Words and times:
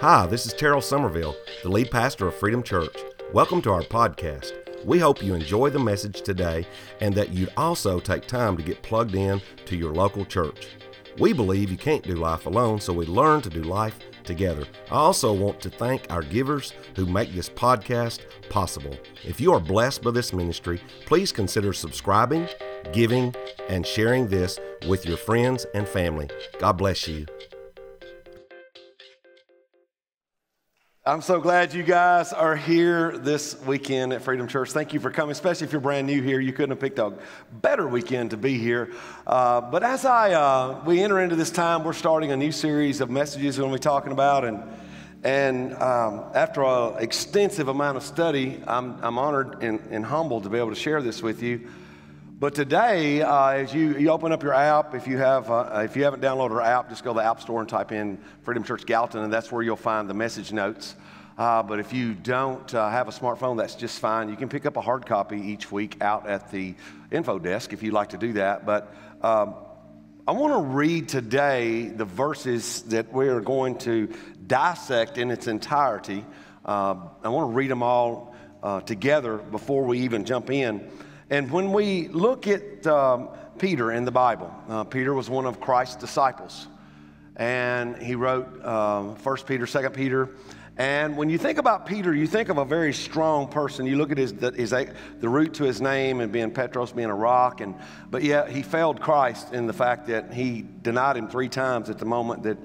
Hi, 0.00 0.24
this 0.24 0.46
is 0.46 0.54
Terrell 0.54 0.80
Somerville, 0.80 1.36
the 1.62 1.68
lead 1.68 1.90
pastor 1.90 2.26
of 2.26 2.34
Freedom 2.34 2.62
Church. 2.62 2.96
Welcome 3.34 3.60
to 3.60 3.70
our 3.70 3.82
podcast. 3.82 4.54
We 4.82 4.98
hope 4.98 5.22
you 5.22 5.34
enjoy 5.34 5.68
the 5.68 5.78
message 5.78 6.22
today 6.22 6.66
and 7.02 7.14
that 7.16 7.34
you'd 7.34 7.52
also 7.54 8.00
take 8.00 8.26
time 8.26 8.56
to 8.56 8.62
get 8.62 8.80
plugged 8.80 9.14
in 9.14 9.42
to 9.66 9.76
your 9.76 9.92
local 9.92 10.24
church. 10.24 10.68
We 11.18 11.34
believe 11.34 11.70
you 11.70 11.76
can't 11.76 12.02
do 12.02 12.14
life 12.14 12.46
alone, 12.46 12.80
so 12.80 12.94
we 12.94 13.04
learn 13.04 13.42
to 13.42 13.50
do 13.50 13.62
life 13.62 13.98
together. 14.24 14.64
I 14.90 14.94
also 14.94 15.34
want 15.34 15.60
to 15.60 15.68
thank 15.68 16.06
our 16.08 16.22
givers 16.22 16.72
who 16.96 17.04
make 17.04 17.34
this 17.34 17.50
podcast 17.50 18.20
possible. 18.48 18.96
If 19.22 19.38
you 19.38 19.52
are 19.52 19.60
blessed 19.60 20.02
by 20.02 20.12
this 20.12 20.32
ministry, 20.32 20.80
please 21.04 21.30
consider 21.30 21.74
subscribing, 21.74 22.48
giving, 22.94 23.34
and 23.68 23.86
sharing 23.86 24.28
this 24.28 24.58
with 24.88 25.04
your 25.04 25.18
friends 25.18 25.66
and 25.74 25.86
family. 25.86 26.30
God 26.58 26.78
bless 26.78 27.06
you. 27.06 27.26
I'm 31.06 31.22
so 31.22 31.40
glad 31.40 31.72
you 31.72 31.82
guys 31.82 32.34
are 32.34 32.54
here 32.54 33.16
this 33.16 33.58
weekend 33.62 34.12
at 34.12 34.20
Freedom 34.20 34.46
Church. 34.46 34.70
Thank 34.70 34.92
you 34.92 35.00
for 35.00 35.10
coming, 35.10 35.32
especially 35.32 35.66
if 35.66 35.72
you're 35.72 35.80
brand 35.80 36.06
new 36.06 36.20
here. 36.20 36.40
You 36.40 36.52
couldn't 36.52 36.72
have 36.72 36.80
picked 36.80 36.98
a 36.98 37.14
better 37.62 37.88
weekend 37.88 38.32
to 38.32 38.36
be 38.36 38.58
here. 38.58 38.92
Uh, 39.26 39.62
but 39.62 39.82
as 39.82 40.04
I 40.04 40.32
uh, 40.32 40.82
we 40.84 41.02
enter 41.02 41.18
into 41.18 41.36
this 41.36 41.50
time, 41.50 41.84
we're 41.84 41.94
starting 41.94 42.32
a 42.32 42.36
new 42.36 42.52
series 42.52 43.00
of 43.00 43.08
messages 43.08 43.56
we're 43.56 43.62
going 43.62 43.72
to 43.72 43.78
be 43.78 43.82
talking 43.82 44.12
about, 44.12 44.44
and 44.44 44.62
and 45.24 45.72
um, 45.76 46.24
after 46.34 46.62
an 46.64 47.02
extensive 47.02 47.68
amount 47.68 47.96
of 47.96 48.02
study, 48.02 48.62
I'm, 48.66 49.02
I'm 49.02 49.16
honored 49.16 49.62
and, 49.62 49.80
and 49.90 50.04
humbled 50.04 50.42
to 50.42 50.50
be 50.50 50.58
able 50.58 50.68
to 50.68 50.76
share 50.76 51.00
this 51.00 51.22
with 51.22 51.42
you. 51.42 51.66
But 52.40 52.54
today, 52.54 53.20
uh, 53.20 53.48
as 53.48 53.74
you, 53.74 53.98
you 53.98 54.08
open 54.08 54.32
up 54.32 54.42
your 54.42 54.54
app, 54.54 54.94
if 54.94 55.06
you, 55.06 55.18
have, 55.18 55.50
uh, 55.50 55.82
if 55.84 55.94
you 55.94 56.04
haven't 56.04 56.22
downloaded 56.22 56.52
our 56.52 56.62
app, 56.62 56.88
just 56.88 57.04
go 57.04 57.12
to 57.12 57.18
the 57.18 57.22
App 57.22 57.42
Store 57.42 57.60
and 57.60 57.68
type 57.68 57.92
in 57.92 58.16
Freedom 58.44 58.64
Church 58.64 58.86
Galton, 58.86 59.22
and 59.22 59.30
that's 59.30 59.52
where 59.52 59.62
you'll 59.62 59.76
find 59.76 60.08
the 60.08 60.14
message 60.14 60.50
notes. 60.50 60.96
Uh, 61.36 61.62
but 61.62 61.80
if 61.80 61.92
you 61.92 62.14
don't 62.14 62.74
uh, 62.74 62.88
have 62.88 63.08
a 63.08 63.10
smartphone, 63.10 63.58
that's 63.58 63.74
just 63.74 63.98
fine. 63.98 64.30
You 64.30 64.36
can 64.36 64.48
pick 64.48 64.64
up 64.64 64.78
a 64.78 64.80
hard 64.80 65.04
copy 65.04 65.38
each 65.38 65.70
week 65.70 65.98
out 66.00 66.26
at 66.26 66.50
the 66.50 66.74
info 67.10 67.38
desk 67.38 67.74
if 67.74 67.82
you'd 67.82 67.92
like 67.92 68.08
to 68.08 68.16
do 68.16 68.32
that. 68.32 68.64
But 68.64 68.90
um, 69.20 69.54
I 70.26 70.32
want 70.32 70.54
to 70.54 70.62
read 70.74 71.10
today 71.10 71.88
the 71.88 72.06
verses 72.06 72.80
that 72.84 73.12
we 73.12 73.28
are 73.28 73.42
going 73.42 73.76
to 73.80 74.08
dissect 74.46 75.18
in 75.18 75.30
its 75.30 75.46
entirety. 75.46 76.24
Uh, 76.64 76.94
I 77.22 77.28
want 77.28 77.50
to 77.50 77.54
read 77.54 77.70
them 77.70 77.82
all 77.82 78.34
uh, 78.62 78.80
together 78.80 79.36
before 79.36 79.84
we 79.84 79.98
even 80.00 80.24
jump 80.24 80.48
in. 80.48 80.90
And 81.30 81.48
when 81.48 81.72
we 81.72 82.08
look 82.08 82.48
at 82.48 82.84
um, 82.88 83.28
Peter 83.56 83.92
in 83.92 84.04
the 84.04 84.10
Bible, 84.10 84.52
uh, 84.68 84.82
Peter 84.82 85.14
was 85.14 85.30
one 85.30 85.46
of 85.46 85.60
Christ's 85.60 85.94
disciples. 85.94 86.66
And 87.36 87.96
he 88.02 88.16
wrote 88.16 88.64
um, 88.64 89.14
1 89.14 89.36
Peter, 89.46 89.64
2 89.64 89.90
Peter. 89.90 90.30
And 90.76 91.16
when 91.16 91.30
you 91.30 91.38
think 91.38 91.58
about 91.58 91.86
Peter, 91.86 92.12
you 92.12 92.26
think 92.26 92.48
of 92.48 92.58
a 92.58 92.64
very 92.64 92.92
strong 92.92 93.46
person. 93.46 93.86
You 93.86 93.96
look 93.96 94.10
at 94.10 94.18
his, 94.18 94.32
his, 94.56 94.70
the 94.70 95.28
root 95.28 95.54
to 95.54 95.64
his 95.64 95.80
name 95.80 96.20
and 96.20 96.32
being 96.32 96.50
Petros, 96.50 96.90
being 96.90 97.10
a 97.10 97.14
rock. 97.14 97.60
And, 97.60 97.76
but 98.10 98.24
yet 98.24 98.50
he 98.50 98.62
failed 98.62 99.00
Christ 99.00 99.52
in 99.52 99.68
the 99.68 99.72
fact 99.72 100.08
that 100.08 100.34
he 100.34 100.66
denied 100.82 101.16
him 101.16 101.28
three 101.28 101.48
times 101.48 101.90
at 101.90 101.98
the 101.98 102.06
moment 102.06 102.42
that 102.42 102.58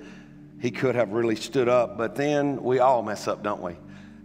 he 0.59 0.71
could 0.71 0.95
have 0.95 1.11
really 1.11 1.35
stood 1.35 1.69
up. 1.69 1.99
But 1.99 2.15
then 2.15 2.63
we 2.63 2.79
all 2.79 3.03
mess 3.03 3.27
up, 3.27 3.43
don't 3.43 3.61
we? 3.61 3.75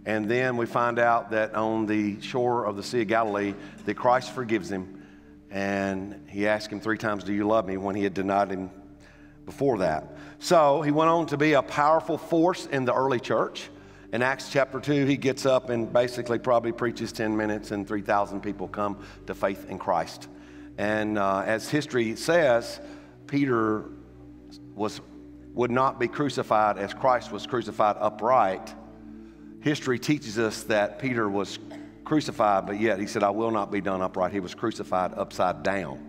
And 0.05 0.29
then 0.29 0.57
we 0.57 0.65
find 0.65 0.97
out 0.97 1.31
that 1.31 1.53
on 1.53 1.85
the 1.85 2.19
shore 2.21 2.65
of 2.65 2.75
the 2.75 2.83
Sea 2.83 3.01
of 3.01 3.07
Galilee, 3.07 3.53
that 3.85 3.93
Christ 3.95 4.33
forgives 4.33 4.69
him. 4.71 5.03
And 5.51 6.27
he 6.27 6.47
asked 6.47 6.71
him 6.71 6.79
three 6.79 6.97
times, 6.97 7.23
Do 7.23 7.33
you 7.33 7.45
love 7.45 7.67
me? 7.67 7.77
when 7.77 7.95
he 7.95 8.03
had 8.03 8.13
denied 8.13 8.49
him 8.49 8.71
before 9.45 9.79
that. 9.79 10.15
So 10.39 10.81
he 10.81 10.91
went 10.91 11.09
on 11.09 11.27
to 11.27 11.37
be 11.37 11.53
a 11.53 11.61
powerful 11.61 12.17
force 12.17 12.65
in 12.65 12.85
the 12.85 12.93
early 12.93 13.19
church. 13.19 13.69
In 14.11 14.23
Acts 14.23 14.49
chapter 14.51 14.79
2, 14.79 15.05
he 15.05 15.17
gets 15.17 15.45
up 15.45 15.69
and 15.69 15.91
basically 15.91 16.39
probably 16.39 16.71
preaches 16.71 17.11
10 17.11 17.37
minutes, 17.37 17.71
and 17.71 17.87
3,000 17.87 18.41
people 18.41 18.67
come 18.67 19.03
to 19.27 19.35
faith 19.35 19.69
in 19.69 19.77
Christ. 19.77 20.27
And 20.77 21.17
uh, 21.17 21.43
as 21.45 21.69
history 21.69 22.15
says, 22.15 22.79
Peter 23.27 23.85
was, 24.73 24.99
would 25.53 25.71
not 25.71 25.99
be 25.99 26.07
crucified 26.07 26.77
as 26.77 26.93
Christ 26.93 27.31
was 27.31 27.45
crucified 27.45 27.97
upright 27.99 28.73
history 29.61 29.99
teaches 29.99 30.37
us 30.37 30.63
that 30.63 30.99
Peter 30.99 31.29
was 31.29 31.59
crucified, 32.03 32.65
but 32.65 32.79
yet 32.79 32.99
he 32.99 33.07
said, 33.07 33.23
I 33.23 33.29
will 33.29 33.51
not 33.51 33.71
be 33.71 33.79
done 33.79 34.01
upright. 34.01 34.33
He 34.33 34.39
was 34.39 34.53
crucified 34.53 35.13
upside 35.15 35.63
down. 35.63 36.07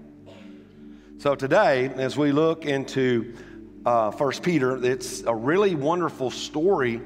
So 1.18 1.34
today, 1.34 1.88
as 1.96 2.16
we 2.16 2.32
look 2.32 2.66
into 2.66 3.34
uh, 3.86 4.10
1 4.10 4.32
Peter, 4.42 4.84
it's 4.84 5.22
a 5.22 5.34
really 5.34 5.74
wonderful 5.74 6.30
story 6.30 7.00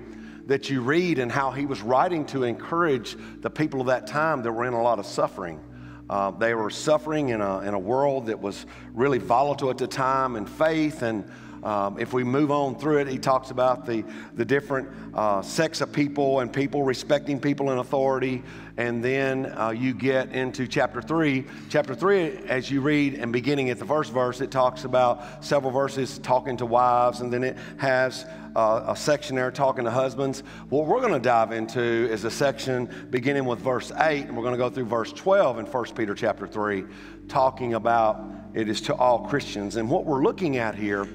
that 0.46 0.70
you 0.70 0.80
read 0.80 1.18
and 1.18 1.30
how 1.30 1.50
he 1.50 1.66
was 1.66 1.82
writing 1.82 2.24
to 2.26 2.44
encourage 2.44 3.16
the 3.40 3.50
people 3.50 3.80
of 3.80 3.88
that 3.88 4.06
time 4.06 4.42
that 4.42 4.52
were 4.52 4.64
in 4.64 4.72
a 4.72 4.82
lot 4.82 4.98
of 4.98 5.06
suffering. 5.06 5.60
Uh, 6.08 6.30
they 6.30 6.54
were 6.54 6.70
suffering 6.70 7.30
in 7.30 7.40
a, 7.40 7.60
in 7.60 7.74
a 7.74 7.78
world 7.78 8.26
that 8.26 8.40
was 8.40 8.64
really 8.94 9.18
volatile 9.18 9.70
at 9.70 9.78
the 9.78 9.88
time 9.88 10.36
in 10.36 10.46
faith 10.46 11.02
and 11.02 11.28
um, 11.66 11.98
if 11.98 12.12
we 12.12 12.22
move 12.22 12.52
on 12.52 12.78
through 12.78 12.98
it, 12.98 13.08
he 13.08 13.18
talks 13.18 13.50
about 13.50 13.84
the, 13.84 14.04
the 14.34 14.44
different 14.44 14.88
uh, 15.12 15.42
sects 15.42 15.80
of 15.80 15.92
people 15.92 16.38
and 16.38 16.52
people 16.52 16.84
respecting 16.84 17.40
people 17.40 17.72
in 17.72 17.78
authority. 17.78 18.44
And 18.76 19.02
then 19.02 19.46
uh, 19.46 19.70
you 19.70 19.92
get 19.92 20.30
into 20.30 20.68
chapter 20.68 21.02
three. 21.02 21.44
Chapter 21.68 21.96
three, 21.96 22.38
as 22.46 22.70
you 22.70 22.80
read 22.82 23.14
and 23.14 23.32
beginning 23.32 23.70
at 23.70 23.80
the 23.80 23.84
first 23.84 24.12
verse, 24.12 24.40
it 24.40 24.52
talks 24.52 24.84
about 24.84 25.44
several 25.44 25.72
verses 25.72 26.18
talking 26.18 26.56
to 26.58 26.66
wives, 26.66 27.20
and 27.20 27.32
then 27.32 27.42
it 27.42 27.56
has 27.78 28.26
uh, 28.54 28.84
a 28.86 28.94
section 28.94 29.34
there 29.34 29.50
talking 29.50 29.84
to 29.86 29.90
husbands. 29.90 30.44
What 30.68 30.86
we're 30.86 31.00
going 31.00 31.14
to 31.14 31.18
dive 31.18 31.50
into 31.50 31.82
is 31.82 32.22
a 32.22 32.30
section 32.30 33.08
beginning 33.10 33.44
with 33.44 33.58
verse 33.58 33.90
8, 33.90 34.26
and 34.26 34.36
we're 34.36 34.44
going 34.44 34.54
to 34.54 34.58
go 34.58 34.70
through 34.70 34.84
verse 34.84 35.12
12 35.12 35.58
in 35.58 35.66
1 35.66 35.84
Peter 35.96 36.14
chapter 36.14 36.46
3, 36.46 36.84
talking 37.26 37.74
about 37.74 38.24
it 38.54 38.68
is 38.68 38.80
to 38.82 38.94
all 38.94 39.26
Christians. 39.26 39.74
And 39.74 39.90
what 39.90 40.04
we're 40.04 40.22
looking 40.22 40.58
at 40.58 40.76
here 40.76 41.08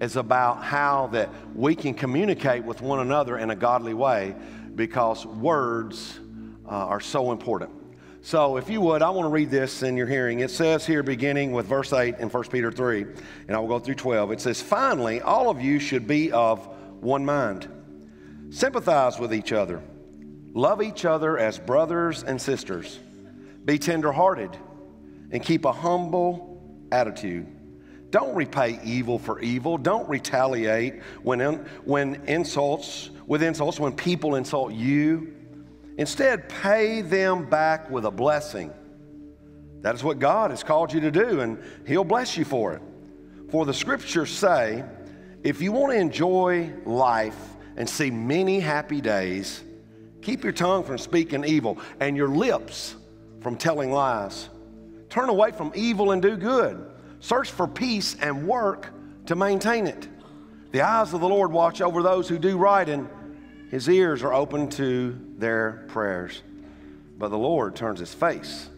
is 0.00 0.16
about 0.16 0.64
how 0.64 1.08
that 1.08 1.28
we 1.54 1.74
can 1.74 1.94
communicate 1.94 2.64
with 2.64 2.80
one 2.80 3.00
another 3.00 3.38
in 3.38 3.50
a 3.50 3.56
godly 3.56 3.94
way 3.94 4.34
because 4.74 5.26
words 5.26 6.18
uh, 6.64 6.70
are 6.70 7.00
so 7.00 7.32
important. 7.32 7.70
So, 8.22 8.58
if 8.58 8.68
you 8.68 8.82
would, 8.82 9.00
I 9.00 9.08
want 9.10 9.26
to 9.26 9.30
read 9.30 9.50
this 9.50 9.82
in 9.82 9.96
your 9.96 10.06
hearing. 10.06 10.40
It 10.40 10.50
says 10.50 10.86
here, 10.86 11.02
beginning 11.02 11.52
with 11.52 11.66
verse 11.66 11.92
8 11.92 12.16
in 12.18 12.28
1 12.28 12.44
Peter 12.44 12.70
3, 12.70 13.02
and 13.48 13.56
I 13.56 13.58
will 13.58 13.68
go 13.68 13.78
through 13.78 13.94
12. 13.94 14.32
It 14.32 14.40
says, 14.42 14.60
Finally, 14.60 15.22
all 15.22 15.48
of 15.48 15.60
you 15.60 15.78
should 15.78 16.06
be 16.06 16.30
of 16.30 16.66
one 17.00 17.24
mind, 17.24 17.66
sympathize 18.50 19.18
with 19.18 19.32
each 19.32 19.52
other, 19.52 19.82
love 20.52 20.82
each 20.82 21.06
other 21.06 21.38
as 21.38 21.58
brothers 21.58 22.22
and 22.22 22.40
sisters, 22.40 22.98
be 23.64 23.78
tenderhearted, 23.78 24.54
and 25.30 25.42
keep 25.42 25.64
a 25.64 25.72
humble 25.72 26.60
attitude 26.92 27.46
don't 28.10 28.34
repay 28.34 28.80
evil 28.82 29.18
for 29.18 29.40
evil. 29.40 29.78
Don't 29.78 30.08
retaliate 30.08 31.02
when, 31.22 31.40
in, 31.40 31.54
when 31.84 32.16
insults, 32.26 33.10
with 33.26 33.42
insults, 33.42 33.78
when 33.78 33.92
people 33.92 34.34
insult 34.34 34.72
you. 34.72 35.34
Instead, 35.96 36.48
pay 36.48 37.02
them 37.02 37.48
back 37.48 37.88
with 37.90 38.04
a 38.04 38.10
blessing. 38.10 38.72
That 39.82 39.94
is 39.94 40.02
what 40.02 40.18
God 40.18 40.50
has 40.50 40.62
called 40.62 40.92
you 40.92 41.00
to 41.00 41.10
do, 41.10 41.40
and 41.40 41.62
He'll 41.86 42.04
bless 42.04 42.36
you 42.36 42.44
for 42.44 42.74
it. 42.74 42.82
For 43.50 43.64
the 43.64 43.74
scriptures 43.74 44.30
say, 44.30 44.84
if 45.42 45.62
you 45.62 45.72
want 45.72 45.92
to 45.92 45.98
enjoy 45.98 46.72
life 46.84 47.38
and 47.76 47.88
see 47.88 48.10
many 48.10 48.60
happy 48.60 49.00
days, 49.00 49.62
keep 50.20 50.42
your 50.42 50.52
tongue 50.52 50.84
from 50.84 50.98
speaking 50.98 51.44
evil 51.44 51.78
and 52.00 52.16
your 52.16 52.28
lips 52.28 52.96
from 53.40 53.56
telling 53.56 53.90
lies. 53.90 54.48
Turn 55.08 55.28
away 55.28 55.52
from 55.52 55.72
evil 55.74 56.12
and 56.12 56.20
do 56.20 56.36
good. 56.36 56.89
Search 57.20 57.50
for 57.50 57.68
peace 57.68 58.16
and 58.20 58.48
work 58.48 58.88
to 59.26 59.36
maintain 59.36 59.86
it. 59.86 60.08
The 60.72 60.80
eyes 60.80 61.12
of 61.12 61.20
the 61.20 61.28
Lord 61.28 61.52
watch 61.52 61.82
over 61.82 62.02
those 62.02 62.28
who 62.28 62.38
do 62.38 62.56
right, 62.56 62.88
and 62.88 63.08
his 63.70 63.88
ears 63.88 64.22
are 64.22 64.32
open 64.32 64.70
to 64.70 65.18
their 65.36 65.84
prayers. 65.88 66.42
But 67.18 67.28
the 67.28 67.38
Lord 67.38 67.76
turns 67.76 68.00
his 68.00 68.14
face 68.14 68.68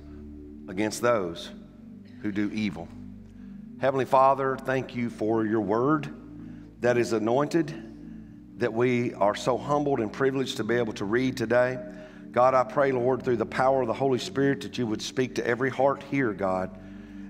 against 0.68 1.00
those 1.00 1.50
who 2.20 2.32
do 2.32 2.50
evil. 2.52 2.88
Heavenly 3.80 4.04
Father, 4.04 4.56
thank 4.56 4.94
you 4.94 5.08
for 5.08 5.46
your 5.46 5.60
word 5.60 6.12
that 6.80 6.98
is 6.98 7.12
anointed, 7.12 8.58
that 8.58 8.72
we 8.72 9.14
are 9.14 9.34
so 9.34 9.56
humbled 9.56 10.00
and 10.00 10.12
privileged 10.12 10.56
to 10.56 10.64
be 10.64 10.74
able 10.74 10.92
to 10.94 11.04
read 11.04 11.36
today. 11.36 11.78
God, 12.32 12.54
I 12.54 12.64
pray, 12.64 12.90
Lord, 12.90 13.22
through 13.22 13.36
the 13.36 13.46
power 13.46 13.82
of 13.82 13.86
the 13.86 13.94
Holy 13.94 14.18
Spirit, 14.18 14.62
that 14.62 14.78
you 14.78 14.86
would 14.86 15.02
speak 15.02 15.36
to 15.36 15.46
every 15.46 15.70
heart 15.70 16.02
here, 16.10 16.32
God 16.32 16.76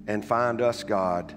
and 0.06 0.24
find 0.24 0.60
us, 0.60 0.82
God, 0.84 1.34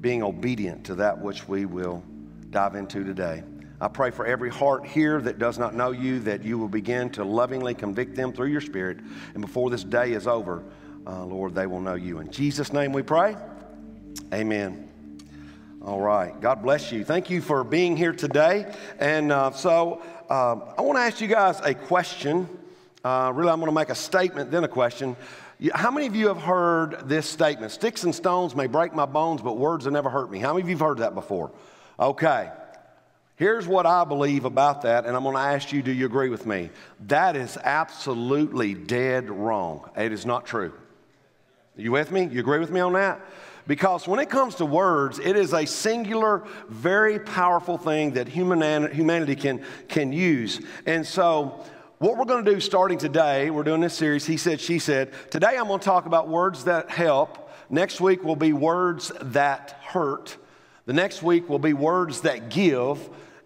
being 0.00 0.22
obedient 0.22 0.84
to 0.86 0.94
that 0.96 1.20
which 1.20 1.48
we 1.48 1.66
will 1.66 2.02
dive 2.50 2.74
into 2.74 3.04
today. 3.04 3.42
I 3.80 3.88
pray 3.88 4.10
for 4.10 4.26
every 4.26 4.50
heart 4.50 4.86
here 4.86 5.20
that 5.20 5.38
does 5.38 5.58
not 5.58 5.74
know 5.74 5.92
you, 5.92 6.18
that 6.20 6.42
you 6.42 6.58
will 6.58 6.68
begin 6.68 7.10
to 7.10 7.24
lovingly 7.24 7.74
convict 7.74 8.16
them 8.16 8.32
through 8.32 8.48
your 8.48 8.60
Spirit. 8.60 8.98
And 9.34 9.40
before 9.40 9.70
this 9.70 9.84
day 9.84 10.12
is 10.12 10.26
over, 10.26 10.64
uh, 11.06 11.24
Lord, 11.24 11.54
they 11.54 11.66
will 11.66 11.80
know 11.80 11.94
you. 11.94 12.18
In 12.18 12.30
Jesus' 12.30 12.72
name 12.72 12.92
we 12.92 13.02
pray. 13.02 13.36
Amen. 14.32 14.88
All 15.80 16.00
right. 16.00 16.38
God 16.40 16.62
bless 16.62 16.90
you. 16.90 17.04
Thank 17.04 17.30
you 17.30 17.40
for 17.40 17.62
being 17.62 17.96
here 17.96 18.12
today. 18.12 18.74
And 18.98 19.30
uh, 19.30 19.52
so 19.52 20.02
um, 20.28 20.64
I 20.76 20.82
want 20.82 20.98
to 20.98 21.02
ask 21.02 21.20
you 21.20 21.28
guys 21.28 21.60
a 21.60 21.72
question. 21.72 22.48
Uh, 23.04 23.30
really, 23.32 23.50
I'm 23.50 23.60
going 23.60 23.70
to 23.70 23.74
make 23.74 23.90
a 23.90 23.94
statement, 23.94 24.50
then 24.50 24.64
a 24.64 24.68
question. 24.68 25.16
How 25.74 25.90
many 25.90 26.06
of 26.06 26.14
you 26.14 26.28
have 26.28 26.40
heard 26.40 27.08
this 27.08 27.26
statement? 27.26 27.72
Sticks 27.72 28.04
and 28.04 28.14
stones 28.14 28.54
may 28.54 28.68
break 28.68 28.94
my 28.94 29.06
bones, 29.06 29.42
but 29.42 29.56
words 29.56 29.84
have 29.84 29.92
never 29.92 30.08
hurt 30.08 30.30
me. 30.30 30.38
How 30.38 30.52
many 30.52 30.62
of 30.62 30.68
you 30.68 30.76
have 30.76 30.86
heard 30.86 30.98
that 30.98 31.14
before? 31.14 31.50
Okay. 31.98 32.50
Here's 33.34 33.66
what 33.66 33.86
I 33.86 34.04
believe 34.04 34.44
about 34.44 34.82
that, 34.82 35.04
and 35.04 35.16
I'm 35.16 35.22
going 35.22 35.34
to 35.34 35.40
ask 35.40 35.72
you 35.72 35.82
do 35.82 35.92
you 35.92 36.06
agree 36.06 36.28
with 36.28 36.46
me? 36.46 36.70
That 37.06 37.36
is 37.36 37.56
absolutely 37.62 38.74
dead 38.74 39.30
wrong. 39.30 39.88
It 39.96 40.12
is 40.12 40.26
not 40.26 40.46
true. 40.46 40.72
You 41.76 41.92
with 41.92 42.10
me? 42.10 42.26
You 42.26 42.40
agree 42.40 42.58
with 42.58 42.70
me 42.70 42.80
on 42.80 42.92
that? 42.94 43.20
Because 43.68 44.08
when 44.08 44.18
it 44.18 44.30
comes 44.30 44.56
to 44.56 44.66
words, 44.66 45.18
it 45.18 45.36
is 45.36 45.52
a 45.52 45.66
singular, 45.66 46.44
very 46.68 47.20
powerful 47.20 47.78
thing 47.78 48.12
that 48.12 48.26
human, 48.26 48.92
humanity 48.92 49.36
can, 49.36 49.64
can 49.88 50.10
use. 50.10 50.60
And 50.86 51.06
so, 51.06 51.64
what 51.98 52.16
we're 52.16 52.26
going 52.26 52.44
to 52.44 52.54
do 52.54 52.60
starting 52.60 52.96
today, 52.96 53.50
we're 53.50 53.64
doing 53.64 53.80
this 53.80 53.94
series, 53.94 54.24
He 54.24 54.36
Said, 54.36 54.60
She 54.60 54.78
Said. 54.78 55.12
Today, 55.30 55.56
I'm 55.58 55.66
going 55.66 55.80
to 55.80 55.84
talk 55.84 56.06
about 56.06 56.28
words 56.28 56.64
that 56.64 56.90
help. 56.90 57.50
Next 57.70 58.00
week 58.00 58.22
will 58.22 58.36
be 58.36 58.52
words 58.52 59.10
that 59.20 59.80
hurt. 59.82 60.36
The 60.86 60.92
next 60.92 61.24
week 61.24 61.48
will 61.48 61.58
be 61.58 61.72
words 61.72 62.20
that 62.20 62.50
give. 62.50 63.00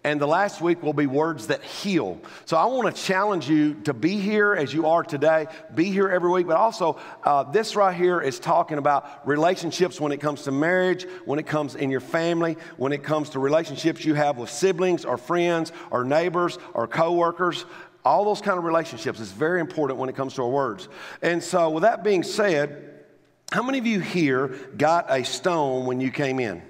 And 0.05 0.19
the 0.19 0.27
last 0.27 0.61
week 0.61 0.83
will 0.83 0.93
be 0.93 1.07
words 1.07 1.47
that 1.47 1.63
heal. 1.63 2.19
So 2.43 2.57
I 2.57 2.65
want 2.65 2.93
to 2.93 3.01
challenge 3.01 3.49
you 3.49 3.75
to 3.85 3.93
be 3.93 4.19
here 4.19 4.53
as 4.53 4.73
you 4.73 4.85
are 4.85 5.01
today, 5.01 5.47
be 5.73 5.85
here 5.85 6.09
every 6.09 6.29
week, 6.29 6.45
but 6.45 6.57
also 6.57 6.99
uh, 7.23 7.43
this 7.43 7.77
right 7.77 7.95
here 7.95 8.19
is 8.19 8.37
talking 8.37 8.77
about 8.77 9.25
relationships 9.25 10.01
when 10.01 10.11
it 10.11 10.19
comes 10.19 10.43
to 10.43 10.51
marriage, 10.51 11.07
when 11.23 11.39
it 11.39 11.47
comes 11.47 11.75
in 11.75 11.89
your 11.89 12.01
family, 12.01 12.57
when 12.75 12.91
it 12.91 13.01
comes 13.01 13.29
to 13.29 13.39
relationships 13.39 14.03
you 14.03 14.13
have 14.13 14.37
with 14.37 14.49
siblings 14.49 15.05
or 15.05 15.17
friends 15.17 15.71
or 15.89 16.03
neighbors 16.03 16.59
or 16.73 16.85
coworkers. 16.85 17.65
All 18.05 18.25
those 18.25 18.41
kind 18.41 18.57
of 18.57 18.63
relationships 18.63 19.19
is 19.19 19.31
very 19.31 19.61
important 19.61 19.99
when 19.99 20.09
it 20.09 20.15
comes 20.15 20.33
to 20.35 20.43
our 20.43 20.49
words. 20.49 20.89
And 21.21 21.41
so, 21.41 21.69
with 21.69 21.83
that 21.83 22.03
being 22.03 22.23
said, 22.23 23.05
how 23.51 23.63
many 23.63 23.77
of 23.77 23.85
you 23.85 23.99
here 23.99 24.47
got 24.77 25.05
a 25.09 25.23
stone 25.23 25.85
when 25.85 26.01
you 26.01 26.11
came 26.11 26.39
in? 26.39 26.61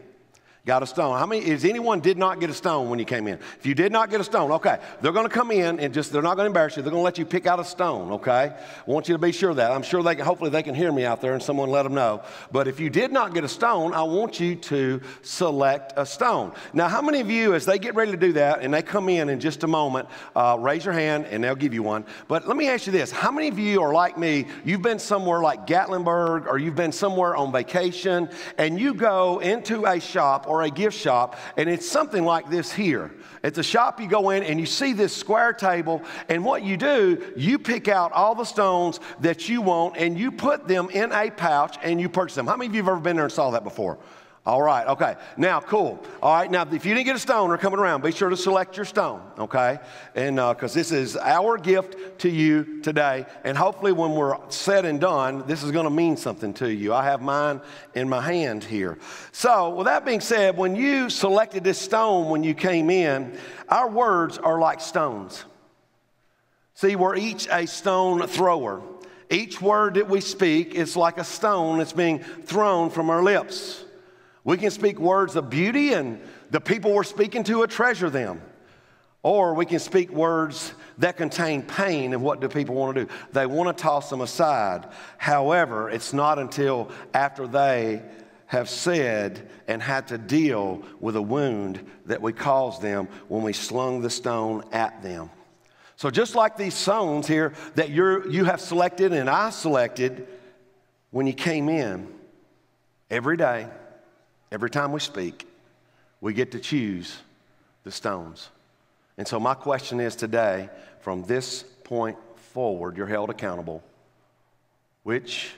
Got 0.65 0.81
a 0.81 0.87
stone. 0.87 1.19
How 1.19 1.25
many, 1.25 1.45
is 1.45 1.65
anyone 1.65 1.99
did 1.99 2.17
not 2.17 2.39
get 2.39 2.49
a 2.49 2.53
stone 2.53 2.89
when 2.89 2.97
you 2.97 3.03
came 3.03 3.27
in? 3.27 3.37
If 3.59 3.65
you 3.65 3.75
did 3.75 3.91
not 3.91 4.09
get 4.09 4.21
a 4.21 4.23
stone, 4.23 4.49
okay, 4.53 4.77
they're 5.01 5.11
going 5.11 5.27
to 5.27 5.33
come 5.33 5.51
in 5.51 5.77
and 5.77 5.93
just, 5.93 6.13
they're 6.13 6.21
not 6.21 6.35
going 6.37 6.45
to 6.45 6.47
embarrass 6.47 6.77
you. 6.77 6.83
They're 6.83 6.91
going 6.91 7.01
to 7.01 7.03
let 7.03 7.17
you 7.17 7.25
pick 7.25 7.45
out 7.45 7.59
a 7.59 7.65
stone, 7.65 8.13
okay? 8.13 8.55
I 8.55 8.55
want 8.85 9.09
you 9.09 9.13
to 9.13 9.19
be 9.19 9.33
sure 9.33 9.49
of 9.49 9.57
that. 9.57 9.73
I'm 9.73 9.83
sure 9.83 10.01
they 10.01 10.15
can, 10.15 10.23
hopefully 10.23 10.51
they 10.51 10.63
can 10.63 10.73
hear 10.73 10.89
me 10.93 11.03
out 11.03 11.19
there 11.19 11.33
and 11.33 11.43
someone 11.43 11.69
let 11.69 11.83
them 11.83 11.93
know. 11.93 12.23
But 12.53 12.69
if 12.69 12.79
you 12.79 12.89
did 12.89 13.11
not 13.11 13.33
get 13.33 13.43
a 13.43 13.49
stone, 13.49 13.93
I 13.93 14.03
want 14.03 14.39
you 14.39 14.55
to 14.55 15.01
select 15.21 15.95
a 15.97 16.05
stone. 16.05 16.53
Now, 16.71 16.87
how 16.87 17.01
many 17.01 17.19
of 17.19 17.29
you, 17.29 17.55
as 17.55 17.65
they 17.65 17.77
get 17.77 17.95
ready 17.95 18.11
to 18.11 18.17
do 18.17 18.31
that 18.31 18.61
and 18.61 18.73
they 18.73 18.83
come 18.83 19.09
in 19.09 19.27
in 19.27 19.41
just 19.41 19.65
a 19.65 19.67
moment, 19.67 20.07
uh, 20.33 20.55
raise 20.57 20.85
your 20.85 20.93
hand 20.93 21.25
and 21.25 21.43
they'll 21.43 21.55
give 21.55 21.73
you 21.73 21.83
one. 21.83 22.05
But 22.29 22.47
let 22.47 22.55
me 22.55 22.69
ask 22.69 22.87
you 22.87 22.93
this. 22.93 23.11
How 23.11 23.31
many 23.31 23.49
of 23.49 23.59
you 23.59 23.81
are 23.81 23.93
like 23.93 24.17
me? 24.17 24.45
You've 24.63 24.81
been 24.81 24.99
somewhere 24.99 25.41
like 25.41 25.67
Gatlinburg 25.67 26.47
or 26.47 26.57
you've 26.57 26.73
been 26.73 26.93
somewhere 26.93 27.35
on 27.35 27.51
vacation 27.51 28.29
and 28.57 28.79
you 28.79 28.93
go 28.93 29.39
into 29.39 29.85
a 29.87 29.99
shop 29.99 30.47
or 30.53 30.61
a 30.61 30.69
gift 30.69 30.95
shop, 30.95 31.35
and 31.57 31.67
it's 31.67 31.89
something 31.89 32.23
like 32.23 32.47
this 32.47 32.71
here. 32.71 33.11
It's 33.43 33.57
a 33.57 33.63
shop 33.63 33.99
you 33.99 34.07
go 34.07 34.29
in 34.29 34.43
and 34.43 34.59
you 34.59 34.67
see 34.67 34.93
this 34.93 35.11
square 35.11 35.51
table, 35.51 36.03
and 36.29 36.45
what 36.45 36.61
you 36.61 36.77
do, 36.77 37.33
you 37.35 37.57
pick 37.57 37.87
out 37.87 38.11
all 38.11 38.35
the 38.35 38.43
stones 38.43 38.99
that 39.21 39.49
you 39.49 39.63
want 39.63 39.97
and 39.97 40.15
you 40.15 40.31
put 40.31 40.67
them 40.67 40.91
in 40.91 41.11
a 41.11 41.31
pouch 41.31 41.77
and 41.81 41.99
you 41.99 42.07
purchase 42.07 42.35
them. 42.35 42.45
How 42.45 42.55
many 42.55 42.67
of 42.67 42.75
you 42.75 42.83
have 42.83 42.89
ever 42.89 42.99
been 42.99 43.15
there 43.15 43.25
and 43.25 43.33
saw 43.33 43.49
that 43.49 43.63
before? 43.63 43.97
All 44.45 44.61
right, 44.61 44.85
okay. 44.87 45.15
Now, 45.37 45.61
cool. 45.61 46.03
All 46.21 46.33
right, 46.33 46.51
now 46.51 46.67
if 46.69 46.85
you 46.85 46.93
didn't 46.93 47.05
get 47.05 47.15
a 47.15 47.19
stone 47.19 47.49
or 47.49 47.57
coming 47.57 47.79
around, 47.79 48.03
be 48.03 48.11
sure 48.11 48.27
to 48.27 48.35
select 48.35 48.75
your 48.75 48.85
stone, 48.85 49.21
okay? 49.39 49.79
And 50.15 50.35
because 50.35 50.73
uh, 50.73 50.79
this 50.79 50.91
is 50.91 51.15
our 51.15 51.57
gift 51.57 52.19
to 52.19 52.29
you 52.29 52.81
today, 52.81 53.25
and 53.45 53.57
hopefully 53.57 53.93
when 53.93 54.11
we're 54.11 54.37
said 54.49 54.83
and 54.83 54.99
done, 54.99 55.45
this 55.47 55.63
is 55.63 55.71
going 55.71 55.85
to 55.85 55.89
mean 55.89 56.17
something 56.17 56.53
to 56.55 56.69
you. 56.69 56.93
I 56.93 57.05
have 57.05 57.21
mine 57.21 57.61
in 57.95 58.09
my 58.09 58.19
hand 58.19 58.65
here. 58.65 58.97
So, 59.31 59.69
with 59.69 59.85
that 59.85 60.03
being 60.03 60.19
said, 60.19 60.57
when 60.57 60.75
you 60.75 61.09
selected 61.09 61.63
this 61.63 61.79
stone 61.79 62.27
when 62.27 62.43
you 62.43 62.53
came 62.53 62.89
in, 62.89 63.37
our 63.69 63.89
words 63.89 64.37
are 64.37 64.59
like 64.59 64.81
stones. 64.81 65.45
See, 66.73 66.97
we're 66.97 67.15
each 67.15 67.47
a 67.49 67.65
stone 67.65 68.27
thrower. 68.27 68.81
Each 69.29 69.61
word 69.61 69.93
that 69.93 70.09
we 70.09 70.19
speak 70.19 70.75
is 70.75 70.97
like 70.97 71.17
a 71.17 71.23
stone 71.23 71.77
that's 71.77 71.93
being 71.93 72.19
thrown 72.19 72.89
from 72.89 73.09
our 73.09 73.23
lips. 73.23 73.82
We 74.43 74.57
can 74.57 74.71
speak 74.71 74.99
words 74.99 75.35
of 75.35 75.49
beauty, 75.49 75.93
and 75.93 76.21
the 76.51 76.59
people 76.59 76.93
we're 76.93 77.03
speaking 77.03 77.43
to 77.45 77.59
will 77.59 77.67
treasure 77.67 78.09
them. 78.09 78.41
Or 79.21 79.53
we 79.53 79.65
can 79.65 79.79
speak 79.79 80.09
words 80.09 80.73
that 80.97 81.15
contain 81.15 81.61
pain, 81.61 82.13
and 82.13 82.21
what 82.21 82.41
do 82.41 82.49
people 82.49 82.75
want 82.75 82.95
to 82.95 83.05
do? 83.05 83.11
They 83.31 83.45
want 83.45 83.75
to 83.75 83.81
toss 83.81 84.09
them 84.09 84.19
aside. 84.19 84.87
However, 85.17 85.89
it's 85.89 86.11
not 86.11 86.39
until 86.39 86.91
after 87.13 87.47
they 87.47 88.01
have 88.47 88.69
said 88.69 89.49
and 89.67 89.81
had 89.81 90.09
to 90.09 90.17
deal 90.17 90.83
with 90.99 91.15
a 91.15 91.21
wound 91.21 91.89
that 92.05 92.21
we 92.21 92.33
caused 92.33 92.81
them 92.81 93.07
when 93.29 93.43
we 93.43 93.53
slung 93.53 94.01
the 94.01 94.09
stone 94.09 94.63
at 94.73 95.01
them. 95.01 95.29
So, 95.95 96.09
just 96.09 96.35
like 96.35 96.57
these 96.57 96.73
stones 96.73 97.25
here 97.25 97.53
that 97.75 97.89
you 97.89 98.29
you 98.29 98.43
have 98.43 98.59
selected 98.59 99.13
and 99.13 99.29
I 99.29 99.51
selected 99.51 100.27
when 101.11 101.27
you 101.27 101.33
came 101.33 101.69
in, 101.69 102.07
every 103.09 103.37
day, 103.37 103.67
Every 104.53 104.69
time 104.69 104.91
we 104.91 104.99
speak, 104.99 105.47
we 106.21 106.31
get 106.31 106.51
to 106.51 106.59
choose 106.59 107.17
the 107.83 107.89
stones. 107.89 108.49
And 109.17 109.27
so, 109.27 109.39
my 109.39 109.55
question 109.55 109.99
is 109.99 110.15
today 110.15 110.69
from 110.99 111.23
this 111.23 111.63
point 111.83 112.17
forward, 112.35 112.95
you're 112.95 113.07
held 113.07 113.31
accountable. 113.31 113.83
Which 115.01 115.55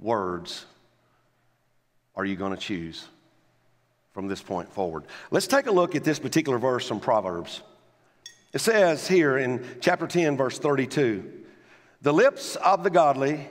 words 0.00 0.64
are 2.16 2.24
you 2.24 2.36
going 2.36 2.52
to 2.52 2.58
choose 2.58 3.06
from 4.14 4.28
this 4.28 4.40
point 4.40 4.72
forward? 4.72 5.04
Let's 5.30 5.46
take 5.46 5.66
a 5.66 5.70
look 5.70 5.94
at 5.94 6.02
this 6.02 6.18
particular 6.18 6.58
verse 6.58 6.88
from 6.88 7.00
Proverbs. 7.00 7.60
It 8.54 8.62
says 8.62 9.06
here 9.06 9.36
in 9.36 9.62
chapter 9.82 10.06
10, 10.06 10.38
verse 10.38 10.58
32 10.58 11.30
The 12.00 12.14
lips 12.14 12.56
of 12.56 12.82
the 12.82 12.88
godly 12.88 13.46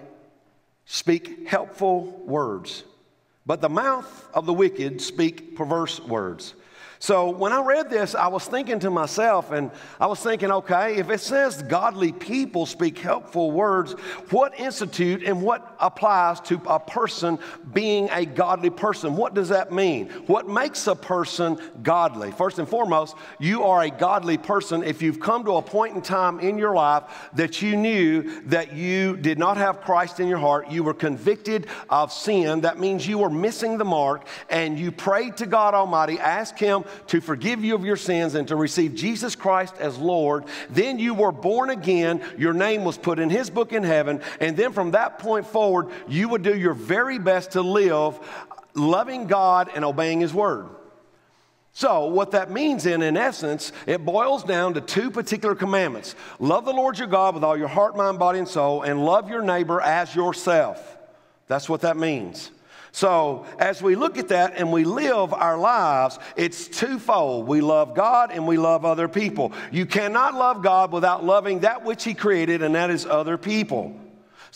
speak 0.86 1.48
helpful 1.48 2.24
words 2.26 2.84
but 3.48 3.62
the 3.62 3.70
mouth 3.70 4.30
of 4.34 4.46
the 4.46 4.54
wicked 4.54 5.02
speak 5.02 5.56
perverse 5.56 6.02
words. 6.02 6.54
So 7.00 7.30
when 7.30 7.54
I 7.54 7.62
read 7.62 7.90
this, 7.90 8.16
I 8.16 8.28
was 8.28 8.46
thinking 8.46 8.80
to 8.80 8.90
myself, 8.90 9.52
and 9.52 9.72
I 10.00 10.08
was 10.08 10.20
thinking, 10.20 10.52
okay, 10.52 10.96
if 10.96 11.10
it 11.10 11.20
says 11.20 11.62
godly 11.62 12.12
people 12.12 12.66
speak 12.66 12.98
helpful 12.98 13.52
words, 13.52 13.94
what 14.32 14.60
institute 14.60 15.24
and 15.24 15.42
what 15.42 15.76
applies 15.80 16.40
to 16.42 16.60
a 16.66 16.80
person 16.80 17.38
being 17.72 18.10
a 18.12 18.26
godly 18.26 18.72
person? 18.72 19.16
What 19.16 19.36
does 19.36 19.50
that 19.50 19.72
mean? 19.72 20.10
What 20.26 20.48
makes 20.48 20.88
a 20.88 20.96
person 20.96 21.60
godly? 21.84 22.32
First 22.32 22.58
and 22.58 22.68
foremost, 22.68 23.16
you 23.40 23.64
are 23.64 23.84
a 23.84 23.92
godly 23.92 24.38
person 24.38 24.84
if 24.84 25.02
you've 25.02 25.20
come 25.20 25.46
to 25.46 25.54
a 25.54 25.62
point 25.62 25.96
in 25.96 26.02
time 26.02 26.40
in 26.40 26.58
your 26.58 26.74
life 26.74 27.04
that 27.34 27.62
you 27.62 27.78
knew 27.78 28.42
that 28.46 28.74
you 28.74 29.18
did 29.18 29.38
not 29.38 29.58
have 29.58 29.82
Christ 29.82 30.20
in 30.20 30.28
your 30.28 30.40
heart, 30.40 30.72
you 30.72 30.84
were 30.84 30.94
convicted 30.96 31.68
of 31.90 32.12
sin. 32.12 32.62
That 32.62 32.80
means 32.80 33.08
you 33.08 33.20
were 33.20 33.30
missing 33.30 33.78
the 33.78 33.86
mark, 33.86 34.26
and 34.50 34.80
you 34.80 34.92
prayed 34.92 35.38
to 35.38 35.46
God 35.46 35.74
Almighty, 35.76 36.20
ask 36.20 36.58
Him 36.58 36.86
to 37.08 37.22
forgive 37.22 37.64
you 37.64 37.76
of 37.76 37.86
your 37.86 37.96
sins 37.96 38.36
and 38.36 38.48
to 38.48 38.56
receive 38.56 38.96
Jesus 38.96 39.36
Christ 39.36 39.76
as 39.80 39.98
Lord. 39.98 40.46
Then 40.70 41.00
you 41.00 41.14
were 41.14 41.32
born 41.32 41.70
again. 41.70 42.22
Your 42.38 42.54
name 42.54 42.84
was 42.84 42.98
put 42.98 43.20
in 43.20 43.30
His 43.30 43.50
book 43.50 43.74
in 43.74 43.84
heaven. 43.84 44.22
And 44.40 44.58
then 44.58 44.74
from 44.74 44.92
that 44.92 45.20
point 45.20 45.48
forward, 45.48 45.90
you 46.08 46.30
would 46.30 46.44
do 46.44 46.58
your 46.58 46.74
very 46.74 47.20
best 47.20 47.52
to 47.52 47.62
live 47.62 48.20
loving 48.74 49.28
God 49.28 49.70
and 49.74 49.84
obeying 49.84 50.22
His 50.22 50.34
word. 50.34 50.68
So, 51.74 52.08
what 52.08 52.32
that 52.32 52.50
means 52.50 52.88
in, 52.88 53.04
in 53.04 53.16
essence, 53.16 53.72
it 53.86 54.04
boils 54.04 54.44
down 54.44 54.74
to 54.74 54.82
two 54.82 55.12
particular 55.12 55.54
commandments 55.54 56.16
love 56.40 56.66
the 56.66 56.74
Lord 56.74 56.98
your 56.98 57.08
God 57.08 57.36
with 57.36 57.44
all 57.44 57.56
your 57.56 57.68
heart, 57.68 57.96
mind, 57.96 58.18
body, 58.18 58.40
and 58.40 58.48
soul, 58.48 58.82
and 58.82 59.06
love 59.06 59.30
your 59.30 59.44
neighbor 59.44 59.80
as 59.80 60.16
yourself. 60.16 60.98
That's 61.48 61.70
what 61.70 61.82
that 61.82 61.96
means. 61.96 62.50
So, 62.98 63.46
as 63.60 63.80
we 63.80 63.96
look 63.96 64.18
at 64.18 64.30
that 64.30 64.56
and 64.58 64.74
we 64.74 64.84
live 64.84 65.32
our 65.32 65.56
lives, 65.56 66.18
it's 66.36 66.68
twofold. 66.68 67.46
We 67.46 67.62
love 67.62 67.94
God 67.94 68.32
and 68.32 68.48
we 68.48 68.58
love 68.58 68.86
other 68.86 69.08
people. 69.08 69.52
You 69.72 69.86
cannot 69.86 70.34
love 70.34 70.64
God 70.64 70.92
without 70.92 71.24
loving 71.24 71.60
that 71.60 71.86
which 71.86 72.04
He 72.04 72.16
created, 72.16 72.64
and 72.64 72.74
that 72.74 72.90
is 72.90 73.06
other 73.06 73.38
people. 73.38 73.94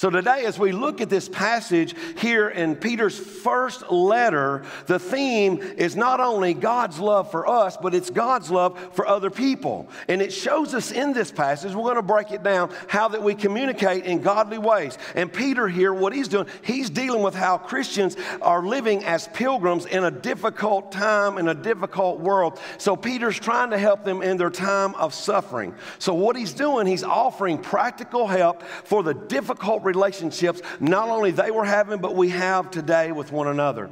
So, 0.02 0.10
today, 0.10 0.46
as 0.46 0.58
we 0.58 0.72
look 0.72 1.00
at 1.00 1.12
this 1.12 1.30
passage 1.30 1.94
here 2.18 2.50
in 2.50 2.76
Peter's 2.76 3.20
first 3.20 3.92
letter, 3.92 4.64
the 4.88 4.98
theme 4.98 5.62
is 5.62 5.96
not 5.96 6.20
only 6.20 6.56
God's 6.56 6.98
love 6.98 7.30
for 7.30 7.48
us, 7.48 7.78
but 7.78 7.94
it's 7.94 8.10
God's 8.10 8.50
love 8.50 8.80
for 8.96 9.06
other 9.06 9.30
people. 9.30 9.88
And 10.08 10.20
it 10.20 10.34
shows 10.34 10.74
us 10.74 10.92
in 10.92 11.14
this 11.14 11.32
passage, 11.32 11.76
we're 11.76 11.84
going 11.84 11.98
to 11.98 12.02
break 12.02 12.32
it 12.32 12.42
down, 12.42 12.74
how 12.88 13.10
that 13.10 13.22
we 13.22 13.36
communicate 13.36 14.06
in 14.06 14.24
godly 14.24 14.58
ways. 14.58 14.98
And 15.14 15.32
Peter 15.32 15.68
here, 15.68 15.94
what 15.94 16.14
he's 16.14 16.28
doing, 16.28 16.48
he's 16.64 16.90
dealing 16.90 17.22
with 17.22 17.36
how 17.36 17.60
Christians 17.60 18.18
are 18.42 18.66
living 18.66 19.06
as 19.06 19.28
pilgrims 19.28 19.86
in 19.86 20.04
a 20.04 20.10
difficult 20.10 20.92
time, 20.92 21.38
in 21.38 21.48
a 21.48 21.54
difficult 21.54 22.20
world. 22.20 22.60
So, 22.80 22.96
Peter's 22.96 23.38
trying 23.38 23.70
to 23.70 23.78
help 23.78 24.04
them 24.04 24.24
in 24.24 24.38
their 24.38 24.50
time 24.50 24.96
of 24.96 25.14
suffering. 25.14 25.76
So, 26.00 26.16
what 26.16 26.36
he's 26.36 26.54
doing, 26.54 26.88
he's 26.88 27.04
offering 27.04 27.60
practical 27.60 28.26
help 28.26 28.64
for 28.64 29.04
the 29.04 29.14
difficult 29.14 29.84
relationships 29.96 30.62
not 30.80 31.10
only 31.10 31.32
they 31.32 31.52
were 31.52 31.66
having, 31.66 32.00
but 32.00 32.16
we 32.16 32.30
have 32.30 32.72
today 32.72 33.12
with 33.12 33.32
one 33.32 33.48
another. 33.48 33.90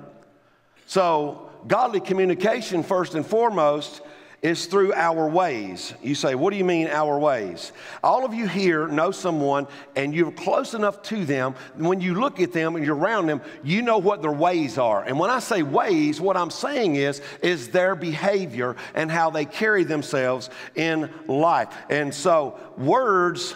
So, 0.85 1.49
godly 1.67 1.99
communication, 1.99 2.83
first 2.83 3.15
and 3.15 3.25
foremost, 3.25 4.01
is 4.41 4.67
through 4.67 4.93
our 4.93 5.27
ways. 5.27 5.93
You 6.01 6.15
say, 6.15 6.35
What 6.35 6.51
do 6.51 6.57
you 6.57 6.63
mean, 6.63 6.87
our 6.87 7.19
ways? 7.19 7.71
All 8.03 8.25
of 8.25 8.33
you 8.33 8.47
here 8.47 8.87
know 8.87 9.11
someone 9.11 9.67
and 9.95 10.13
you're 10.13 10.31
close 10.31 10.73
enough 10.73 11.01
to 11.03 11.25
them. 11.25 11.55
When 11.75 11.99
you 11.99 12.19
look 12.19 12.39
at 12.39 12.53
them 12.53 12.75
and 12.75 12.85
you're 12.85 12.95
around 12.95 13.27
them, 13.27 13.41
you 13.63 13.81
know 13.81 13.97
what 13.97 14.21
their 14.21 14.31
ways 14.31 14.77
are. 14.77 15.03
And 15.03 15.19
when 15.19 15.29
I 15.29 15.39
say 15.39 15.61
ways, 15.61 16.21
what 16.21 16.37
I'm 16.37 16.51
saying 16.51 16.95
is, 16.95 17.21
is 17.41 17.69
their 17.69 17.95
behavior 17.95 18.75
and 18.93 19.11
how 19.11 19.29
they 19.29 19.45
carry 19.45 19.83
themselves 19.83 20.49
in 20.75 21.09
life. 21.27 21.75
And 21.89 22.13
so, 22.13 22.57
words 22.77 23.55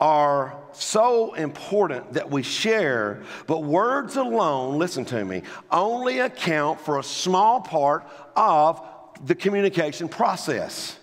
are 0.00 0.56
so 0.72 1.34
important 1.34 2.14
that 2.14 2.30
we 2.30 2.42
share, 2.42 3.22
but 3.46 3.62
words 3.62 4.16
alone, 4.16 4.78
listen 4.78 5.04
to 5.04 5.22
me, 5.24 5.42
only 5.70 6.20
account 6.20 6.80
for 6.80 6.98
a 6.98 7.02
small 7.02 7.60
part 7.60 8.08
of 8.34 8.82
the 9.24 9.34
communication 9.34 10.08
process. 10.08 10.96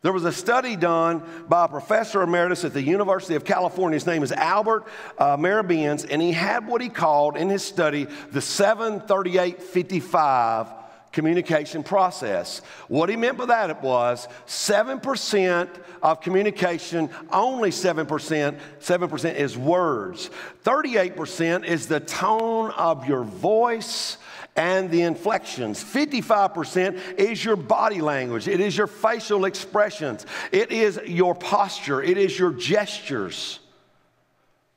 There 0.00 0.12
was 0.12 0.24
a 0.24 0.32
study 0.32 0.74
done 0.74 1.22
by 1.48 1.66
a 1.66 1.68
professor 1.68 2.22
emeritus 2.22 2.64
at 2.64 2.72
the 2.72 2.82
University 2.82 3.36
of 3.36 3.44
California. 3.44 3.96
His 3.96 4.06
name 4.06 4.24
is 4.24 4.32
Albert 4.32 4.86
uh, 5.18 5.36
Mehrabians, 5.36 6.04
and 6.10 6.20
he 6.20 6.32
had 6.32 6.66
what 6.66 6.80
he 6.80 6.88
called 6.88 7.36
in 7.36 7.48
his 7.48 7.62
study 7.62 8.08
the 8.32 8.40
73855 8.40 10.81
communication 11.12 11.82
process. 11.82 12.62
What 12.88 13.08
he 13.08 13.16
meant 13.16 13.38
by 13.38 13.46
that 13.46 13.82
was 13.82 14.26
7% 14.46 15.68
of 16.02 16.20
communication, 16.20 17.10
only 17.30 17.70
7%, 17.70 18.58
7% 18.80 19.34
is 19.34 19.56
words. 19.56 20.30
38% 20.64 21.64
is 21.64 21.86
the 21.86 22.00
tone 22.00 22.70
of 22.72 23.06
your 23.06 23.24
voice 23.24 24.16
and 24.56 24.90
the 24.90 25.02
inflections. 25.02 25.82
55% 25.82 27.18
is 27.18 27.44
your 27.44 27.56
body 27.56 28.00
language, 28.00 28.48
it 28.48 28.60
is 28.60 28.76
your 28.76 28.86
facial 28.86 29.44
expressions, 29.44 30.26
it 30.50 30.72
is 30.72 31.00
your 31.06 31.34
posture, 31.34 32.02
it 32.02 32.18
is 32.18 32.38
your 32.38 32.52
gestures. 32.52 33.60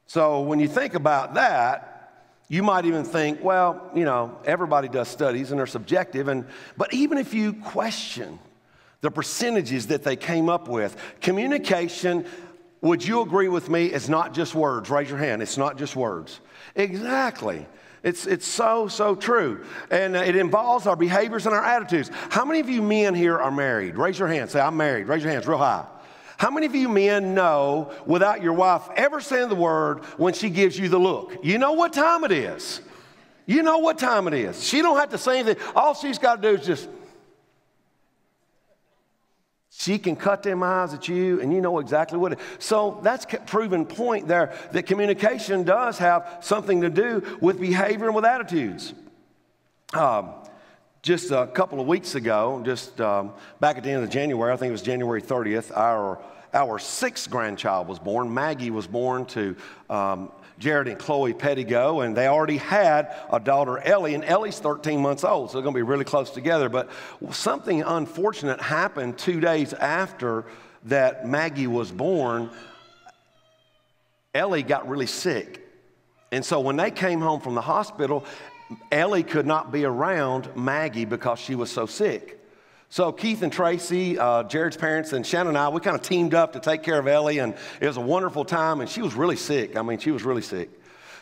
So 0.08 0.42
when 0.42 0.60
you 0.60 0.68
think 0.68 0.94
about 0.94 1.34
that, 1.34 1.95
you 2.48 2.62
might 2.62 2.86
even 2.86 3.04
think, 3.04 3.44
well, 3.44 3.90
you 3.96 4.06
know, 4.06 4.38
everybody 4.46 4.88
does 4.88 5.08
studies 5.08 5.52
and 5.52 5.60
they're 5.60 5.66
subjective. 5.66 6.28
And, 6.28 6.46
but 6.78 6.94
even 6.94 7.18
if 7.18 7.34
you 7.34 7.54
question 7.54 8.40
the 9.02 9.10
percentages 9.10 9.88
that 9.88 10.04
they 10.04 10.16
came 10.16 10.50
up 10.50 10.68
with, 10.68 10.96
communication, 11.22 12.26
would 12.82 13.04
you 13.04 13.22
agree 13.22 13.48
with 13.48 13.70
me, 13.70 13.88
is 13.88 14.10
not 14.10 14.34
just 14.34 14.54
words? 14.54 14.90
Raise 14.90 15.10
your 15.10 15.18
hand. 15.18 15.42
It's 15.42 15.58
not 15.58 15.78
just 15.78 15.96
words. 15.96 16.40
Exactly. 16.76 17.66
It's, 18.04 18.28
it's 18.28 18.46
so, 18.46 18.88
so 18.88 19.16
true. 19.16 19.66
And 19.90 20.16
it 20.16 20.36
involves 20.36 20.86
our 20.86 20.96
behaviors 20.96 21.48
and 21.48 21.56
our 21.56 21.64
attitudes. 21.64 22.12
How 22.30 22.46
many 22.46 22.60
of 22.60 22.70
you 22.70 22.84
men 22.84 23.16
here 23.16 23.40
are 23.40 23.50
married? 23.50 23.96
Raise 23.96 24.20
your 24.20 24.28
hand. 24.28 24.52
Say, 24.52 24.60
I'm 24.60 24.78
married. 24.78 25.08
Raise 25.08 25.24
your 25.24 25.32
hands 25.32 25.48
real 25.48 25.58
high. 25.58 25.88
How 26.38 26.52
many 26.52 26.66
of 26.66 26.76
you 26.76 26.90
men 26.90 27.34
know 27.34 27.92
without 28.06 28.42
your 28.42 28.54
wife 28.54 28.84
ever 28.96 29.22
saying 29.22 29.50
the 29.50 29.56
word 29.56 30.04
when 30.18 30.34
she 30.34 30.50
gives 30.50 30.78
you 30.78 30.90
the 30.90 31.00
look? 31.00 31.38
You 31.44 31.58
know 31.58 31.74
what 31.74 31.94
time 31.94 32.24
it 32.24 32.32
is. 32.32 32.82
You 33.46 33.64
know 33.64 33.78
what 33.78 34.00
time 34.00 34.28
it 34.28 34.34
is. 34.34 34.64
She 34.64 34.82
don't 34.82 34.98
have 34.98 35.10
to 35.10 35.18
say 35.18 35.40
anything. 35.40 35.64
All 35.76 35.94
she's 35.94 36.18
got 36.18 36.42
to 36.42 36.50
do 36.50 36.60
is 36.60 36.66
just 36.66 36.90
she 39.78 40.00
can 40.00 40.16
cut 40.16 40.42
them 40.42 40.64
eyes 40.64 40.94
at 40.94 41.08
you 41.08 41.42
and 41.42 41.54
you 41.54 41.62
know 41.62 41.80
exactly 41.80 42.18
what 42.18 42.32
it 42.32 42.40
is. 42.40 42.46
So 42.60 43.00
that's 43.04 43.26
proven 43.46 43.86
point 43.86 44.28
there 44.28 44.54
that 44.72 44.84
communication 44.84 45.64
does 45.64 45.98
have 45.98 46.40
something 46.42 46.82
to 46.82 46.90
do 46.90 47.38
with 47.42 47.60
behavior 47.60 48.08
and 48.08 48.16
with 48.16 48.26
attitudes. 48.26 48.94
Um, 49.94 50.32
just 51.06 51.30
a 51.30 51.46
couple 51.46 51.80
of 51.80 51.86
weeks 51.86 52.16
ago, 52.16 52.64
just 52.66 53.00
um, 53.00 53.32
back 53.60 53.78
at 53.78 53.84
the 53.84 53.92
end 53.92 54.04
of 54.04 54.10
January, 54.10 54.52
I 54.52 54.58
think 54.58 54.70
it 54.70 54.72
was 54.72 54.82
January 54.82 55.22
30th, 55.22 55.72
our, 55.78 56.20
our 56.52 56.80
sixth 56.80 57.30
grandchild 57.30 57.88
was 57.88 58.00
born. 58.00 58.34
Maggie 58.34 58.72
was 58.72 58.88
born 58.88 59.26
to 59.28 59.56
um, 59.88 60.32
Jared 60.58 60.88
and 60.88 60.98
Chloe 60.98 61.36
Pettigo, 61.36 62.04
and 62.04 62.18
they 62.18 62.26
already 62.26 62.58
had 62.58 63.16
a 63.32 63.40
daughter, 63.40 63.78
Ellie, 63.78 64.16
and 64.16 64.26
Ellie's 64.26 64.58
13 64.58 65.00
months 65.00 65.24
old, 65.24 65.52
so 65.52 65.58
they're 65.58 65.64
going 65.64 65.76
to 65.76 65.78
be 65.78 65.84
really 65.84 66.06
close 66.06 66.32
together. 66.32 66.70
But 66.70 66.90
something 67.30 67.84
unfortunate 67.84 68.60
happened 68.60 69.20
two 69.20 69.40
days 69.40 69.74
after 69.74 70.44
that 70.86 71.28
Maggie 71.28 71.68
was 71.68 71.92
born. 71.92 72.50
Ellie 74.34 74.64
got 74.64 74.90
really 74.90 75.06
sick. 75.06 75.62
And 76.32 76.44
so 76.44 76.60
when 76.62 76.78
they 76.78 76.90
came 76.90 77.22
home 77.22 77.42
from 77.42 77.54
the 77.54 77.62
hospital, 77.62 78.26
Ellie 78.92 79.24
could 79.24 79.46
not 79.46 79.72
be 79.72 79.86
around 79.86 80.56
Maggie 80.56 81.06
because 81.06 81.40
she 81.40 81.56
was 81.56 81.72
so 81.72 81.86
sick. 81.86 82.42
So 82.90 83.12
Keith 83.12 83.42
and 83.42 83.52
Tracy, 83.52 84.18
uh, 84.18 84.44
Jared's 84.44 84.78
parents, 84.78 85.14
and 85.14 85.26
Shannon 85.26 85.50
and 85.50 85.58
I, 85.58 85.70
we 85.70 85.82
kind 85.82 85.96
of 85.96 86.02
teamed 86.02 86.34
up 86.34 86.54
to 86.54 86.60
take 86.60 86.82
care 86.82 86.98
of 86.98 87.08
Ellie, 87.08 87.40
and 87.40 87.54
it 87.82 87.88
was 87.88 87.98
a 87.98 88.02
wonderful 88.02 88.46
time. 88.46 88.80
And 88.80 88.90
she 88.90 89.02
was 89.02 89.16
really 89.16 89.36
sick. 89.36 89.76
I 89.76 89.82
mean, 89.82 90.00
she 90.00 90.12
was 90.12 90.24
really 90.24 90.42
sick. 90.42 90.70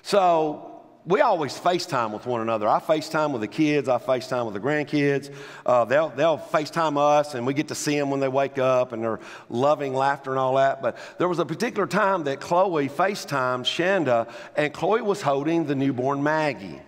So 0.04 0.82
we 1.06 1.22
always 1.22 1.58
FaceTime 1.58 2.12
with 2.12 2.26
one 2.26 2.42
another. 2.42 2.68
I 2.68 2.80
FaceTime 2.80 3.32
with 3.32 3.42
the 3.42 3.48
kids. 3.48 3.90
I 3.90 3.98
FaceTime 3.98 4.46
with 4.46 4.54
the 4.54 4.60
grandkids. 4.60 5.34
Uh, 5.66 5.84
they'll, 5.86 6.10
they'll 6.10 6.38
FaceTime 6.38 6.98
us, 6.98 7.34
and 7.34 7.46
we 7.46 7.54
get 7.54 7.70
to 7.70 7.76
see 7.76 7.98
them 7.98 8.10
when 8.10 8.20
they 8.20 8.28
wake 8.28 8.58
up, 8.58 8.94
and 8.94 9.04
they're 9.04 9.20
loving 9.50 9.94
laughter 9.94 10.30
and 10.32 10.40
all 10.40 10.56
that. 10.56 10.82
But 10.82 10.98
there 11.18 11.28
was 11.28 11.40
a 11.40 11.46
particular 11.46 11.88
time 11.88 12.24
that 12.26 12.40
Chloe 12.40 12.88
FaceTimed 12.88 13.64
Shanda, 13.64 14.32
and 14.56 14.74
Chloe 14.74 15.02
was 15.02 15.22
holding 15.22 15.66
the 15.66 15.76
newborn 15.76 16.24
Maggie. 16.24 16.82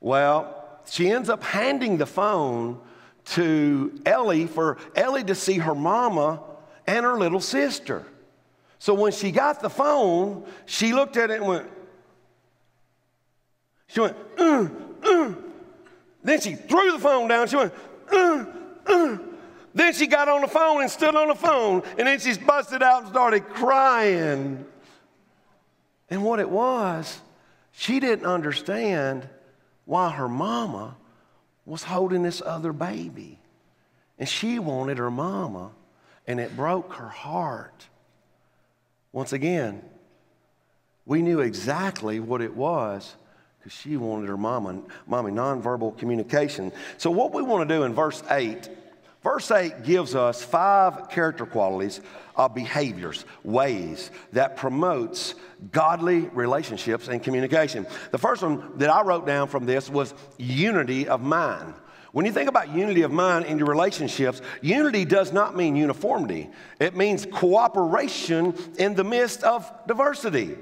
Well, 0.00 0.80
she 0.86 1.10
ends 1.10 1.28
up 1.28 1.42
handing 1.42 1.98
the 1.98 2.06
phone 2.06 2.80
to 3.32 4.00
Ellie 4.06 4.46
for 4.46 4.78
Ellie 4.94 5.24
to 5.24 5.34
see 5.34 5.58
her 5.58 5.74
mama 5.74 6.40
and 6.86 7.04
her 7.04 7.18
little 7.18 7.40
sister. 7.40 8.04
So 8.78 8.94
when 8.94 9.12
she 9.12 9.32
got 9.32 9.60
the 9.60 9.68
phone, 9.68 10.44
she 10.66 10.92
looked 10.92 11.16
at 11.16 11.30
it 11.30 11.38
and 11.38 11.48
went, 11.48 11.68
she 13.88 14.00
went, 14.00 14.16
uh, 14.38 14.68
uh. 15.02 15.34
Then 16.22 16.40
she 16.40 16.54
threw 16.54 16.92
the 16.92 16.98
phone 16.98 17.28
down. 17.28 17.48
She 17.48 17.56
went, 17.56 17.74
uh. 18.12 18.44
Then 19.74 19.92
she 19.92 20.06
got 20.06 20.28
on 20.28 20.40
the 20.40 20.48
phone 20.48 20.82
and 20.82 20.90
stood 20.90 21.14
on 21.14 21.28
the 21.28 21.34
phone. 21.34 21.82
And 21.98 22.06
then 22.06 22.18
she 22.18 22.36
busted 22.38 22.82
out 22.82 23.02
and 23.02 23.10
started 23.10 23.48
crying. 23.48 24.64
And 26.10 26.24
what 26.24 26.40
it 26.40 26.48
was, 26.48 27.20
she 27.72 28.00
didn't 28.00 28.26
understand 28.26 29.28
while 29.88 30.10
her 30.10 30.28
mama 30.28 30.94
was 31.64 31.82
holding 31.82 32.22
this 32.22 32.42
other 32.44 32.74
baby. 32.74 33.38
And 34.18 34.28
she 34.28 34.58
wanted 34.58 34.98
her 34.98 35.10
mama, 35.10 35.70
and 36.26 36.38
it 36.38 36.54
broke 36.54 36.92
her 36.92 37.08
heart. 37.08 37.86
Once 39.12 39.32
again, 39.32 39.82
we 41.06 41.22
knew 41.22 41.40
exactly 41.40 42.20
what 42.20 42.42
it 42.42 42.54
was 42.54 43.16
because 43.58 43.72
she 43.72 43.96
wanted 43.96 44.28
her 44.28 44.36
mama, 44.36 44.82
mommy, 45.06 45.32
nonverbal 45.32 45.96
communication. 45.96 46.70
So, 46.98 47.10
what 47.10 47.32
we 47.32 47.40
want 47.40 47.66
to 47.66 47.74
do 47.74 47.84
in 47.84 47.94
verse 47.94 48.22
8 48.30 48.68
Verse 49.28 49.50
8 49.50 49.82
gives 49.82 50.14
us 50.14 50.42
five 50.42 51.10
character 51.10 51.44
qualities 51.44 52.00
of 52.34 52.54
behaviors, 52.54 53.26
ways 53.44 54.10
that 54.32 54.56
promotes 54.56 55.34
godly 55.70 56.20
relationships 56.28 57.08
and 57.08 57.22
communication. 57.22 57.86
The 58.10 58.16
first 58.16 58.40
one 58.40 58.78
that 58.78 58.88
I 58.88 59.02
wrote 59.02 59.26
down 59.26 59.48
from 59.48 59.66
this 59.66 59.90
was 59.90 60.14
unity 60.38 61.08
of 61.08 61.20
mind. 61.20 61.74
When 62.12 62.24
you 62.24 62.32
think 62.32 62.48
about 62.48 62.74
unity 62.74 63.02
of 63.02 63.10
mind 63.10 63.44
in 63.44 63.58
your 63.58 63.66
relationships, 63.66 64.40
unity 64.62 65.04
does 65.04 65.30
not 65.30 65.54
mean 65.54 65.76
uniformity. 65.76 66.48
It 66.80 66.96
means 66.96 67.26
cooperation 67.30 68.54
in 68.78 68.94
the 68.94 69.04
midst 69.04 69.44
of 69.44 69.70
diversity. 69.86 70.56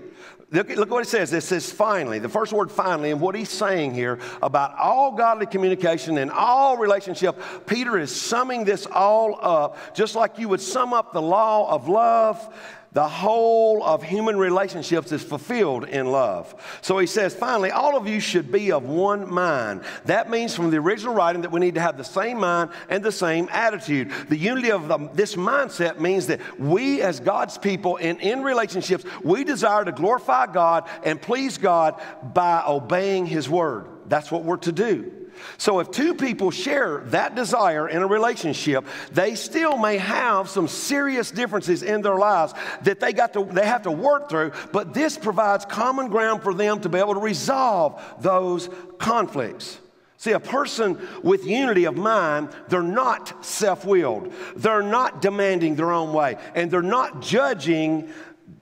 Look, 0.53 0.69
look 0.69 0.91
what 0.91 1.03
it 1.03 1.09
says. 1.09 1.33
It 1.33 1.43
says 1.43 1.73
finally, 1.73 2.21
the 2.21 2.29
first 2.29 2.53
word 2.53 2.71
finally, 2.71 3.11
and 3.11 3.21
what 3.21 3.35
he's 3.35 3.51
saying 3.51 3.95
here 3.95 4.21
about 4.41 4.77
all 4.77 5.13
godly 5.13 5.47
communication 5.47 6.19
and 6.19 6.31
all 6.31 6.77
relationship. 6.77 7.41
Peter 7.67 7.99
is 7.99 8.15
summing 8.15 8.65
this 8.65 8.87
all 8.87 9.39
up, 9.43 9.77
just 9.95 10.15
like 10.15 10.39
you 10.39 10.49
would 10.49 10.61
sum 10.61 10.93
up 10.93 11.13
the 11.13 11.23
law 11.23 11.75
of 11.75 11.89
love 11.89 12.55
The 12.97 13.07
whole 13.07 13.85
of 13.85 14.03
human 14.03 14.39
relationships 14.39 15.13
is 15.13 15.23
fulfilled 15.23 15.85
in 15.85 16.07
love. 16.07 16.55
So 16.81 16.97
he 16.97 17.07
says, 17.07 17.35
finally, 17.35 17.71
all 17.71 17.95
of 17.95 18.09
you 18.09 18.21
should 18.21 18.51
be 18.51 18.73
of 18.73 18.85
one 18.85 19.31
mind. 19.31 19.83
That 20.07 20.31
means 20.31 20.57
from 20.57 20.71
the 20.71 20.79
original 20.79 21.13
writing 21.13 21.43
that 21.43 21.53
we 21.53 21.61
need 21.61 21.75
to 21.75 21.81
have 21.83 21.99
the 21.99 22.05
same 22.05 22.41
mind 22.41 22.71
and 22.89 23.05
the 23.05 23.13
same 23.13 23.51
attitude. 23.53 24.13
The 24.31 24.39
unity 24.39 24.73
of 24.73 24.89
the, 24.89 25.11
this 25.13 25.35
mindset 25.37 26.01
means 26.01 26.29
that 26.29 26.41
we, 26.59 27.03
as 27.03 27.21
God's 27.21 27.59
people 27.59 27.99
and 28.01 28.19
in 28.23 28.43
relationships, 28.43 29.05
we 29.23 29.45
desire 29.45 29.85
to 29.85 29.93
glorify 29.93 30.47
God 30.47 30.89
and 31.05 31.21
please 31.21 31.59
God 31.59 32.01
by 32.33 32.65
obeying 32.67 33.27
his 33.27 33.47
word. 33.47 33.89
That's 34.07 34.33
what 34.33 34.45
we're 34.45 34.57
to 34.57 34.73
do. 34.73 35.26
So, 35.59 35.81
if 35.81 35.91
two 35.91 36.15
people 36.15 36.51
share 36.51 37.01
that 37.07 37.35
desire 37.35 37.89
in 37.89 38.03
a 38.03 38.07
relationship, 38.07 38.85
they 39.13 39.35
still 39.35 39.79
may 39.79 39.97
have 39.97 40.49
some 40.49 40.69
serious 40.69 41.31
differences 41.31 41.83
in 41.83 42.03
their 42.03 42.17
lives 42.17 42.55
that 42.83 43.01
they, 43.01 43.13
got 43.13 43.33
to, 43.35 43.45
they 43.45 43.67
have 43.67 43.83
to 43.83 43.91
work 43.91 44.29
through, 44.29 44.53
but 44.73 44.95
this 44.95 45.17
provides 45.17 45.65
common 45.65 46.09
ground 46.09 46.43
for 46.43 46.55
them 46.55 46.81
to 46.81 46.89
be 46.89 46.99
able 46.99 47.15
to 47.15 47.21
resolve 47.21 48.03
those 48.21 48.69
conflicts. 48.99 49.79
See, 50.19 50.33
a 50.33 50.41
person 50.41 50.99
with 51.23 51.45
unity 51.45 51.85
of 51.85 51.97
mind, 51.97 52.49
they're 52.69 52.83
not 52.83 53.45
self 53.45 53.85
willed, 53.85 54.33
they're 54.57 54.83
not 54.83 55.21
demanding 55.21 55.77
their 55.77 55.93
own 55.93 56.13
way, 56.13 56.37
and 56.55 56.71
they're 56.71 56.83
not 56.83 57.21
judging 57.21 58.11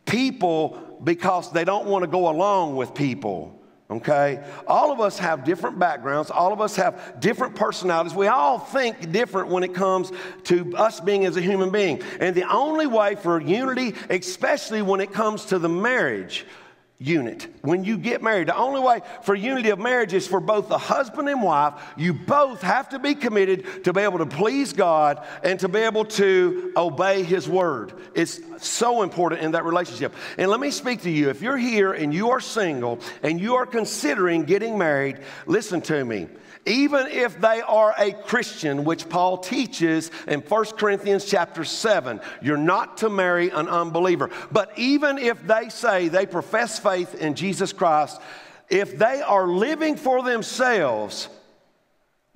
people 0.04 0.98
because 1.02 1.52
they 1.52 1.64
don't 1.64 1.86
want 1.86 2.02
to 2.02 2.10
go 2.10 2.28
along 2.28 2.76
with 2.76 2.94
people 2.94 3.60
okay? 3.96 4.42
All 4.66 4.92
of 4.92 5.00
us 5.00 5.18
have 5.18 5.44
different 5.44 5.78
backgrounds, 5.78 6.30
all 6.30 6.52
of 6.52 6.60
us 6.60 6.76
have 6.76 7.20
different 7.20 7.54
personalities. 7.54 8.14
We 8.14 8.26
all 8.26 8.58
think 8.58 9.12
different 9.12 9.48
when 9.48 9.62
it 9.62 9.74
comes 9.74 10.12
to 10.44 10.76
us 10.76 11.00
being 11.00 11.24
as 11.26 11.36
a 11.36 11.40
human 11.40 11.70
being. 11.70 12.02
And 12.20 12.34
the 12.34 12.50
only 12.50 12.86
way 12.86 13.14
for 13.14 13.40
unity, 13.40 13.94
especially 14.10 14.82
when 14.82 15.00
it 15.00 15.12
comes 15.12 15.46
to 15.46 15.58
the 15.58 15.68
marriage, 15.68 16.46
unit. 16.98 17.48
When 17.62 17.84
you 17.84 17.98
get 17.98 18.22
married, 18.22 18.48
the 18.48 18.56
only 18.56 18.80
way 18.80 19.00
for 19.22 19.34
unity 19.34 19.70
of 19.70 19.78
marriage 19.78 20.14
is 20.14 20.26
for 20.26 20.40
both 20.40 20.68
the 20.68 20.78
husband 20.78 21.28
and 21.28 21.42
wife. 21.42 21.74
You 21.96 22.14
both 22.14 22.62
have 22.62 22.88
to 22.90 22.98
be 22.98 23.14
committed 23.14 23.84
to 23.84 23.92
be 23.92 24.00
able 24.00 24.18
to 24.18 24.26
please 24.26 24.72
God 24.72 25.26
and 25.42 25.58
to 25.60 25.68
be 25.68 25.80
able 25.80 26.04
to 26.04 26.72
obey 26.76 27.22
His 27.22 27.48
word. 27.48 27.94
It's 28.14 28.40
so 28.58 29.02
important 29.02 29.42
in 29.42 29.52
that 29.52 29.64
relationship. 29.64 30.14
And 30.38 30.50
let 30.50 30.60
me 30.60 30.70
speak 30.70 31.02
to 31.02 31.10
you. 31.10 31.30
If 31.30 31.42
you're 31.42 31.58
here 31.58 31.92
and 31.92 32.14
you 32.14 32.30
are 32.30 32.40
single 32.40 33.00
and 33.22 33.40
you 33.40 33.56
are 33.56 33.66
considering 33.66 34.44
getting 34.44 34.78
married, 34.78 35.18
listen 35.46 35.80
to 35.82 36.04
me 36.04 36.28
even 36.66 37.06
if 37.08 37.40
they 37.40 37.60
are 37.60 37.94
a 37.98 38.12
Christian, 38.12 38.84
which 38.84 39.08
Paul 39.08 39.38
teaches 39.38 40.10
in 40.26 40.40
1 40.40 40.64
Corinthians 40.76 41.24
chapter 41.24 41.64
7. 41.64 42.20
You're 42.40 42.56
not 42.56 42.98
to 42.98 43.10
marry 43.10 43.50
an 43.50 43.68
unbeliever. 43.68 44.30
But 44.50 44.72
even 44.78 45.18
if 45.18 45.46
they 45.46 45.68
say 45.68 46.08
they 46.08 46.26
profess 46.26 46.78
faith 46.78 47.14
in 47.14 47.34
Jesus 47.34 47.72
Christ, 47.72 48.20
if 48.70 48.98
they 48.98 49.20
are 49.20 49.46
living 49.46 49.96
for 49.96 50.22
themselves, 50.22 51.28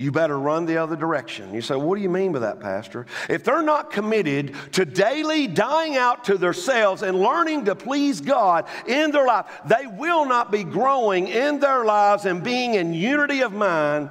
you 0.00 0.12
better 0.12 0.38
run 0.38 0.64
the 0.64 0.76
other 0.76 0.94
direction. 0.94 1.52
You 1.52 1.60
say, 1.60 1.74
What 1.74 1.96
do 1.96 2.02
you 2.02 2.08
mean 2.08 2.30
by 2.30 2.38
that, 2.38 2.60
Pastor? 2.60 3.04
If 3.28 3.42
they're 3.42 3.62
not 3.62 3.90
committed 3.90 4.54
to 4.72 4.84
daily 4.84 5.48
dying 5.48 5.96
out 5.96 6.24
to 6.26 6.38
themselves 6.38 7.02
and 7.02 7.18
learning 7.18 7.64
to 7.64 7.74
please 7.74 8.20
God 8.20 8.66
in 8.86 9.10
their 9.10 9.26
life, 9.26 9.46
they 9.66 9.88
will 9.88 10.24
not 10.24 10.52
be 10.52 10.62
growing 10.62 11.26
in 11.26 11.58
their 11.58 11.84
lives 11.84 12.26
and 12.26 12.44
being 12.44 12.74
in 12.74 12.94
unity 12.94 13.40
of 13.40 13.52
mind 13.52 14.10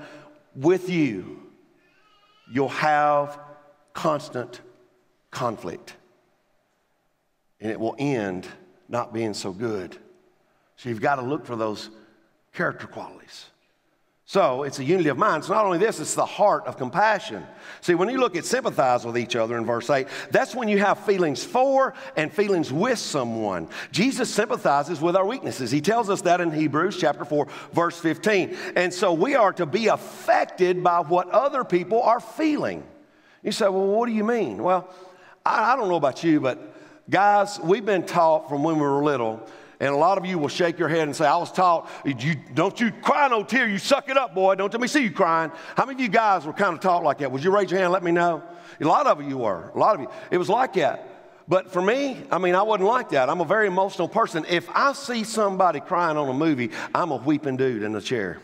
with 0.56 0.90
you. 0.90 1.42
You'll 2.52 2.68
have 2.68 3.40
constant 3.94 4.60
conflict, 5.32 5.96
and 7.62 7.72
it 7.72 7.80
will 7.80 7.96
end 7.98 8.46
not 8.90 9.14
being 9.14 9.34
so 9.34 9.54
good. 9.54 9.98
So 10.76 10.90
you've 10.90 11.02
got 11.02 11.16
to 11.16 11.22
look 11.22 11.46
for 11.46 11.56
those 11.56 11.90
character 12.54 12.88
qualities. 12.88 13.46
So 14.30 14.64
it's 14.64 14.78
a 14.80 14.84
unity 14.84 15.08
of 15.08 15.18
mind. 15.18 15.44
It's 15.44 15.50
not 15.50 15.64
only 15.64 15.78
this, 15.78 16.02
it's 16.02 16.14
the 16.14 16.26
heart 16.26 16.66
of 16.68 16.76
compassion. 16.76 17.48
See, 17.80 17.96
when 17.96 18.10
you 18.10 18.18
look 18.18 18.36
at 18.36 18.44
sympathize 18.44 19.06
with 19.06 19.18
each 19.18 19.38
other 19.38 19.58
in 19.58 19.66
verse 19.66 19.90
8, 19.90 20.06
that's 20.32 20.54
when 20.54 20.68
you 20.68 20.80
have 20.80 21.00
feelings 21.06 21.46
for 21.46 21.94
and 22.18 22.30
feelings 22.30 22.72
with 22.74 23.00
someone. 23.00 23.70
Jesus 23.94 24.30
sympathizes 24.30 25.00
with 25.00 25.16
our 25.16 25.26
weaknesses. 25.26 25.72
He 25.72 25.80
tells 25.80 26.10
us 26.10 26.24
that 26.24 26.42
in 26.42 26.52
Hebrews 26.52 26.98
chapter 26.98 27.24
4, 27.24 27.48
verse 27.72 27.98
15. 27.98 28.58
And 28.76 28.94
so 28.94 29.14
we 29.14 29.36
are 29.36 29.54
to 29.54 29.66
be 29.66 29.88
affected 29.88 30.84
by 30.84 31.00
what 31.00 31.30
other 31.30 31.64
people 31.64 32.02
are 32.02 32.20
feeling. 32.20 32.84
You 33.44 33.54
say, 33.54 33.70
well, 33.70 33.88
what 33.88 34.08
do 34.08 34.12
you 34.12 34.26
mean? 34.26 34.62
Well, 34.62 34.94
I, 35.46 35.72
I 35.72 35.76
don't 35.78 35.88
know 35.88 35.96
about 35.96 36.22
you, 36.26 36.42
but 36.42 36.76
guys, 37.10 37.62
we've 37.64 37.86
been 37.86 38.06
taught 38.06 38.50
from 38.50 38.62
when 38.62 38.76
we 38.76 38.82
were 38.82 39.02
little 39.06 39.48
and 39.80 39.94
a 39.94 39.98
lot 39.98 40.18
of 40.18 40.26
you 40.26 40.40
will 40.40 40.48
shake 40.48 40.80
your 40.80 40.90
head 40.90 41.02
and 41.02 41.16
say, 41.16 41.26
I 41.26 41.38
was 41.38 41.52
taught, 41.52 41.90
you, 42.04 42.36
don't 42.54 42.80
you 42.80 42.92
cry 42.92 43.28
no 43.28 43.44
tear, 43.44 43.68
you 43.68 43.78
suck 43.78 44.10
it 44.10 44.18
up, 44.18 44.34
boy. 44.34 44.56
Don't 44.56 44.74
let 44.74 44.82
me 44.82 44.88
see 44.88 45.04
you 45.04 45.12
crying. 45.12 45.52
How 45.76 45.86
many 45.86 45.98
of 45.98 46.02
you 46.02 46.10
guys 46.10 46.46
were 46.46 46.54
kind 46.54 46.74
of 46.74 46.80
taught 46.80 47.04
like 47.04 47.20
that? 47.20 47.32
Would 47.32 47.44
you 47.44 47.52
raise 47.52 47.70
your 47.70 47.80
hand 47.80 47.92
let 47.92 48.04
me 48.04 48.12
know? 48.12 48.42
A 48.82 48.86
lot 48.86 49.06
of 49.06 49.22
you 49.22 49.38
were. 49.38 49.72
A 49.76 49.78
lot 49.78 49.96
of 49.96 50.02
you. 50.02 50.10
It 50.32 50.38
was 50.38 50.50
like 50.50 50.74
that. 50.74 51.08
But 51.48 51.72
for 51.72 51.82
me, 51.82 52.24
I 52.32 52.40
mean, 52.40 52.56
I 52.56 52.64
wasn't 52.64 52.90
like 52.90 53.10
that. 53.10 53.30
I'm 53.30 53.40
a 53.40 53.46
very 53.46 53.68
emotional 53.68 54.08
person. 54.08 54.46
If 54.50 54.68
I 54.70 54.94
see 54.94 55.24
somebody 55.24 55.80
crying 55.80 56.18
on 56.18 56.28
a 56.28 56.34
movie, 56.34 56.72
I'm 56.94 57.12
a 57.12 57.16
weeping 57.16 57.56
dude 57.56 57.84
in 57.84 57.94
the 57.94 58.02
chair. 58.02 58.40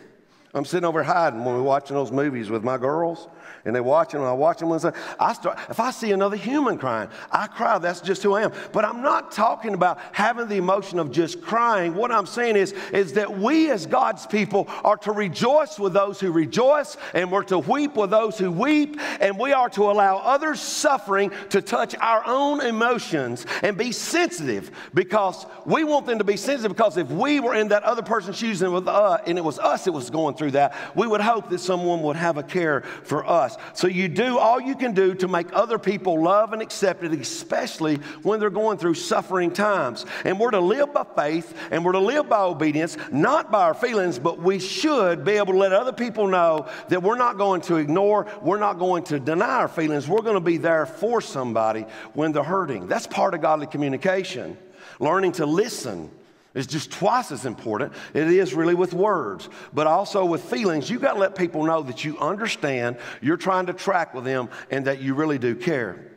I'm 0.54 0.64
sitting 0.64 0.84
over 0.84 1.02
hiding 1.02 1.44
when 1.44 1.56
we're 1.56 1.62
watching 1.62 1.96
those 1.96 2.12
movies 2.12 2.48
with 2.48 2.62
my 2.62 2.78
girls 2.78 3.28
and 3.64 3.74
they 3.74 3.80
watch 3.80 4.12
them, 4.12 4.20
and 4.20 4.28
I 4.28 4.32
watch 4.32 4.58
them, 4.58 4.70
and 4.72 4.92
I 5.18 5.32
start, 5.32 5.58
if 5.70 5.80
I 5.80 5.90
see 5.90 6.12
another 6.12 6.36
human 6.36 6.78
crying, 6.78 7.08
I 7.30 7.46
cry. 7.46 7.78
That's 7.78 8.00
just 8.00 8.22
who 8.22 8.34
I 8.34 8.42
am. 8.42 8.52
But 8.72 8.84
I'm 8.84 9.02
not 9.02 9.32
talking 9.32 9.74
about 9.74 9.98
having 10.12 10.48
the 10.48 10.56
emotion 10.56 10.98
of 10.98 11.10
just 11.10 11.40
crying. 11.40 11.94
What 11.94 12.12
I'm 12.12 12.26
saying 12.26 12.56
is, 12.56 12.72
is 12.92 13.14
that 13.14 13.38
we 13.38 13.70
as 13.70 13.86
God's 13.86 14.26
people 14.26 14.66
are 14.84 14.96
to 14.98 15.12
rejoice 15.12 15.78
with 15.78 15.92
those 15.92 16.20
who 16.20 16.30
rejoice, 16.30 16.96
and 17.14 17.30
we're 17.30 17.44
to 17.44 17.58
weep 17.58 17.96
with 17.96 18.10
those 18.10 18.38
who 18.38 18.50
weep, 18.50 18.98
and 19.20 19.38
we 19.38 19.52
are 19.52 19.70
to 19.70 19.90
allow 19.90 20.18
others' 20.18 20.60
suffering 20.60 21.32
to 21.50 21.62
touch 21.62 21.94
our 21.96 22.22
own 22.26 22.60
emotions 22.60 23.46
and 23.62 23.78
be 23.78 23.92
sensitive 23.92 24.70
because 24.92 25.46
we 25.64 25.84
want 25.84 26.06
them 26.06 26.18
to 26.18 26.24
be 26.24 26.36
sensitive 26.36 26.72
because 26.76 26.96
if 26.96 27.10
we 27.10 27.40
were 27.40 27.54
in 27.54 27.68
that 27.68 27.82
other 27.82 28.02
person's 28.02 28.36
shoes 28.36 28.62
and, 28.62 28.72
with, 28.72 28.88
uh, 28.88 29.18
and 29.26 29.38
it 29.38 29.44
was 29.44 29.58
us 29.58 29.84
that 29.84 29.92
was 29.92 30.10
going 30.10 30.34
through 30.34 30.52
that, 30.52 30.74
we 30.94 31.06
would 31.06 31.20
hope 31.20 31.48
that 31.50 31.58
someone 31.58 32.02
would 32.02 32.16
have 32.16 32.36
a 32.36 32.42
care 32.42 32.82
for 33.04 33.26
us. 33.26 33.53
So 33.72 33.86
you 33.86 34.08
do 34.08 34.38
all 34.38 34.60
you 34.60 34.74
can 34.74 34.92
do 34.92 35.14
to 35.14 35.28
make 35.28 35.52
other 35.52 35.78
people 35.78 36.22
love 36.22 36.52
and 36.52 36.62
accept 36.62 37.02
it, 37.04 37.12
especially 37.12 37.96
when 38.22 38.40
they're 38.40 38.50
going 38.50 38.78
through 38.78 38.94
suffering 38.94 39.50
times. 39.50 40.06
And 40.24 40.38
we're 40.38 40.50
to 40.50 40.60
live 40.60 40.92
by 40.92 41.04
faith 41.16 41.56
and 41.70 41.84
we're 41.84 41.92
to 41.92 41.98
live 41.98 42.28
by 42.28 42.40
obedience, 42.40 42.96
not 43.12 43.50
by 43.50 43.62
our 43.62 43.74
feelings, 43.74 44.18
but 44.18 44.38
we 44.38 44.58
should 44.58 45.24
be 45.24 45.32
able 45.32 45.52
to 45.52 45.58
let 45.58 45.72
other 45.72 45.92
people 45.92 46.26
know 46.26 46.68
that 46.88 47.02
we're 47.02 47.18
not 47.18 47.38
going 47.38 47.60
to 47.62 47.76
ignore, 47.76 48.26
we're 48.42 48.58
not 48.58 48.78
going 48.78 49.04
to 49.04 49.18
deny 49.18 49.56
our 49.56 49.68
feelings. 49.68 50.08
We're 50.08 50.22
going 50.22 50.34
to 50.34 50.40
be 50.40 50.56
there 50.56 50.86
for 50.86 51.20
somebody 51.20 51.86
when 52.12 52.32
they're 52.32 52.42
hurting. 52.42 52.86
That's 52.86 53.06
part 53.06 53.34
of 53.34 53.40
godly 53.40 53.66
communication. 53.66 54.56
Learning 55.00 55.32
to 55.32 55.46
listen 55.46 56.10
is 56.54 56.66
just 56.66 56.90
twice 56.90 57.32
as 57.32 57.46
important. 57.46 57.92
It 58.14 58.28
is 58.28 58.54
really 58.54 58.74
with 58.74 58.94
words, 58.94 59.48
but 59.72 59.86
also 59.86 60.24
with 60.24 60.44
feelings. 60.44 60.88
You've 60.88 61.02
got 61.02 61.14
to 61.14 61.20
let 61.20 61.36
people 61.36 61.64
know 61.64 61.82
that 61.82 62.04
you 62.04 62.18
understand, 62.18 62.96
you're 63.20 63.36
trying 63.36 63.66
to 63.66 63.72
track 63.72 64.14
with 64.14 64.24
them, 64.24 64.48
and 64.70 64.86
that 64.86 65.00
you 65.00 65.14
really 65.14 65.38
do 65.38 65.54
care. 65.54 66.10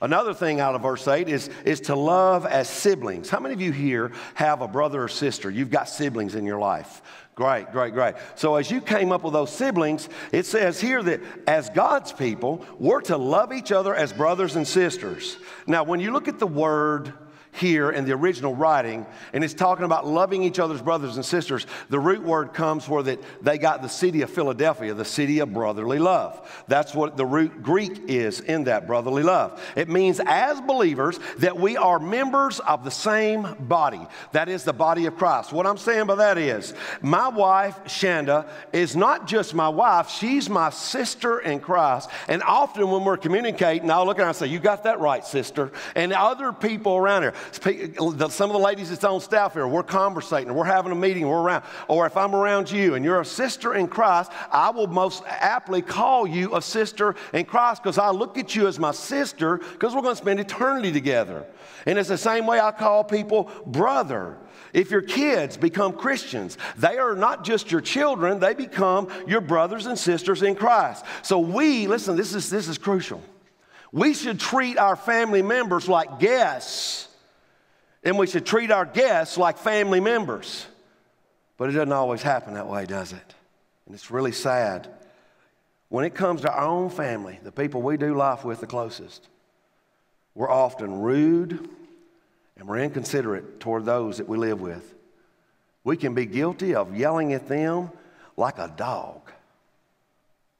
Another 0.00 0.34
thing 0.34 0.58
out 0.58 0.74
of 0.74 0.82
verse 0.82 1.06
8 1.06 1.28
is, 1.28 1.48
is 1.64 1.82
to 1.82 1.94
love 1.94 2.44
as 2.44 2.68
siblings. 2.68 3.30
How 3.30 3.38
many 3.38 3.54
of 3.54 3.60
you 3.60 3.70
here 3.70 4.10
have 4.34 4.60
a 4.60 4.66
brother 4.66 5.04
or 5.04 5.08
sister? 5.08 5.48
You've 5.48 5.70
got 5.70 5.88
siblings 5.88 6.34
in 6.34 6.44
your 6.44 6.58
life. 6.58 7.02
Great, 7.36 7.70
great, 7.70 7.94
great. 7.94 8.16
So, 8.34 8.56
as 8.56 8.68
you 8.68 8.80
came 8.80 9.12
up 9.12 9.22
with 9.22 9.32
those 9.32 9.50
siblings, 9.50 10.08
it 10.32 10.44
says 10.44 10.80
here 10.80 11.02
that 11.04 11.20
as 11.46 11.70
God's 11.70 12.12
people, 12.12 12.66
we're 12.80 13.00
to 13.02 13.16
love 13.16 13.52
each 13.52 13.70
other 13.70 13.94
as 13.94 14.12
brothers 14.12 14.56
and 14.56 14.66
sisters. 14.66 15.38
Now, 15.68 15.84
when 15.84 16.00
you 16.00 16.10
look 16.10 16.26
at 16.26 16.40
the 16.40 16.48
word 16.48 17.14
here 17.52 17.90
in 17.90 18.06
the 18.06 18.12
original 18.12 18.54
writing, 18.54 19.06
and 19.34 19.44
it's 19.44 19.52
talking 19.52 19.84
about 19.84 20.06
loving 20.06 20.42
each 20.42 20.58
other's 20.58 20.80
brothers 20.80 21.16
and 21.16 21.24
sisters. 21.24 21.66
The 21.90 21.98
root 21.98 22.22
word 22.22 22.54
comes 22.54 22.88
where 22.88 23.02
that 23.02 23.20
they 23.42 23.58
got 23.58 23.82
the 23.82 23.88
city 23.88 24.22
of 24.22 24.30
Philadelphia, 24.30 24.94
the 24.94 25.04
city 25.04 25.40
of 25.40 25.52
brotherly 25.52 25.98
love. 25.98 26.64
That's 26.66 26.94
what 26.94 27.18
the 27.18 27.26
root 27.26 27.62
Greek 27.62 28.08
is 28.08 28.40
in 28.40 28.64
that 28.64 28.86
brotherly 28.86 29.22
love. 29.22 29.62
It 29.76 29.90
means 29.90 30.18
as 30.24 30.60
believers 30.62 31.20
that 31.38 31.58
we 31.58 31.76
are 31.76 31.98
members 31.98 32.58
of 32.60 32.84
the 32.84 32.90
same 32.90 33.54
body. 33.60 34.00
That 34.32 34.48
is 34.48 34.64
the 34.64 34.72
body 34.72 35.04
of 35.04 35.16
Christ. 35.16 35.52
What 35.52 35.66
I'm 35.66 35.76
saying 35.76 36.06
by 36.06 36.14
that 36.16 36.38
is 36.38 36.72
my 37.02 37.28
wife, 37.28 37.78
Shanda, 37.84 38.48
is 38.72 38.96
not 38.96 39.26
just 39.26 39.54
my 39.54 39.68
wife, 39.68 40.08
she's 40.08 40.48
my 40.48 40.70
sister 40.70 41.38
in 41.38 41.60
Christ. 41.60 42.08
And 42.28 42.42
often 42.42 42.90
when 42.90 43.04
we're 43.04 43.18
communicating, 43.18 43.90
I'll 43.90 44.06
look 44.06 44.18
at 44.18 44.22
her 44.22 44.28
and 44.28 44.36
say, 44.36 44.46
You 44.46 44.58
got 44.58 44.84
that 44.84 45.00
right, 45.00 45.24
sister. 45.24 45.70
And 45.94 46.14
other 46.14 46.52
people 46.52 46.96
around 46.96 47.22
here. 47.22 47.34
Some 47.50 48.50
of 48.50 48.52
the 48.52 48.58
ladies 48.58 48.90
that's 48.90 49.04
on 49.04 49.20
staff 49.20 49.54
here, 49.54 49.66
we're 49.66 49.82
conversating, 49.82 50.52
we're 50.54 50.64
having 50.64 50.92
a 50.92 50.96
meeting, 50.96 51.28
we're 51.28 51.40
around. 51.40 51.64
Or 51.88 52.06
if 52.06 52.16
I'm 52.16 52.34
around 52.34 52.70
you 52.70 52.94
and 52.94 53.04
you're 53.04 53.20
a 53.20 53.24
sister 53.24 53.74
in 53.74 53.88
Christ, 53.88 54.32
I 54.50 54.70
will 54.70 54.86
most 54.86 55.22
aptly 55.26 55.82
call 55.82 56.26
you 56.26 56.54
a 56.56 56.62
sister 56.62 57.14
in 57.32 57.44
Christ 57.44 57.82
because 57.82 57.98
I 57.98 58.10
look 58.10 58.38
at 58.38 58.54
you 58.54 58.66
as 58.68 58.78
my 58.78 58.92
sister 58.92 59.58
because 59.58 59.94
we're 59.94 60.02
going 60.02 60.14
to 60.14 60.22
spend 60.22 60.40
eternity 60.40 60.92
together. 60.92 61.46
And 61.86 61.98
it's 61.98 62.08
the 62.08 62.18
same 62.18 62.46
way 62.46 62.60
I 62.60 62.70
call 62.70 63.04
people 63.04 63.50
brother. 63.66 64.36
If 64.72 64.90
your 64.90 65.02
kids 65.02 65.56
become 65.56 65.92
Christians, 65.92 66.56
they 66.78 66.96
are 66.98 67.14
not 67.14 67.44
just 67.44 67.70
your 67.70 67.80
children, 67.80 68.38
they 68.38 68.54
become 68.54 69.08
your 69.26 69.40
brothers 69.40 69.86
and 69.86 69.98
sisters 69.98 70.42
in 70.42 70.54
Christ. 70.54 71.04
So 71.22 71.38
we, 71.38 71.86
listen, 71.86 72.16
this 72.16 72.34
is, 72.34 72.48
this 72.48 72.68
is 72.68 72.78
crucial. 72.78 73.22
We 73.92 74.14
should 74.14 74.40
treat 74.40 74.78
our 74.78 74.96
family 74.96 75.42
members 75.42 75.88
like 75.88 76.18
guests, 76.18 77.08
and 78.02 78.18
we 78.18 78.26
should 78.26 78.46
treat 78.46 78.70
our 78.70 78.84
guests 78.84 79.38
like 79.38 79.58
family 79.58 80.00
members. 80.00 80.66
But 81.56 81.68
it 81.68 81.72
doesn't 81.72 81.92
always 81.92 82.22
happen 82.22 82.54
that 82.54 82.66
way, 82.66 82.86
does 82.86 83.12
it? 83.12 83.34
And 83.86 83.94
it's 83.94 84.10
really 84.10 84.32
sad. 84.32 84.88
When 85.88 86.04
it 86.04 86.14
comes 86.14 86.40
to 86.40 86.52
our 86.52 86.64
own 86.64 86.90
family, 86.90 87.38
the 87.42 87.52
people 87.52 87.82
we 87.82 87.96
do 87.96 88.14
life 88.14 88.44
with 88.44 88.60
the 88.60 88.66
closest, 88.66 89.28
we're 90.34 90.50
often 90.50 91.00
rude 91.00 91.68
and 92.56 92.66
we're 92.66 92.78
inconsiderate 92.78 93.60
toward 93.60 93.84
those 93.84 94.18
that 94.18 94.28
we 94.28 94.38
live 94.38 94.60
with. 94.60 94.94
We 95.84 95.96
can 95.96 96.14
be 96.14 96.26
guilty 96.26 96.74
of 96.74 96.96
yelling 96.96 97.32
at 97.32 97.48
them 97.48 97.90
like 98.36 98.58
a 98.58 98.72
dog 98.76 99.30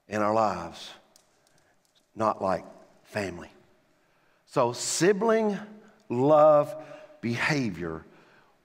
in 0.09 0.21
our 0.21 0.35
lives, 0.35 0.91
not 2.15 2.43
like 2.43 2.65
family. 3.05 3.51
So, 4.47 4.73
sibling 4.73 5.59
love 6.11 6.75
behavior, 7.23 8.05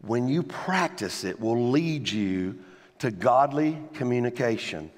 when 0.06 0.28
you 0.28 0.44
practice 0.44 1.24
it, 1.24 1.40
will 1.40 1.70
lead 1.70 2.10
you 2.10 2.60
to 3.00 3.10
godly 3.10 3.82
communication. 3.94 4.92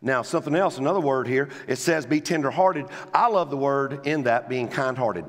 Now, 0.00 0.22
something 0.22 0.54
else, 0.54 0.78
another 0.78 1.00
word 1.00 1.26
here, 1.26 1.50
it 1.66 1.76
says 1.76 2.06
be 2.06 2.20
tenderhearted. 2.20 2.86
I 3.12 3.28
love 3.28 3.50
the 3.50 3.56
word 3.58 4.06
in 4.06 4.22
that 4.22 4.48
being 4.48 4.68
kind 4.68 4.96
hearted. 4.96 5.26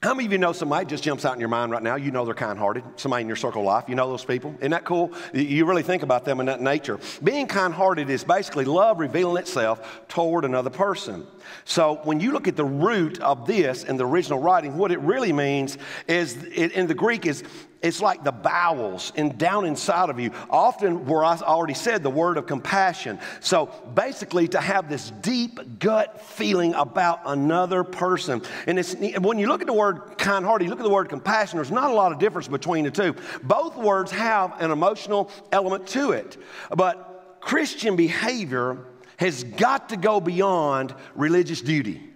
How 0.00 0.14
many 0.14 0.26
of 0.26 0.32
you 0.32 0.38
know 0.38 0.52
somebody 0.52 0.86
just 0.86 1.02
jumps 1.02 1.24
out 1.24 1.34
in 1.34 1.40
your 1.40 1.48
mind 1.48 1.72
right 1.72 1.82
now? 1.82 1.96
You 1.96 2.12
know 2.12 2.24
they're 2.24 2.32
kind 2.32 2.56
hearted, 2.56 2.84
somebody 2.94 3.22
in 3.22 3.26
your 3.26 3.34
circle 3.34 3.62
of 3.62 3.66
life. 3.66 3.86
You 3.88 3.96
know 3.96 4.08
those 4.08 4.24
people? 4.24 4.54
Isn't 4.60 4.70
that 4.70 4.84
cool? 4.84 5.12
You 5.34 5.64
really 5.64 5.82
think 5.82 6.04
about 6.04 6.24
them 6.24 6.38
in 6.38 6.46
that 6.46 6.60
nature. 6.60 7.00
Being 7.24 7.48
kind 7.48 7.74
hearted 7.74 8.08
is 8.08 8.22
basically 8.22 8.64
love 8.64 9.00
revealing 9.00 9.38
itself 9.38 10.06
toward 10.06 10.44
another 10.44 10.70
person. 10.70 11.26
So 11.64 11.98
when 12.04 12.20
you 12.20 12.30
look 12.30 12.46
at 12.46 12.54
the 12.54 12.64
root 12.64 13.20
of 13.20 13.44
this 13.48 13.82
in 13.82 13.96
the 13.96 14.06
original 14.06 14.38
writing, 14.38 14.76
what 14.76 14.92
it 14.92 15.00
really 15.00 15.32
means 15.32 15.78
is 16.06 16.44
in 16.44 16.86
the 16.86 16.94
Greek 16.94 17.26
is 17.26 17.42
it's 17.80 18.00
like 18.02 18.24
the 18.24 18.32
bowels 18.32 19.12
and 19.14 19.38
down 19.38 19.64
inside 19.64 20.10
of 20.10 20.18
you. 20.18 20.32
Often, 20.50 21.06
where 21.06 21.24
I 21.24 21.36
already 21.36 21.74
said, 21.74 22.02
the 22.02 22.10
word 22.10 22.36
of 22.36 22.46
compassion. 22.46 23.20
So 23.40 23.66
basically, 23.94 24.48
to 24.48 24.60
have 24.60 24.88
this 24.88 25.10
deep 25.20 25.78
gut 25.78 26.20
feeling 26.20 26.74
about 26.74 27.20
another 27.24 27.84
person. 27.84 28.42
And 28.66 28.78
it's, 28.78 28.94
when 28.94 29.38
you 29.38 29.46
look 29.46 29.60
at 29.60 29.68
the 29.68 29.72
word 29.72 30.18
kind 30.18 30.44
hearted, 30.44 30.64
you 30.64 30.70
look 30.70 30.80
at 30.80 30.84
the 30.84 30.90
word 30.90 31.08
compassion, 31.08 31.58
there's 31.58 31.70
not 31.70 31.90
a 31.90 31.94
lot 31.94 32.10
of 32.10 32.18
difference 32.18 32.48
between 32.48 32.84
the 32.84 32.90
two. 32.90 33.14
Both 33.44 33.76
words 33.76 34.10
have 34.10 34.60
an 34.60 34.72
emotional 34.72 35.30
element 35.52 35.86
to 35.88 36.12
it. 36.12 36.36
But 36.74 37.36
Christian 37.40 37.94
behavior 37.94 38.86
has 39.18 39.44
got 39.44 39.90
to 39.90 39.96
go 39.96 40.20
beyond 40.20 40.94
religious 41.14 41.60
duty. 41.60 42.07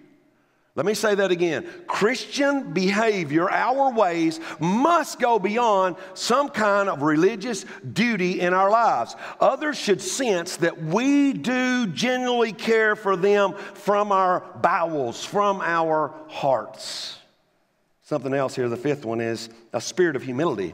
Let 0.75 0.87
me 0.87 0.95
say 0.95 1.13
that 1.13 1.29
again. 1.29 1.67
Christian 1.85 2.73
behavior, 2.73 3.47
our 3.47 3.93
ways, 3.93 4.39
must 4.59 5.19
go 5.19 5.37
beyond 5.37 5.97
some 6.15 6.49
kind 6.49 6.89
of 6.89 7.03
religious 7.03 7.63
duty 7.93 8.39
in 8.39 8.55
our 8.55 8.71
lives. 8.71 9.15
Others 9.39 9.77
should 9.77 10.01
sense 10.01 10.57
that 10.57 10.81
we 10.81 11.33
do 11.33 11.85
genuinely 11.87 12.53
care 12.53 12.95
for 12.95 13.15
them 13.15 13.53
from 13.53 14.11
our 14.11 14.39
bowels, 14.61 15.23
from 15.23 15.61
our 15.61 16.11
hearts. 16.27 17.19
Something 18.01 18.33
else 18.33 18.55
here, 18.55 18.67
the 18.67 18.75
fifth 18.75 19.05
one 19.05 19.21
is 19.21 19.49
a 19.73 19.81
spirit 19.81 20.15
of 20.15 20.23
humility. 20.23 20.73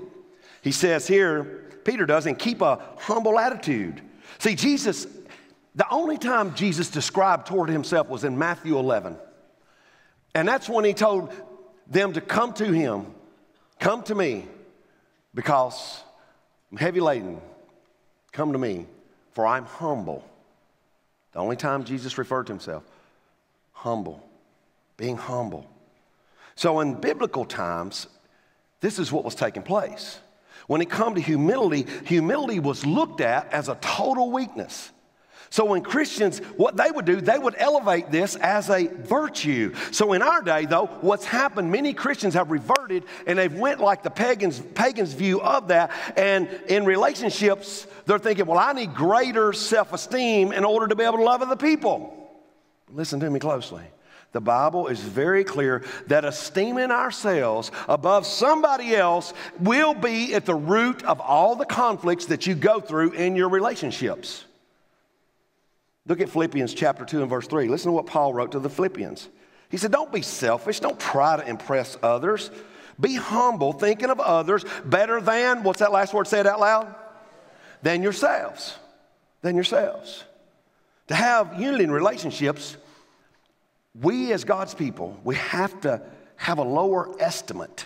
He 0.62 0.72
says 0.72 1.08
here, 1.08 1.66
Peter 1.84 2.06
does, 2.06 2.26
and 2.26 2.40
keep 2.40 2.62
a 2.62 2.80
humble 2.98 3.38
attitude. 3.38 4.02
See, 4.38 4.56
Jesus, 4.56 5.08
the 5.76 5.90
only 5.92 6.18
time 6.18 6.56
Jesus 6.56 6.90
described 6.90 7.48
toward 7.48 7.70
himself 7.70 8.08
was 8.08 8.24
in 8.24 8.38
Matthew 8.38 8.78
11. 8.80 9.18
And 10.34 10.48
that's 10.48 10.70
when 10.70 10.86
he 10.86 10.94
told 10.94 11.34
them 11.88 12.14
to 12.14 12.22
come 12.22 12.54
to 12.54 12.72
him, 12.72 13.08
come 13.80 14.04
to 14.04 14.16
me, 14.16 14.46
because 15.34 16.04
I'm 16.72 16.78
heavy 16.78 17.00
laden. 17.00 17.42
Come 18.32 18.54
to 18.54 18.60
me, 18.60 18.86
for 19.32 19.48
I'm 19.48 19.66
humble. 19.66 20.24
The 21.32 21.40
only 21.40 21.56
time 21.56 21.84
Jesus 21.84 22.18
referred 22.18 22.48
to 22.48 22.54
himself, 22.54 22.84
humble, 23.72 24.24
being 24.98 25.18
humble. 25.18 25.68
So 26.56 26.80
in 26.80 26.96
biblical 26.96 27.46
times, 27.46 28.08
this 28.82 29.00
is 29.00 29.12
what 29.12 29.24
was 29.24 29.36
taking 29.36 29.64
place. 29.64 30.20
When 30.68 30.82
it 30.82 30.90
come 30.90 31.16
to 31.16 31.22
humility, 31.22 31.86
humility 32.06 32.60
was 32.60 32.86
looked 32.86 33.22
at 33.22 33.52
as 33.52 33.70
a 33.70 33.76
total 33.82 34.32
weakness. 34.32 34.92
So 35.52 35.66
when 35.66 35.82
Christians, 35.82 36.40
what 36.58 36.78
they 36.78 36.92
would 36.92 37.06
do, 37.06 37.20
they 37.22 37.40
would 37.40 37.56
elevate 37.58 38.12
this 38.12 38.36
as 38.36 38.70
a 38.70 38.86
virtue. 38.86 39.74
So 39.92 40.14
in 40.14 40.22
our 40.22 40.42
day, 40.44 40.66
though, 40.66 40.86
what's 41.02 41.26
happened, 41.26 41.72
many 41.72 41.94
Christians 41.94 42.36
have 42.36 42.52
reverted 42.52 43.04
and 43.26 43.40
they've 43.40 43.54
went 43.54 43.80
like 43.80 44.04
the 44.04 44.12
pagans, 44.12 44.60
pagans 44.76 45.14
view 45.14 45.42
of 45.42 45.70
that. 45.70 45.92
And 46.16 46.48
in 46.68 46.86
relationships, 46.86 47.88
they're 48.06 48.20
thinking, 48.20 48.46
well, 48.46 48.60
I 48.60 48.74
need 48.74 48.94
greater 48.94 49.52
self-esteem 49.52 50.52
in 50.52 50.64
order 50.64 50.88
to 50.88 50.96
be 50.96 51.04
able 51.04 51.18
to 51.18 51.24
love 51.24 51.42
other 51.42 51.56
people. 51.56 52.16
Listen 52.92 53.20
to 53.20 53.30
me 53.30 53.40
closely. 53.40 53.84
The 54.32 54.42
Bible 54.42 54.86
is 54.88 55.00
very 55.00 55.44
clear 55.44 55.84
that 56.06 56.26
esteeming 56.26 56.92
ourselves 56.92 57.72
above 57.88 58.28
somebody 58.28 58.96
else 58.96 59.34
will 59.60 59.96
be 59.96 60.36
at 60.36 60.46
the 60.46 60.54
root 60.54 61.04
of 61.04 61.20
all 61.20 61.56
the 61.56 61.66
conflicts 61.66 62.28
that 62.28 62.46
you 62.46 62.54
go 62.54 62.80
through 62.80 63.14
in 63.14 63.36
your 63.36 63.50
relationships. 63.50 64.46
Look 66.10 66.22
at 66.22 66.30
Philippians 66.30 66.74
chapter 66.74 67.06
2 67.06 67.22
and 67.22 67.30
verse 67.30 67.48
3. 67.48 67.68
Listen 67.68 67.90
to 67.90 67.94
what 67.94 68.08
Paul 68.08 68.34
wrote 68.34 68.54
to 68.54 68.60
the 68.60 68.70
Philippians. 68.70 69.30
He 69.70 69.78
said, 69.78 69.92
Don't 69.92 70.12
be 70.12 70.24
selfish. 70.24 70.80
Don't 70.80 71.00
try 71.00 71.38
to 71.38 71.48
impress 71.48 71.98
others. 72.02 72.50
Be 73.00 73.14
humble, 73.14 73.72
thinking 73.72 74.10
of 74.10 74.20
others 74.20 74.66
better 74.84 75.22
than, 75.22 75.64
what's 75.64 75.80
that 75.80 75.92
last 75.92 76.14
word? 76.14 76.28
Say 76.28 76.40
it 76.40 76.48
out 76.48 76.60
loud. 76.60 76.94
Than 77.84 78.02
yourselves. 78.02 78.76
Than 79.42 79.56
yourselves. 79.56 80.24
To 81.08 81.16
have 81.16 81.62
unity 81.62 81.84
in 81.84 81.92
relationships, 81.92 82.76
we 84.00 84.34
as 84.34 84.44
God's 84.44 84.74
people, 84.74 85.18
we 85.24 85.36
have 85.36 85.80
to 85.82 86.02
have 86.36 86.58
a 86.58 86.64
lower 86.64 87.16
estimate 87.20 87.86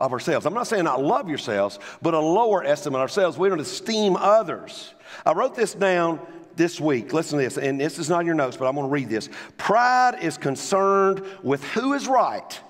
of 0.00 0.12
ourselves. 0.12 0.46
I'm 0.46 0.54
not 0.54 0.68
saying 0.68 0.84
not 0.84 1.02
love 1.02 1.28
yourselves, 1.28 1.80
but 2.00 2.14
a 2.14 2.20
lower 2.20 2.62
estimate 2.62 2.98
of 2.98 3.02
ourselves. 3.02 3.36
We 3.36 3.48
don't 3.48 3.60
esteem 3.60 4.16
others. 4.16 4.94
I 5.26 5.32
wrote 5.32 5.56
this 5.56 5.74
down 5.74 6.20
this 6.58 6.78
week, 6.78 7.14
listen 7.14 7.38
to 7.38 7.44
this, 7.44 7.56
and 7.56 7.80
this 7.80 7.98
is 7.98 8.10
not 8.10 8.20
in 8.20 8.26
your 8.26 8.34
notes, 8.34 8.58
but 8.58 8.66
I'm 8.66 8.74
going 8.74 8.86
to 8.86 8.92
read 8.92 9.08
this. 9.08 9.30
Pride 9.56 10.18
is 10.20 10.36
concerned 10.36 11.24
with 11.42 11.64
who 11.64 11.94
is 11.94 12.06
right, 12.06 12.60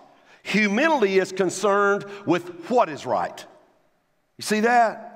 humility 0.44 1.18
is 1.18 1.33
concerned 1.33 2.05
with 2.24 2.70
what 2.70 2.88
is 2.88 3.05
right. 3.05 3.44
You 4.37 4.42
see 4.42 4.61
that? 4.61 5.08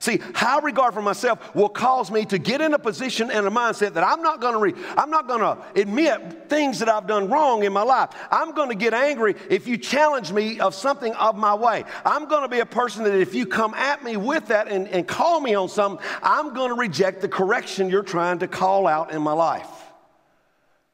See, 0.00 0.18
high 0.34 0.60
regard 0.60 0.94
for 0.94 1.02
myself 1.02 1.54
will 1.54 1.68
cause 1.68 2.10
me 2.10 2.24
to 2.26 2.38
get 2.38 2.60
in 2.60 2.74
a 2.74 2.78
position 2.78 3.30
and 3.30 3.46
a 3.46 3.50
mindset 3.50 3.94
that 3.94 4.04
I'm 4.04 4.22
not 4.22 4.40
going 4.40 4.54
to 4.54 4.58
re- 4.58 4.84
I'm 4.96 5.10
not 5.10 5.26
going 5.28 5.40
to 5.40 5.58
admit 5.80 6.48
things 6.48 6.78
that 6.80 6.88
I've 6.88 7.06
done 7.06 7.28
wrong 7.30 7.64
in 7.64 7.72
my 7.72 7.82
life. 7.82 8.10
I'm 8.30 8.52
going 8.52 8.68
to 8.68 8.74
get 8.74 8.94
angry 8.94 9.34
if 9.48 9.66
you 9.66 9.78
challenge 9.78 10.32
me 10.32 10.60
of 10.60 10.74
something 10.74 11.12
of 11.14 11.36
my 11.36 11.54
way. 11.54 11.84
I'm 12.04 12.26
going 12.28 12.42
to 12.42 12.48
be 12.48 12.60
a 12.60 12.66
person 12.66 13.04
that 13.04 13.14
if 13.14 13.34
you 13.34 13.46
come 13.46 13.74
at 13.74 14.04
me 14.04 14.16
with 14.16 14.46
that 14.48 14.68
and, 14.68 14.88
and 14.88 15.06
call 15.06 15.40
me 15.40 15.54
on 15.54 15.68
something, 15.68 16.04
I'm 16.22 16.54
going 16.54 16.70
to 16.70 16.76
reject 16.76 17.20
the 17.20 17.28
correction 17.28 17.88
you're 17.88 18.02
trying 18.02 18.40
to 18.40 18.48
call 18.48 18.86
out 18.86 19.12
in 19.12 19.22
my 19.22 19.32
life. 19.32 19.83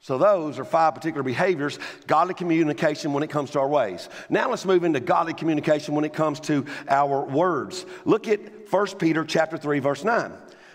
So, 0.03 0.17
those 0.17 0.59
are 0.59 0.65
five 0.65 0.95
particular 0.95 1.23
behaviors 1.23 1.79
godly 2.07 2.33
communication 2.33 3.13
when 3.13 3.23
it 3.23 3.29
comes 3.29 3.51
to 3.51 3.61
our 3.61 3.69
ways. 3.69 4.09
Now, 4.31 4.49
let's 4.49 4.65
move 4.65 4.85
into 4.85 4.99
godly 4.99 5.35
communication 5.35 5.95
when 5.95 6.05
it 6.05 6.15
comes 6.15 6.41
to 6.41 6.65
our 6.89 7.25
words. 7.27 7.85
Look 8.07 8.27
at 8.27 8.41
1 8.73 8.87
Peter 8.99 9.25
chapter 9.27 9.59
3, 9.59 9.79
verse 9.81 10.03
9. 10.03 10.33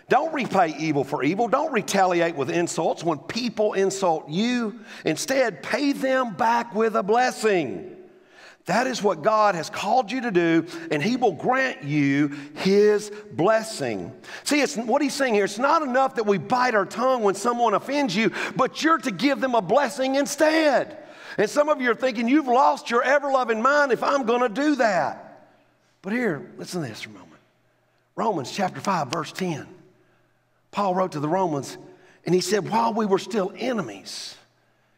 Don't 0.10 0.32
repay 0.32 0.76
evil 0.78 1.04
for 1.04 1.24
evil. 1.24 1.48
Don't 1.48 1.74
retaliate 1.74 2.36
with 2.36 2.52
insults 2.52 3.04
when 3.04 3.18
people 3.18 3.74
insult 3.74 4.30
you. 4.30 4.80
Instead, 5.04 5.64
pay 5.64 5.94
them 5.94 6.36
back 6.36 6.76
with 6.76 6.96
a 6.96 7.02
blessing. 7.02 7.95
That 8.66 8.88
is 8.88 9.04
what 9.04 9.22
God 9.22 9.54
has 9.54 9.70
called 9.70 10.12
you 10.12 10.22
to 10.22 10.32
do, 10.32 10.66
and 10.90 11.02
He 11.02 11.18
will 11.18 11.34
grant 11.34 11.84
you 11.84 12.36
His 12.56 13.12
blessing. 13.32 14.12
See, 14.44 14.62
it's 14.62 14.76
what 14.76 15.04
He's 15.04 15.14
saying 15.14 15.36
here. 15.36 15.46
It's 15.46 15.60
not 15.60 15.84
enough 15.84 16.16
that 16.16 16.26
we 16.26 16.40
bite 16.40 16.74
our 16.74 16.86
tongue 16.86 17.22
when 17.22 17.36
someone 17.36 17.76
offends 17.76 18.16
you, 18.16 18.32
but 18.56 18.84
you're 18.84 18.98
to 18.98 19.12
give 19.12 19.40
them 19.40 19.54
a 19.54 19.62
blessing 19.62 20.16
instead. 20.16 20.98
And 21.38 21.50
some 21.50 21.70
of 21.70 21.80
you 21.80 21.92
are 21.92 21.96
thinking, 21.96 22.28
you've 22.28 22.48
lost 22.48 22.90
your 22.90 23.04
ever 23.04 23.32
loving 23.32 23.62
mind 23.62 23.92
if 23.92 24.02
I'm 24.02 24.26
going 24.26 24.42
to 24.42 24.50
do 24.50 24.76
that. 24.78 25.50
But 26.02 26.14
here, 26.14 26.52
listen 26.58 26.82
to 26.82 26.88
this 26.88 27.02
for 27.02 27.10
a 27.10 27.14
moment 27.14 27.32
Romans 28.16 28.52
chapter 28.52 28.80
5, 28.80 29.10
verse 29.10 29.32
10. 29.32 29.68
Paul 30.72 30.96
wrote 30.96 31.12
to 31.12 31.20
the 31.20 31.30
Romans, 31.30 31.78
and 32.26 32.34
he 32.34 32.42
said, 32.42 32.70
While 32.70 32.94
we 32.94 33.06
were 33.06 33.20
still 33.20 33.54
enemies, 33.56 34.36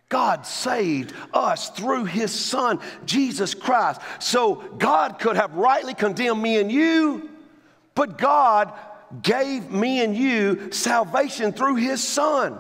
God 0.10 0.46
saved 0.46 1.14
us 1.34 1.70
through 1.70 2.06
his 2.06 2.32
son, 2.32 2.80
Jesus 3.06 3.54
Christ. 3.54 4.02
So 4.20 4.56
God 4.78 5.20
could 5.20 5.36
have 5.36 5.54
rightly 5.54 5.94
condemned 5.94 6.42
me 6.42 6.60
and 6.60 6.72
you, 6.72 7.30
but 7.94 8.18
God 8.18 8.74
gave 9.22 9.70
me 9.70 10.04
and 10.04 10.16
you 10.16 10.72
salvation 10.72 11.52
through 11.52 11.76
his 11.76 12.02
son. 12.02 12.60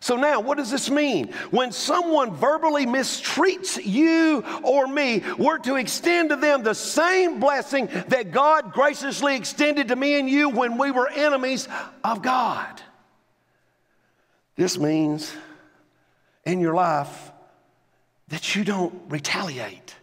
So 0.00 0.16
now, 0.16 0.40
what 0.40 0.58
does 0.58 0.70
this 0.70 0.90
mean? 0.90 1.32
When 1.50 1.72
someone 1.72 2.34
verbally 2.34 2.86
mistreats 2.86 3.84
you 3.84 4.44
or 4.62 4.86
me, 4.86 5.22
we're 5.38 5.58
to 5.58 5.76
extend 5.76 6.30
to 6.30 6.36
them 6.36 6.62
the 6.62 6.74
same 6.74 7.40
blessing 7.40 7.88
that 8.08 8.30
God 8.30 8.72
graciously 8.72 9.36
extended 9.36 9.88
to 9.88 9.96
me 9.96 10.18
and 10.18 10.28
you 10.28 10.50
when 10.50 10.78
we 10.78 10.90
were 10.90 11.08
enemies 11.08 11.66
of 12.04 12.22
God. 12.22 12.82
This 14.56 14.78
means 14.78 15.32
in 16.46 16.60
your 16.60 16.74
life 16.74 17.32
that 18.28 18.56
you 18.56 18.64
don't 18.64 18.94
retaliate. 19.08 19.94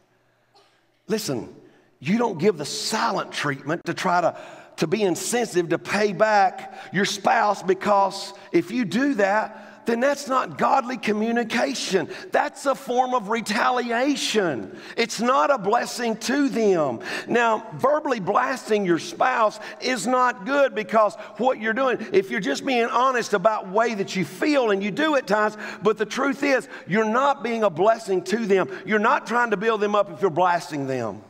Listen, 1.08 1.54
you 2.00 2.18
don't 2.18 2.38
give 2.38 2.58
the 2.58 2.66
silent 2.66 3.32
treatment 3.32 3.86
to 3.86 3.94
try 3.94 4.22
to, 4.22 4.38
to 4.78 4.88
be 4.88 5.02
insensitive 5.02 5.70
to 5.70 5.80
pay 5.80 6.14
back 6.14 6.94
your 6.94 7.06
spouse 7.06 7.64
because 7.64 8.34
if 8.52 8.72
you 8.72 8.86
do 8.86 9.16
that, 9.16 9.73
then 9.86 10.00
that's 10.00 10.28
not 10.28 10.58
godly 10.58 10.98
communication. 10.98 12.10
That's 12.32 12.66
a 12.66 12.76
form 12.76 13.14
of 13.14 13.30
retaliation. 13.30 14.78
It's 14.98 15.20
not 15.20 15.52
a 15.52 15.58
blessing 15.58 16.18
to 16.18 16.50
them. 16.50 17.00
Now, 17.28 17.68
verbally 17.76 18.20
blasting 18.20 18.86
your 18.86 19.00
spouse 19.00 19.60
is 19.82 20.08
not 20.08 20.46
good 20.46 20.76
because 20.76 21.16
what 21.38 21.60
you're 21.60 21.74
doing, 21.74 21.98
if 22.12 22.32
you're 22.32 22.40
just 22.40 22.66
being 22.66 22.86
honest 22.86 23.34
about 23.34 23.70
way 23.70 23.94
that 23.96 24.16
you 24.16 24.26
feel 24.26 24.72
and 24.72 24.84
you 24.84 24.92
do 24.92 25.16
at 25.16 25.28
times, 25.28 25.58
but 25.82 25.98
the 25.98 26.06
truth 26.06 26.44
is 26.44 26.68
you're 26.88 27.06
not 27.06 27.44
being 27.44 27.64
a 27.64 27.70
blessing 27.70 28.24
to 28.24 28.46
them. 28.46 28.70
You're 28.86 29.00
not 29.00 29.28
trying 29.28 29.52
to 29.52 29.58
build 29.58 29.82
them 29.82 29.96
up 29.96 30.12
if 30.12 30.22
you're 30.22 30.30
blasting 30.30 30.88
them. 30.88 31.22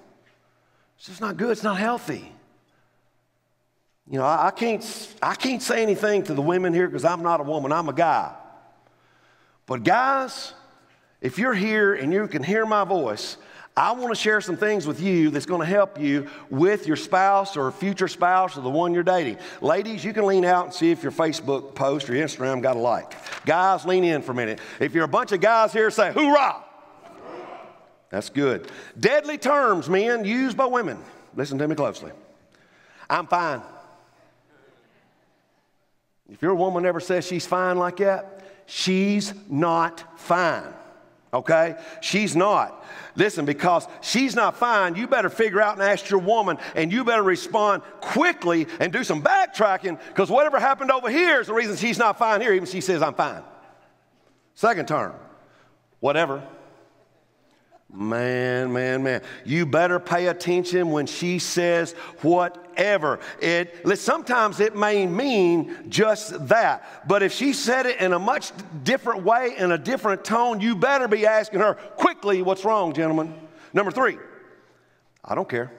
It's 0.98 1.08
just 1.08 1.22
not 1.22 1.38
good. 1.38 1.52
It's 1.52 1.64
not 1.64 1.78
healthy. 1.78 2.32
You 4.10 4.20
know, 4.20 4.26
I, 4.26 4.48
I 4.48 4.52
can't, 4.52 5.16
I 5.22 5.36
can't 5.36 5.62
say 5.62 5.82
anything 5.82 6.24
to 6.24 6.34
the 6.34 6.42
women 6.42 6.74
here 6.74 6.88
because 6.88 7.06
I'm 7.06 7.24
not 7.24 7.40
a 7.40 7.44
woman, 7.44 7.72
I'm 7.72 7.90
a 7.90 7.94
guy. 7.94 8.34
But, 9.66 9.84
guys, 9.84 10.54
if 11.22 11.38
you're 11.38 11.54
here 11.54 11.94
and 11.94 12.12
you 12.12 12.28
can 12.28 12.44
hear 12.44 12.66
my 12.66 12.84
voice, 12.84 13.38
I 13.76 13.94
want 13.94 14.14
to 14.14 14.22
share 14.22 14.40
some 14.40 14.56
things 14.56 14.86
with 14.86 15.02
you 15.02 15.32
that's 15.32 15.48
going 15.48 15.62
to 15.62 15.66
help 15.66 16.00
you 16.00 16.28
with 16.52 16.86
your 16.86 16.96
spouse 16.96 17.58
or 17.58 17.72
future 17.72 18.08
spouse 18.08 18.56
or 18.56 18.62
the 18.62 18.70
one 18.70 18.94
you're 18.94 19.02
dating. 19.02 19.38
Ladies, 19.62 20.06
you 20.06 20.14
can 20.14 20.28
lean 20.28 20.46
out 20.46 20.66
and 20.66 20.74
see 20.74 20.92
if 20.92 21.02
your 21.02 21.12
Facebook 21.12 21.74
post 21.74 22.08
or 22.08 22.14
Instagram 22.14 22.62
got 22.62 22.76
a 22.76 22.80
like. 22.80 23.16
Guys, 23.46 23.84
lean 23.84 24.04
in 24.04 24.22
for 24.22 24.34
a 24.34 24.36
minute. 24.36 24.60
If 24.80 24.94
you're 24.94 25.06
a 25.06 25.08
bunch 25.08 25.32
of 25.32 25.42
guys 25.42 25.74
here, 25.74 25.90
say, 25.90 26.12
hoorah! 26.12 26.64
That's 28.12 28.30
good. 28.30 28.68
Deadly 29.00 29.40
terms, 29.40 29.90
men, 29.90 30.24
used 30.24 30.56
by 30.56 30.68
women. 30.68 31.00
Listen 31.36 31.58
to 31.58 31.68
me 31.68 31.74
closely. 31.74 32.12
I'm 33.10 33.26
fine. 33.26 33.64
If 36.30 36.44
your 36.44 36.54
woman 36.54 36.86
ever 36.86 37.00
says 37.00 37.26
she's 37.26 37.48
fine 37.48 37.78
like 37.80 37.98
that, 37.98 38.43
she's 38.66 39.34
not 39.50 40.20
fine. 40.20 40.74
Okay? 41.34 41.76
She's 42.02 42.36
not. 42.36 42.86
Listen, 43.16 43.46
because 43.46 43.88
she's 44.02 44.36
not 44.36 44.56
fine, 44.56 44.96
you 44.96 45.08
better 45.08 45.30
figure 45.30 45.62
out 45.62 45.74
and 45.74 45.84
ask 45.84 46.10
your 46.10 46.20
woman, 46.20 46.58
and 46.76 46.92
you 46.92 47.04
better 47.04 47.24
respond 47.24 47.84
quickly 48.02 48.68
and 48.80 48.94
do 48.94 49.04
some 49.04 49.22
backtracking, 49.22 50.00
because 50.10 50.30
whatever 50.30 50.60
happened 50.60 50.92
over 50.92 51.10
here 51.10 51.42
is 51.42 51.48
the 51.48 51.54
reason 51.54 51.76
she's 51.76 51.98
not 51.98 52.18
fine 52.18 52.42
here, 52.42 52.54
even 52.54 52.68
she 52.68 52.82
says, 52.82 53.02
I'm 53.02 53.14
fine. 53.14 53.42
Second 54.56 54.88
term, 54.88 55.14
whatever. 56.00 56.44
Man, 57.96 58.74
man, 58.74 59.04
man. 59.04 59.22
You 59.46 59.68
better 59.68 60.00
pay 60.00 60.28
attention 60.28 60.90
when 60.90 61.06
she 61.06 61.38
says 61.38 61.94
whatever. 62.24 63.20
It 63.40 64.00
sometimes 64.00 64.60
it 64.60 64.76
may 64.76 65.06
mean 65.06 65.90
just 65.90 66.48
that. 66.48 67.08
But 67.08 67.22
if 67.22 67.32
she 67.32 67.54
said 67.54 67.86
it 67.86 68.02
in 68.02 68.14
a 68.14 68.18
much 68.18 68.52
different 68.84 69.24
way, 69.24 69.56
in 69.56 69.72
a 69.72 69.78
different 69.78 70.26
tone, 70.26 70.60
you 70.60 70.76
better 70.76 71.08
be 71.08 71.28
asking 71.28 71.60
her 71.60 71.76
quickly 71.76 72.42
what's 72.42 72.66
wrong, 72.66 72.94
gentlemen. 72.94 73.36
Number 73.74 73.92
three, 73.92 74.18
I 75.24 75.36
don't 75.36 75.48
care. 75.48 75.72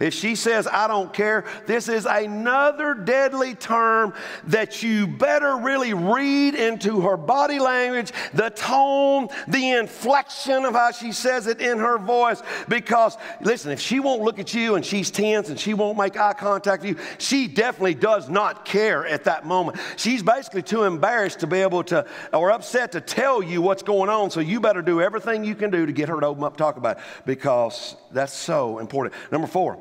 If 0.00 0.14
she 0.14 0.34
says, 0.34 0.66
I 0.66 0.88
don't 0.88 1.12
care, 1.12 1.44
this 1.66 1.88
is 1.88 2.06
another 2.06 2.94
deadly 2.94 3.54
term 3.54 4.14
that 4.46 4.82
you 4.82 5.06
better 5.06 5.56
really 5.56 5.94
read 5.94 6.54
into 6.54 7.02
her 7.02 7.16
body 7.16 7.58
language, 7.58 8.12
the 8.32 8.50
tone, 8.50 9.28
the 9.48 9.72
inflection 9.72 10.64
of 10.64 10.74
how 10.74 10.92
she 10.92 11.12
says 11.12 11.46
it 11.46 11.60
in 11.60 11.78
her 11.78 11.98
voice. 11.98 12.42
Because, 12.68 13.16
listen, 13.40 13.72
if 13.72 13.80
she 13.80 14.00
won't 14.00 14.22
look 14.22 14.38
at 14.38 14.54
you 14.54 14.76
and 14.76 14.84
she's 14.84 15.10
tense 15.10 15.48
and 15.48 15.58
she 15.58 15.74
won't 15.74 15.98
make 15.98 16.16
eye 16.16 16.32
contact 16.32 16.82
with 16.82 16.98
you, 16.98 17.04
she 17.18 17.48
definitely 17.48 17.94
does 17.94 18.28
not 18.28 18.64
care 18.64 19.06
at 19.06 19.24
that 19.24 19.46
moment. 19.46 19.78
She's 19.96 20.22
basically 20.22 20.62
too 20.62 20.84
embarrassed 20.84 21.40
to 21.40 21.46
be 21.46 21.58
able 21.58 21.84
to, 21.84 22.06
or 22.32 22.50
upset 22.50 22.92
to 22.92 23.00
tell 23.00 23.42
you 23.42 23.60
what's 23.62 23.82
going 23.82 24.08
on. 24.08 24.30
So 24.30 24.40
you 24.40 24.60
better 24.60 24.82
do 24.82 25.00
everything 25.00 25.44
you 25.44 25.54
can 25.54 25.70
do 25.70 25.86
to 25.86 25.92
get 25.92 26.08
her 26.08 26.20
to 26.20 26.26
open 26.26 26.44
up, 26.44 26.56
talk 26.56 26.76
about 26.76 26.98
it. 26.98 27.02
Because 27.24 27.96
that's 28.10 28.32
so 28.32 28.78
important. 28.78 29.14
Number 29.30 29.46
four, 29.46 29.78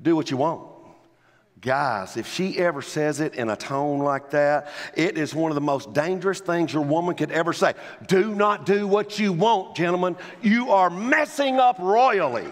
do 0.00 0.14
what 0.16 0.30
you 0.30 0.36
want. 0.36 0.70
Guys, 1.60 2.16
if 2.16 2.32
she 2.32 2.58
ever 2.58 2.82
says 2.82 3.20
it 3.20 3.34
in 3.34 3.48
a 3.48 3.56
tone 3.56 3.98
like 3.98 4.30
that, 4.30 4.68
it 4.94 5.16
is 5.16 5.34
one 5.34 5.50
of 5.50 5.54
the 5.54 5.60
most 5.60 5.92
dangerous 5.94 6.38
things 6.38 6.72
your 6.72 6.84
woman 6.84 7.14
could 7.14 7.32
ever 7.32 7.52
say. 7.52 7.72
Do 8.06 8.34
not 8.34 8.66
do 8.66 8.86
what 8.86 9.18
you 9.18 9.32
want, 9.32 9.74
gentlemen. 9.74 10.16
You 10.42 10.70
are 10.72 10.90
messing 10.90 11.58
up 11.58 11.78
royally. 11.78 12.46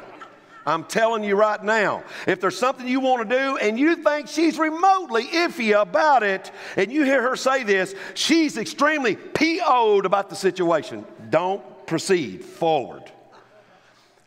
I'm 0.67 0.85
telling 0.85 1.23
you 1.23 1.37
right 1.37 1.63
now. 1.63 2.03
If 2.27 2.41
there's 2.41 2.59
something 2.59 2.89
you 2.89 3.01
want 3.01 3.29
to 3.29 3.37
do 3.37 3.57
and 3.59 3.79
you 3.79 3.97
think 3.97 4.29
she's 4.29 4.59
remotely 4.59 5.25
iffy 5.25 5.79
about 5.79 6.23
it, 6.23 6.51
and 6.77 6.91
you 6.91 7.05
hear 7.05 7.21
her 7.23 7.37
say 7.37 7.63
this, 7.63 7.95
she's 8.15 8.57
extremely 8.57 9.17
PO'd 9.17 10.07
about 10.07 10.31
the 10.31 10.37
situation. 10.37 11.05
Don't 11.29 11.63
proceed 11.87 12.43
forward. 12.43 13.13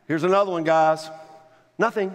Here's 0.07 0.23
another 0.23 0.51
one, 0.51 0.63
guys. 0.63 1.09
Nothing. 1.77 2.11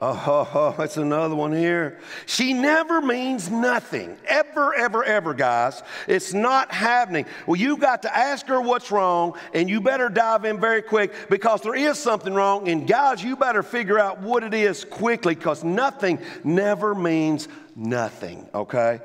Oh, 0.00 0.76
it's 0.78 0.96
another 0.96 1.34
one 1.34 1.52
here. 1.52 1.98
She 2.26 2.52
never 2.52 3.00
means 3.00 3.50
nothing. 3.50 4.16
Ever, 4.26 4.72
ever, 4.74 5.02
ever, 5.02 5.34
guys. 5.34 5.82
It's 6.06 6.32
not 6.32 6.70
happening. 6.72 7.26
Well, 7.48 7.56
you 7.56 7.76
got 7.76 8.02
to 8.02 8.16
ask 8.16 8.46
her 8.46 8.60
what's 8.60 8.92
wrong, 8.92 9.36
and 9.52 9.68
you 9.68 9.80
better 9.80 10.08
dive 10.08 10.44
in 10.44 10.60
very 10.60 10.82
quick 10.82 11.12
because 11.28 11.62
there 11.62 11.74
is 11.74 11.98
something 11.98 12.32
wrong. 12.32 12.68
And, 12.68 12.86
guys, 12.86 13.24
you 13.24 13.34
better 13.34 13.64
figure 13.64 13.98
out 13.98 14.20
what 14.20 14.44
it 14.44 14.54
is 14.54 14.84
quickly 14.84 15.34
because 15.34 15.64
nothing 15.64 16.20
never 16.44 16.94
means 16.94 17.48
nothing, 17.74 18.48
okay? 18.54 19.00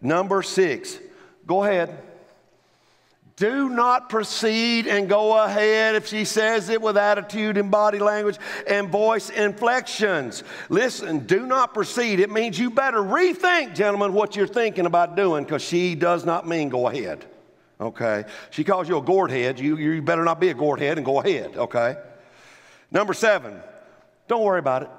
Number 0.00 0.42
six, 0.42 0.98
go 1.46 1.62
ahead. 1.62 1.94
Do 3.42 3.68
not 3.68 4.08
proceed 4.08 4.86
and 4.86 5.08
go 5.08 5.36
ahead 5.36 5.96
if 5.96 6.06
she 6.06 6.24
says 6.24 6.68
it 6.68 6.80
with 6.80 6.96
attitude 6.96 7.56
and 7.56 7.72
body 7.72 7.98
language 7.98 8.38
and 8.68 8.88
voice 8.88 9.30
inflections. 9.30 10.44
Listen, 10.68 11.26
do 11.26 11.44
not 11.44 11.74
proceed. 11.74 12.20
It 12.20 12.30
means 12.30 12.56
you 12.56 12.70
better 12.70 12.98
rethink, 12.98 13.74
gentlemen, 13.74 14.12
what 14.12 14.36
you're 14.36 14.46
thinking 14.46 14.86
about 14.86 15.16
doing 15.16 15.42
because 15.42 15.60
she 15.60 15.96
does 15.96 16.24
not 16.24 16.46
mean 16.46 16.68
go 16.68 16.86
ahead. 16.86 17.24
Okay? 17.80 18.26
She 18.50 18.62
calls 18.62 18.88
you 18.88 18.96
a 18.98 19.02
gourd 19.02 19.32
head. 19.32 19.58
You, 19.58 19.76
you 19.76 20.00
better 20.02 20.22
not 20.22 20.38
be 20.38 20.50
a 20.50 20.54
gourd 20.54 20.78
head 20.78 20.96
and 20.98 21.04
go 21.04 21.18
ahead. 21.18 21.56
Okay? 21.56 21.96
Number 22.92 23.12
seven, 23.12 23.60
don't 24.28 24.44
worry 24.44 24.60
about 24.60 24.82
it. 24.82 24.90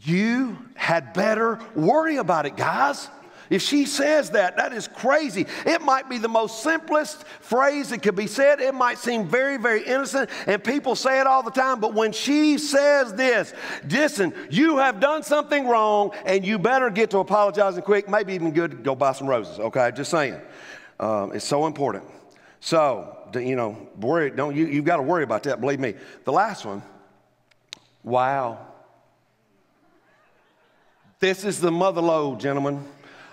You 0.00 0.58
had 0.74 1.12
better 1.12 1.60
worry 1.76 2.16
about 2.16 2.46
it, 2.46 2.56
guys. 2.56 3.08
If 3.52 3.60
she 3.60 3.84
says 3.84 4.30
that, 4.30 4.56
that 4.56 4.72
is 4.72 4.88
crazy. 4.88 5.44
It 5.66 5.82
might 5.82 6.08
be 6.08 6.16
the 6.16 6.26
most 6.26 6.62
simplest 6.62 7.22
phrase 7.26 7.90
that 7.90 8.00
could 8.00 8.16
be 8.16 8.26
said. 8.26 8.62
It 8.62 8.72
might 8.72 8.96
seem 8.96 9.28
very, 9.28 9.58
very 9.58 9.82
innocent, 9.82 10.30
and 10.46 10.64
people 10.64 10.96
say 10.96 11.20
it 11.20 11.26
all 11.26 11.42
the 11.42 11.50
time. 11.50 11.78
But 11.78 11.92
when 11.92 12.12
she 12.12 12.56
says 12.56 13.12
this, 13.12 13.52
listen, 13.86 14.32
you 14.48 14.78
have 14.78 15.00
done 15.00 15.22
something 15.22 15.68
wrong, 15.68 16.12
and 16.24 16.46
you 16.46 16.58
better 16.58 16.88
get 16.88 17.10
to 17.10 17.18
apologizing 17.18 17.82
quick. 17.82 18.08
Maybe 18.08 18.32
even 18.32 18.52
good 18.52 18.70
to 18.70 18.76
go 18.78 18.94
buy 18.94 19.12
some 19.12 19.26
roses, 19.26 19.58
okay? 19.58 19.92
Just 19.94 20.12
saying. 20.12 20.40
Um, 20.98 21.32
it's 21.34 21.44
so 21.44 21.66
important. 21.66 22.04
So, 22.60 23.18
you 23.34 23.54
know, 23.54 23.86
worry, 24.00 24.30
don't 24.30 24.56
you, 24.56 24.64
you've 24.64 24.86
got 24.86 24.96
to 24.96 25.02
worry 25.02 25.24
about 25.24 25.42
that, 25.42 25.60
believe 25.60 25.78
me. 25.78 25.92
The 26.24 26.32
last 26.32 26.64
one, 26.64 26.82
wow. 28.02 28.66
This 31.20 31.44
is 31.44 31.60
the 31.60 31.70
mother 31.70 32.00
lode, 32.00 32.40
gentlemen 32.40 32.82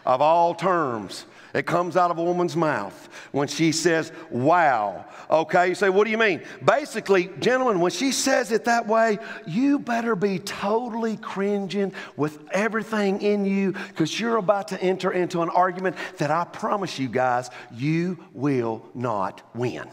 of 0.10 0.24
all 0.24 0.56
terms. 0.56 1.26
It 1.54 1.68
comes 1.68 1.96
out 1.96 2.10
of 2.10 2.18
a 2.18 2.24
woman's 2.24 2.56
mouth 2.56 3.10
when 3.32 3.48
she 3.48 3.72
says, 3.72 4.12
wow. 4.32 5.06
Okay, 5.30 5.70
you 5.70 5.76
say, 5.76 5.90
what 5.90 6.06
do 6.06 6.10
you 6.12 6.18
mean? 6.18 6.42
Basically, 6.66 7.30
gentlemen, 7.40 7.80
when 7.80 7.92
she 7.92 8.12
says 8.12 8.52
it 8.52 8.66
that 8.66 8.88
way, 8.88 9.20
you 9.46 9.78
better 9.78 10.16
be 10.16 10.40
totally 10.40 11.16
cringing 11.18 11.94
with 12.18 12.40
everything 12.50 13.22
in 13.22 13.46
you 13.46 13.74
because 13.74 14.20
you're 14.20 14.38
about 14.38 14.70
to 14.70 14.82
enter 14.82 15.12
into 15.12 15.44
an 15.44 15.50
argument 15.50 15.96
that 16.18 16.32
I 16.32 16.44
promise 16.44 16.98
you 16.98 17.08
guys, 17.08 17.52
you 17.72 18.18
will 18.34 18.84
not 18.96 19.44
win. 19.54 19.88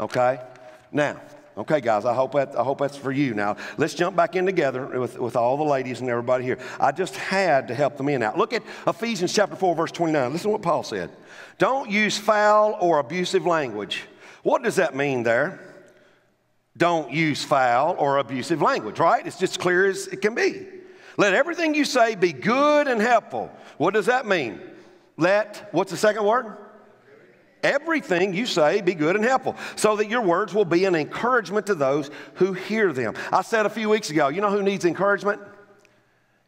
Okay? 0.00 0.40
Now, 0.92 1.20
Okay, 1.58 1.80
guys, 1.80 2.04
I 2.04 2.14
hope, 2.14 2.34
that, 2.34 2.56
I 2.56 2.62
hope 2.62 2.78
that's 2.78 2.96
for 2.96 3.10
you. 3.10 3.34
Now, 3.34 3.56
let's 3.78 3.92
jump 3.92 4.14
back 4.14 4.36
in 4.36 4.46
together 4.46 4.86
with, 5.00 5.18
with 5.18 5.34
all 5.34 5.56
the 5.56 5.64
ladies 5.64 6.00
and 6.00 6.08
everybody 6.08 6.44
here. 6.44 6.58
I 6.78 6.92
just 6.92 7.16
had 7.16 7.66
to 7.66 7.74
help 7.74 7.96
the 7.96 8.04
men 8.04 8.22
out. 8.22 8.38
Look 8.38 8.52
at 8.52 8.62
Ephesians 8.86 9.32
chapter 9.32 9.56
4, 9.56 9.74
verse 9.74 9.90
29. 9.90 10.32
Listen 10.32 10.50
to 10.50 10.52
what 10.52 10.62
Paul 10.62 10.84
said. 10.84 11.10
Don't 11.58 11.90
use 11.90 12.16
foul 12.16 12.78
or 12.80 13.00
abusive 13.00 13.44
language. 13.44 14.04
What 14.44 14.62
does 14.62 14.76
that 14.76 14.94
mean 14.94 15.24
there? 15.24 15.58
Don't 16.76 17.10
use 17.10 17.42
foul 17.42 17.96
or 17.98 18.18
abusive 18.18 18.62
language, 18.62 19.00
right? 19.00 19.26
It's 19.26 19.38
just 19.38 19.58
clear 19.58 19.88
as 19.88 20.06
it 20.06 20.22
can 20.22 20.36
be. 20.36 20.64
Let 21.16 21.34
everything 21.34 21.74
you 21.74 21.84
say 21.84 22.14
be 22.14 22.32
good 22.32 22.86
and 22.86 23.00
helpful. 23.00 23.50
What 23.78 23.94
does 23.94 24.06
that 24.06 24.26
mean? 24.26 24.60
Let, 25.16 25.70
what's 25.72 25.90
the 25.90 25.96
second 25.96 26.24
word? 26.24 26.56
Everything 27.68 28.32
you 28.32 28.46
say 28.46 28.80
be 28.80 28.94
good 28.94 29.14
and 29.14 29.24
helpful, 29.24 29.54
so 29.76 29.96
that 29.96 30.08
your 30.08 30.22
words 30.22 30.54
will 30.54 30.64
be 30.64 30.86
an 30.86 30.94
encouragement 30.94 31.66
to 31.66 31.74
those 31.74 32.10
who 32.34 32.54
hear 32.54 32.94
them. 32.94 33.14
I 33.30 33.42
said 33.42 33.66
a 33.66 33.70
few 33.70 33.90
weeks 33.90 34.08
ago, 34.08 34.28
you 34.28 34.40
know 34.40 34.50
who 34.50 34.62
needs 34.62 34.86
encouragement? 34.86 35.42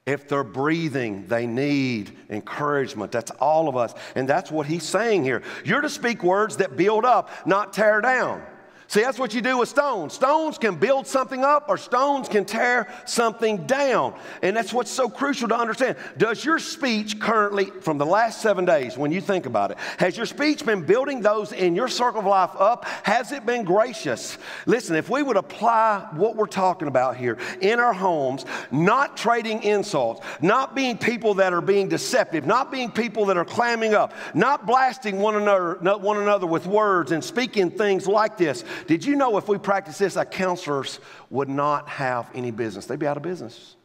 If 0.06 0.28
they're 0.28 0.42
breathing, 0.42 1.26
they 1.26 1.46
need 1.46 2.16
encouragement. 2.30 3.12
That's 3.12 3.30
all 3.32 3.68
of 3.68 3.76
us. 3.76 3.92
And 4.14 4.26
that's 4.26 4.50
what 4.50 4.66
he's 4.66 4.82
saying 4.82 5.24
here. 5.24 5.42
You're 5.62 5.82
to 5.82 5.90
speak 5.90 6.24
words 6.24 6.56
that 6.56 6.76
build 6.76 7.04
up, 7.04 7.28
not 7.46 7.74
tear 7.74 8.00
down. 8.00 8.42
See, 8.90 9.02
that's 9.02 9.20
what 9.20 9.32
you 9.34 9.40
do 9.40 9.58
with 9.58 9.68
stones. 9.68 10.14
Stones 10.14 10.58
can 10.58 10.74
build 10.74 11.06
something 11.06 11.44
up 11.44 11.66
or 11.68 11.78
stones 11.78 12.28
can 12.28 12.44
tear 12.44 12.92
something 13.06 13.64
down. 13.68 14.18
And 14.42 14.56
that's 14.56 14.72
what's 14.72 14.90
so 14.90 15.08
crucial 15.08 15.46
to 15.46 15.56
understand. 15.56 15.96
Does 16.18 16.44
your 16.44 16.58
speech 16.58 17.20
currently, 17.20 17.66
from 17.66 17.98
the 17.98 18.04
last 18.04 18.42
seven 18.42 18.64
days, 18.64 18.98
when 18.98 19.12
you 19.12 19.20
think 19.20 19.46
about 19.46 19.70
it, 19.70 19.78
has 20.00 20.16
your 20.16 20.26
speech 20.26 20.66
been 20.66 20.82
building 20.82 21.20
those 21.20 21.52
in 21.52 21.76
your 21.76 21.86
circle 21.86 22.18
of 22.18 22.26
life 22.26 22.50
up? 22.58 22.84
Has 23.04 23.30
it 23.30 23.46
been 23.46 23.62
gracious? 23.62 24.36
Listen, 24.66 24.96
if 24.96 25.08
we 25.08 25.22
would 25.22 25.36
apply 25.36 26.08
what 26.14 26.34
we're 26.34 26.46
talking 26.46 26.88
about 26.88 27.16
here 27.16 27.38
in 27.60 27.78
our 27.78 27.92
homes, 27.92 28.44
not 28.72 29.16
trading 29.16 29.62
insults, 29.62 30.20
not 30.42 30.74
being 30.74 30.98
people 30.98 31.34
that 31.34 31.52
are 31.52 31.60
being 31.60 31.88
deceptive, 31.88 32.44
not 32.44 32.72
being 32.72 32.90
people 32.90 33.26
that 33.26 33.36
are 33.36 33.44
clamming 33.44 33.94
up, 33.94 34.14
not 34.34 34.66
blasting 34.66 35.20
one 35.20 35.36
another, 35.36 35.74
one 35.98 36.16
another 36.16 36.48
with 36.48 36.66
words 36.66 37.12
and 37.12 37.22
speaking 37.22 37.70
things 37.70 38.08
like 38.08 38.36
this, 38.36 38.64
did 38.86 39.04
you 39.04 39.16
know 39.16 39.36
if 39.36 39.48
we 39.48 39.58
practice 39.58 39.98
this, 39.98 40.16
our 40.16 40.24
counselors 40.24 41.00
would 41.30 41.48
not 41.48 41.88
have 41.88 42.30
any 42.34 42.50
business? 42.50 42.86
They'd 42.86 42.98
be 42.98 43.06
out 43.06 43.16
of 43.16 43.22
business. 43.22 43.76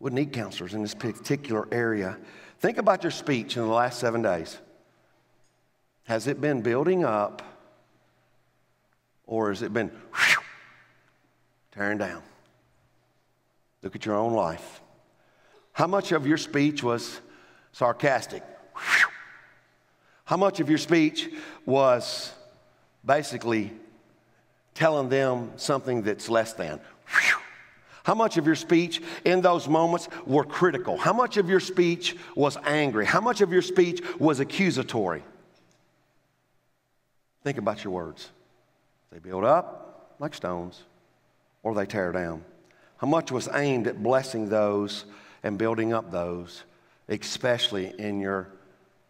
Would 0.00 0.12
need 0.12 0.32
counselors 0.32 0.74
in 0.74 0.82
this 0.82 0.94
particular 0.94 1.66
area. 1.72 2.18
Think 2.58 2.78
about 2.78 3.02
your 3.02 3.10
speech 3.10 3.56
in 3.56 3.62
the 3.62 3.68
last 3.68 3.98
seven 3.98 4.22
days. 4.22 4.58
Has 6.04 6.26
it 6.26 6.40
been 6.40 6.62
building 6.62 7.04
up 7.04 7.42
or 9.26 9.48
has 9.48 9.62
it 9.62 9.72
been 9.72 9.88
whew, 9.88 10.42
tearing 11.72 11.98
down? 11.98 12.22
Look 13.82 13.96
at 13.96 14.06
your 14.06 14.16
own 14.16 14.32
life. 14.32 14.80
How 15.72 15.86
much 15.86 16.12
of 16.12 16.26
your 16.26 16.38
speech 16.38 16.82
was 16.82 17.20
sarcastic? 17.72 18.42
Whew. 18.74 19.08
How 20.24 20.36
much 20.36 20.60
of 20.60 20.68
your 20.68 20.78
speech 20.78 21.28
was 21.64 22.32
basically 23.04 23.72
telling 24.76 25.08
them 25.08 25.50
something 25.56 26.02
that's 26.02 26.28
less 26.28 26.52
than. 26.52 26.78
Whew. 27.08 27.40
How 28.04 28.14
much 28.14 28.36
of 28.36 28.46
your 28.46 28.54
speech 28.54 29.02
in 29.24 29.40
those 29.40 29.66
moments 29.66 30.08
were 30.26 30.44
critical? 30.44 30.96
How 30.96 31.12
much 31.12 31.38
of 31.38 31.48
your 31.48 31.58
speech 31.58 32.14
was 32.36 32.56
angry? 32.64 33.04
How 33.04 33.20
much 33.20 33.40
of 33.40 33.52
your 33.52 33.62
speech 33.62 34.00
was 34.20 34.38
accusatory? 34.38 35.24
Think 37.42 37.58
about 37.58 37.82
your 37.82 37.92
words. 37.92 38.30
They 39.10 39.18
build 39.18 39.44
up 39.44 40.14
like 40.20 40.34
stones 40.34 40.82
or 41.62 41.74
they 41.74 41.86
tear 41.86 42.12
down. 42.12 42.44
How 42.98 43.06
much 43.06 43.32
was 43.32 43.48
aimed 43.52 43.88
at 43.88 44.02
blessing 44.02 44.48
those 44.48 45.04
and 45.42 45.58
building 45.58 45.92
up 45.92 46.10
those, 46.10 46.62
especially 47.08 47.92
in 47.98 48.20
your 48.20 48.48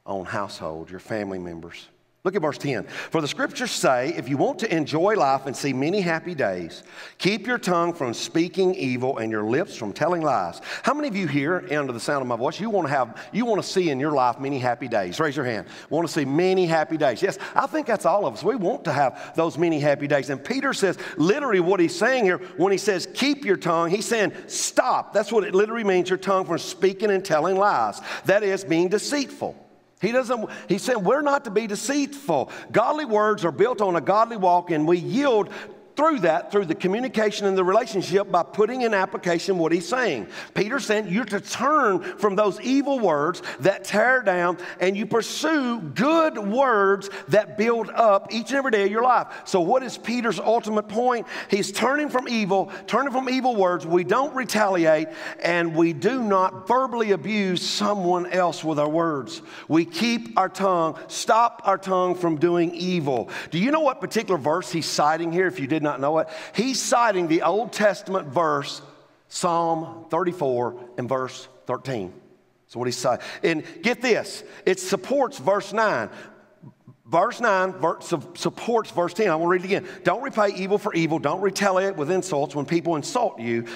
own 0.06 0.24
household, 0.24 0.90
your 0.90 1.00
family 1.00 1.38
members? 1.38 1.88
Look 2.26 2.34
at 2.34 2.42
verse 2.42 2.58
10. 2.58 2.88
For 3.12 3.20
the 3.20 3.28
scriptures 3.28 3.70
say, 3.70 4.08
if 4.16 4.28
you 4.28 4.36
want 4.36 4.58
to 4.58 4.76
enjoy 4.76 5.14
life 5.14 5.46
and 5.46 5.56
see 5.56 5.72
many 5.72 6.00
happy 6.00 6.34
days, 6.34 6.82
keep 7.18 7.46
your 7.46 7.56
tongue 7.56 7.94
from 7.94 8.12
speaking 8.12 8.74
evil 8.74 9.18
and 9.18 9.30
your 9.30 9.44
lips 9.44 9.76
from 9.76 9.92
telling 9.92 10.22
lies. 10.22 10.60
How 10.82 10.92
many 10.92 11.06
of 11.06 11.14
you 11.14 11.28
here, 11.28 11.64
under 11.70 11.92
the 11.92 12.00
sound 12.00 12.22
of 12.22 12.26
my 12.26 12.34
voice, 12.34 12.58
you 12.58 12.68
want 12.68 12.88
to 12.88 12.92
have, 12.92 13.16
you 13.32 13.44
want 13.44 13.62
to 13.62 13.68
see 13.68 13.90
in 13.90 14.00
your 14.00 14.10
life 14.10 14.40
many 14.40 14.58
happy 14.58 14.88
days? 14.88 15.20
Raise 15.20 15.36
your 15.36 15.44
hand. 15.44 15.68
Want 15.88 16.04
to 16.04 16.12
see 16.12 16.24
many 16.24 16.66
happy 16.66 16.96
days? 16.96 17.22
Yes, 17.22 17.38
I 17.54 17.68
think 17.68 17.86
that's 17.86 18.04
all 18.04 18.26
of 18.26 18.34
us. 18.34 18.42
We 18.42 18.56
want 18.56 18.82
to 18.86 18.92
have 18.92 19.36
those 19.36 19.56
many 19.56 19.78
happy 19.78 20.08
days. 20.08 20.28
And 20.28 20.44
Peter 20.44 20.72
says, 20.72 20.98
literally, 21.16 21.60
what 21.60 21.78
he's 21.78 21.96
saying 21.96 22.24
here, 22.24 22.38
when 22.56 22.72
he 22.72 22.78
says 22.78 23.06
keep 23.14 23.44
your 23.44 23.56
tongue, 23.56 23.88
he's 23.88 24.04
saying 24.04 24.32
stop. 24.48 25.12
That's 25.12 25.30
what 25.30 25.44
it 25.44 25.54
literally 25.54 25.84
means, 25.84 26.08
your 26.08 26.18
tongue 26.18 26.44
from 26.44 26.58
speaking 26.58 27.12
and 27.12 27.24
telling 27.24 27.54
lies. 27.54 28.00
That 28.24 28.42
is 28.42 28.64
being 28.64 28.88
deceitful. 28.88 29.65
He 30.06 30.12
doesn't, 30.12 30.48
he 30.68 30.78
said, 30.78 30.98
we're 30.98 31.20
not 31.20 31.44
to 31.46 31.50
be 31.50 31.66
deceitful. 31.66 32.50
Godly 32.70 33.04
words 33.04 33.44
are 33.44 33.50
built 33.50 33.80
on 33.80 33.96
a 33.96 34.00
godly 34.00 34.36
walk, 34.36 34.70
and 34.70 34.86
we 34.86 34.98
yield 34.98 35.50
through 35.96 36.20
that, 36.20 36.52
through 36.52 36.66
the 36.66 36.74
communication 36.74 37.46
and 37.46 37.56
the 37.56 37.64
relationship, 37.64 38.30
by 38.30 38.42
putting 38.42 38.82
in 38.82 38.92
application 38.92 39.56
what 39.56 39.72
he's 39.72 39.88
saying. 39.88 40.28
Peter 40.54 40.78
said, 40.78 41.10
You're 41.10 41.24
to 41.24 41.40
turn 41.40 42.02
from 42.18 42.36
those 42.36 42.60
evil 42.60 42.98
words 42.98 43.42
that 43.60 43.84
tear 43.84 44.22
down 44.22 44.58
and 44.78 44.96
you 44.96 45.06
pursue 45.06 45.80
good 45.80 46.36
words 46.36 47.08
that 47.28 47.56
build 47.56 47.88
up 47.90 48.32
each 48.32 48.50
and 48.50 48.58
every 48.58 48.70
day 48.70 48.84
of 48.84 48.90
your 48.90 49.02
life. 49.02 49.28
So, 49.46 49.60
what 49.60 49.82
is 49.82 49.96
Peter's 49.96 50.38
ultimate 50.38 50.88
point? 50.88 51.26
He's 51.50 51.72
turning 51.72 52.10
from 52.10 52.28
evil, 52.28 52.70
turning 52.86 53.12
from 53.12 53.30
evil 53.30 53.56
words. 53.56 53.86
We 53.86 54.04
don't 54.04 54.34
retaliate 54.34 55.08
and 55.42 55.74
we 55.74 55.94
do 55.94 56.22
not 56.22 56.68
verbally 56.68 57.12
abuse 57.12 57.66
someone 57.66 58.26
else 58.26 58.62
with 58.62 58.78
our 58.78 58.88
words. 58.88 59.40
We 59.66 59.86
keep 59.86 60.38
our 60.38 60.50
tongue, 60.50 60.98
stop 61.08 61.62
our 61.64 61.78
tongue 61.78 62.14
from 62.14 62.36
doing 62.36 62.74
evil. 62.74 63.30
Do 63.50 63.58
you 63.58 63.70
know 63.70 63.80
what 63.80 64.00
particular 64.00 64.38
verse 64.38 64.70
he's 64.70 64.86
citing 64.86 65.32
here 65.32 65.46
if 65.46 65.58
you 65.58 65.66
didn't? 65.66 65.85
Not 65.86 66.00
know 66.00 66.18
it. 66.18 66.28
He's 66.54 66.80
citing 66.80 67.28
the 67.28 67.42
Old 67.42 67.72
Testament 67.72 68.28
verse, 68.28 68.82
Psalm 69.28 70.06
34 70.10 70.78
and 70.98 71.08
verse 71.08 71.48
13. 71.66 72.12
So 72.68 72.78
what 72.78 72.86
he's 72.86 72.96
saying. 72.96 73.18
And 73.42 73.64
get 73.82 74.02
this, 74.02 74.44
it 74.64 74.80
supports 74.80 75.38
verse 75.38 75.72
9. 75.72 76.10
Verse 77.06 77.40
9 77.40 77.72
verse, 77.74 78.12
supports 78.34 78.90
verse 78.90 79.14
10. 79.14 79.28
I 79.28 79.36
want 79.36 79.44
to 79.44 79.48
read 79.48 79.62
it 79.62 79.64
again. 79.64 79.88
Don't 80.02 80.22
repay 80.22 80.54
evil 80.56 80.76
for 80.76 80.92
evil. 80.92 81.20
Don't 81.20 81.40
retaliate 81.40 81.94
with 81.96 82.10
insults 82.10 82.54
when 82.54 82.66
people 82.66 82.96
insult 82.96 83.38
you. 83.38 83.66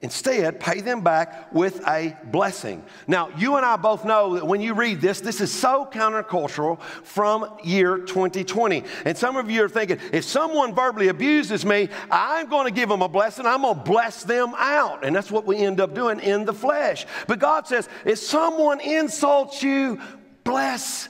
Instead, 0.00 0.60
pay 0.60 0.80
them 0.80 1.00
back 1.00 1.52
with 1.52 1.84
a 1.88 2.16
blessing. 2.26 2.84
Now, 3.08 3.30
you 3.36 3.56
and 3.56 3.66
I 3.66 3.74
both 3.76 4.04
know 4.04 4.34
that 4.34 4.46
when 4.46 4.60
you 4.60 4.74
read 4.74 5.00
this, 5.00 5.20
this 5.20 5.40
is 5.40 5.52
so 5.52 5.88
countercultural 5.90 6.80
from 6.80 7.58
year 7.64 7.98
2020. 7.98 8.84
And 9.04 9.18
some 9.18 9.36
of 9.36 9.50
you 9.50 9.64
are 9.64 9.68
thinking, 9.68 9.98
if 10.12 10.22
someone 10.22 10.72
verbally 10.72 11.08
abuses 11.08 11.66
me, 11.66 11.88
I'm 12.12 12.48
going 12.48 12.66
to 12.66 12.72
give 12.72 12.88
them 12.88 13.02
a 13.02 13.08
blessing. 13.08 13.44
I'm 13.44 13.62
going 13.62 13.74
to 13.74 13.82
bless 13.82 14.22
them 14.22 14.54
out. 14.56 15.04
And 15.04 15.16
that's 15.16 15.32
what 15.32 15.46
we 15.46 15.56
end 15.56 15.80
up 15.80 15.96
doing 15.96 16.20
in 16.20 16.44
the 16.44 16.54
flesh. 16.54 17.04
But 17.26 17.40
God 17.40 17.66
says, 17.66 17.88
if 18.04 18.20
someone 18.20 18.78
insults 18.78 19.64
you, 19.64 20.00
bless 20.44 21.08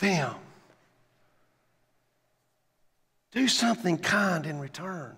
them. 0.00 0.34
Do 3.30 3.46
something 3.46 3.98
kind 3.98 4.46
in 4.46 4.58
return. 4.58 5.16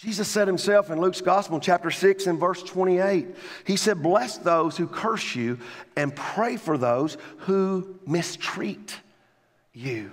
Jesus 0.00 0.28
said 0.28 0.48
himself 0.48 0.88
in 0.88 0.98
Luke's 0.98 1.20
Gospel, 1.20 1.60
chapter 1.60 1.90
6, 1.90 2.26
and 2.26 2.40
verse 2.40 2.62
28, 2.62 3.36
He 3.66 3.76
said, 3.76 4.02
Bless 4.02 4.38
those 4.38 4.74
who 4.78 4.86
curse 4.86 5.34
you 5.34 5.58
and 5.94 6.16
pray 6.16 6.56
for 6.56 6.78
those 6.78 7.18
who 7.40 7.98
mistreat 8.06 8.98
you. 9.74 10.10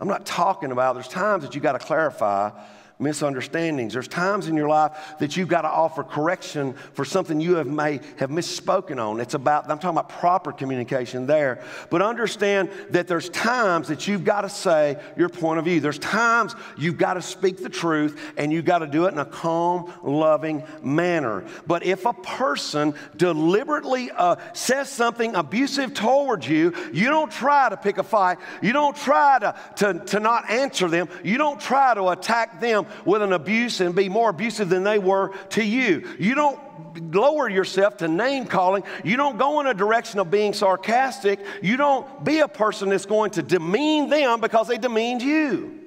I'm 0.00 0.08
not 0.08 0.24
talking 0.24 0.72
about, 0.72 0.94
there's 0.94 1.08
times 1.08 1.42
that 1.42 1.54
you 1.54 1.60
got 1.60 1.72
to 1.72 1.78
clarify 1.78 2.52
misunderstandings. 3.00 3.94
There's 3.94 4.08
times 4.08 4.46
in 4.46 4.56
your 4.56 4.68
life 4.68 4.92
that 5.18 5.36
you've 5.36 5.48
got 5.48 5.62
to 5.62 5.68
offer 5.68 6.02
correction 6.02 6.74
for 6.92 7.04
something 7.04 7.40
you 7.40 7.56
have 7.56 7.66
may 7.66 8.00
have 8.18 8.30
misspoken 8.30 8.98
on. 8.98 9.20
It's 9.20 9.34
about, 9.34 9.70
I'm 9.70 9.78
talking 9.78 9.90
about 9.90 10.08
proper 10.08 10.52
communication 10.52 11.26
there. 11.26 11.62
But 11.88 12.02
understand 12.02 12.70
that 12.90 13.08
there's 13.08 13.28
times 13.30 13.88
that 13.88 14.06
you've 14.06 14.24
got 14.24 14.42
to 14.42 14.48
say 14.48 14.98
your 15.16 15.28
point 15.28 15.58
of 15.58 15.64
view. 15.64 15.80
There's 15.80 15.98
times 15.98 16.54
you've 16.76 16.98
got 16.98 17.14
to 17.14 17.22
speak 17.22 17.62
the 17.62 17.68
truth 17.68 18.20
and 18.36 18.52
you've 18.52 18.64
got 18.64 18.78
to 18.78 18.86
do 18.86 19.06
it 19.06 19.12
in 19.12 19.18
a 19.18 19.24
calm, 19.24 19.92
loving 20.02 20.62
manner. 20.82 21.44
But 21.66 21.84
if 21.84 22.04
a 22.06 22.12
person 22.12 22.94
deliberately 23.16 24.10
uh, 24.10 24.36
says 24.52 24.90
something 24.90 25.34
abusive 25.34 25.94
towards 25.94 26.48
you, 26.48 26.74
you 26.92 27.08
don't 27.08 27.30
try 27.30 27.68
to 27.68 27.76
pick 27.76 27.98
a 27.98 28.02
fight. 28.02 28.38
You 28.62 28.72
don't 28.72 28.96
try 28.96 29.38
to, 29.38 29.54
to, 29.76 30.04
to 30.06 30.20
not 30.20 30.50
answer 30.50 30.88
them. 30.88 31.08
You 31.24 31.38
don't 31.38 31.60
try 31.60 31.94
to 31.94 32.08
attack 32.08 32.60
them 32.60 32.86
with 33.04 33.22
an 33.22 33.32
abuse 33.32 33.80
and 33.80 33.94
be 33.94 34.08
more 34.08 34.30
abusive 34.30 34.68
than 34.68 34.84
they 34.84 34.98
were 34.98 35.32
to 35.50 35.64
you. 35.64 36.08
You 36.18 36.34
don't 36.34 37.14
lower 37.14 37.48
yourself 37.48 37.98
to 37.98 38.08
name 38.08 38.46
calling. 38.46 38.84
You 39.04 39.16
don't 39.16 39.38
go 39.38 39.60
in 39.60 39.66
a 39.66 39.74
direction 39.74 40.20
of 40.20 40.30
being 40.30 40.52
sarcastic. 40.52 41.40
You 41.62 41.76
don't 41.76 42.24
be 42.24 42.40
a 42.40 42.48
person 42.48 42.88
that's 42.88 43.06
going 43.06 43.32
to 43.32 43.42
demean 43.42 44.08
them 44.08 44.40
because 44.40 44.68
they 44.68 44.78
demeaned 44.78 45.22
you. 45.22 45.80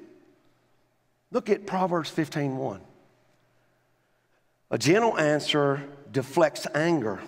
Look 1.30 1.50
at 1.50 1.66
Proverbs 1.66 2.10
15:1. 2.10 2.80
A 4.70 4.78
gentle 4.78 5.18
answer 5.18 5.88
deflects 6.10 6.66
anger, 6.74 7.20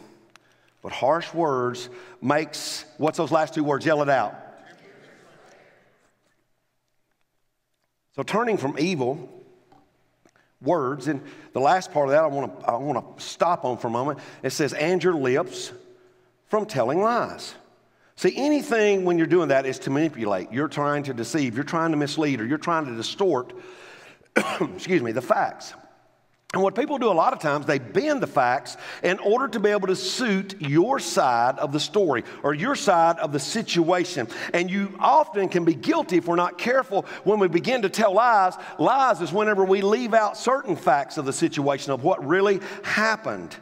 but 0.83 0.93
harsh 0.93 1.33
words 1.35 1.89
makes 2.21 2.85
what's 2.99 3.19
those 3.19 3.31
last 3.31 3.55
two 3.55 3.65
words? 3.65 3.85
Yell 3.85 4.03
it 4.03 4.09
out. 4.09 4.35
So 8.17 8.23
turning 8.23 8.57
from 8.57 8.79
evil 8.79 9.29
words. 10.67 11.09
And 11.09 11.23
the 11.53 11.61
last 11.61 11.93
part 11.93 12.09
of 12.09 12.13
that 12.13 12.25
I 12.25 12.27
want 12.27 12.61
to 12.61 12.67
I 12.67 12.77
want 12.77 13.17
to 13.17 13.25
stop 13.25 13.65
on 13.65 13.79
for 13.79 13.87
a 13.87 13.91
moment. 13.91 14.19
It 14.43 14.51
says, 14.51 14.73
and 14.75 15.03
your 15.03 15.15
lips 15.15 15.73
from 16.49 16.67
telling 16.67 17.01
lies. 17.01 17.55
See, 18.17 18.33
anything 18.35 19.05
when 19.05 19.19
you're 19.19 19.27
doing 19.27 19.49
that 19.49 19.67
is 19.67 19.79
to 19.81 19.91
manipulate. 19.91 20.51
You're 20.51 20.69
trying 20.69 21.03
to 21.05 21.15
deceive, 21.15 21.55
you're 21.55 21.65
trying 21.65 21.91
to 21.91 21.99
mislead, 21.99 22.41
or 22.41 22.47
you're 22.47 22.57
trying 22.57 22.87
to 22.87 22.95
distort, 22.95 23.53
excuse 24.61 25.03
me, 25.03 25.13
the 25.13 25.23
facts. 25.23 25.75
And 26.53 26.63
what 26.63 26.75
people 26.77 26.97
do 26.97 27.11
a 27.11 27.13
lot 27.13 27.33
of 27.33 27.41
times, 27.41 27.67
they 27.67 27.79
bend 27.79 28.23
the 28.23 28.27
facts 28.27 28.77
in 29.03 29.19
order 29.19 29.49
to 29.49 29.61
be 29.61 29.71
able 29.71 29.89
to 29.89 29.97
suit 29.97 30.61
your 30.61 31.01
side 31.01 31.59
of 31.59 31.73
the 31.73 31.81
story 31.81 32.23
or 32.43 32.55
your 32.55 32.77
side 32.77 33.19
of 33.19 33.33
the 33.33 33.41
situation. 33.41 34.29
And 34.55 34.71
you 34.71 34.97
often 35.01 35.49
can 35.49 35.65
be 35.65 35.75
guilty 35.75 36.19
if 36.19 36.27
we're 36.27 36.37
not 36.37 36.57
careful 36.57 37.05
when 37.25 37.41
we 37.41 37.49
begin 37.49 37.83
to 37.83 37.89
tell 37.89 38.15
lies. 38.15 38.55
Lies 38.79 39.21
is 39.21 39.33
whenever 39.33 39.65
we 39.65 39.83
leave 39.83 40.15
out 40.15 40.39
certain 40.39 40.77
facts 40.77 41.19
of 41.19 41.25
the 41.25 41.33
situation 41.33 41.93
of 41.93 42.05
what 42.05 42.25
really 42.25 42.61
happened. 42.85 43.55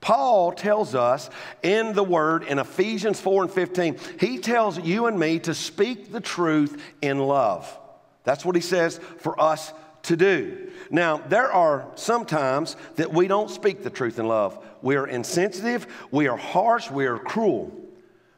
Paul 0.00 0.50
tells 0.50 0.96
us 0.96 1.30
in 1.62 1.92
the 1.92 2.02
word 2.02 2.42
in 2.42 2.58
Ephesians 2.58 3.20
4 3.20 3.44
and 3.44 3.52
15, 3.52 3.96
he 4.18 4.38
tells 4.38 4.80
you 4.80 5.06
and 5.06 5.18
me 5.18 5.38
to 5.38 5.54
speak 5.54 6.10
the 6.10 6.20
truth 6.20 6.82
in 7.00 7.18
love. 7.18 7.78
That's 8.24 8.44
what 8.44 8.56
he 8.56 8.62
says 8.62 9.00
for 9.18 9.40
us 9.40 9.72
to 10.02 10.16
do. 10.16 10.70
Now, 10.90 11.18
there 11.18 11.50
are 11.50 11.86
sometimes 11.94 12.76
that 12.96 13.12
we 13.12 13.28
don't 13.28 13.50
speak 13.50 13.82
the 13.82 13.90
truth 13.90 14.18
in 14.18 14.26
love. 14.26 14.62
We 14.82 14.96
are 14.96 15.06
insensitive, 15.06 15.86
we 16.10 16.26
are 16.28 16.36
harsh, 16.36 16.90
we 16.90 17.06
are 17.06 17.18
cruel. 17.18 17.72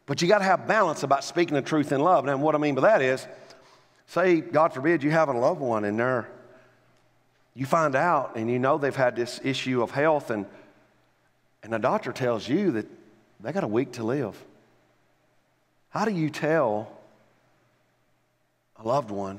But 0.06 0.20
you 0.20 0.28
got 0.28 0.38
to 0.38 0.44
have 0.44 0.66
balance 0.66 1.02
about 1.02 1.24
speaking 1.24 1.54
the 1.54 1.62
truth 1.62 1.90
in 1.90 2.00
love. 2.00 2.24
Now, 2.24 2.36
what 2.36 2.54
I 2.54 2.58
mean 2.58 2.74
by 2.74 2.82
that 2.82 3.02
is, 3.02 3.26
say, 4.06 4.40
God 4.40 4.74
forbid, 4.74 5.02
you 5.02 5.10
have 5.10 5.28
a 5.28 5.32
loved 5.32 5.60
one 5.60 5.84
and 5.84 5.98
there, 5.98 6.28
you 7.54 7.66
find 7.66 7.94
out 7.94 8.36
and 8.36 8.50
you 8.50 8.58
know 8.58 8.76
they've 8.76 8.94
had 8.94 9.16
this 9.16 9.40
issue 9.42 9.82
of 9.82 9.90
health, 9.92 10.30
and, 10.30 10.44
and 11.62 11.72
the 11.72 11.78
doctor 11.78 12.12
tells 12.12 12.48
you 12.48 12.72
that 12.72 12.86
they 13.40 13.52
got 13.52 13.64
a 13.64 13.68
week 13.68 13.92
to 13.92 14.04
live. 14.04 14.36
How 15.90 16.04
do 16.04 16.10
you 16.10 16.28
tell 16.28 16.90
a 18.76 18.86
loved 18.86 19.10
one 19.10 19.38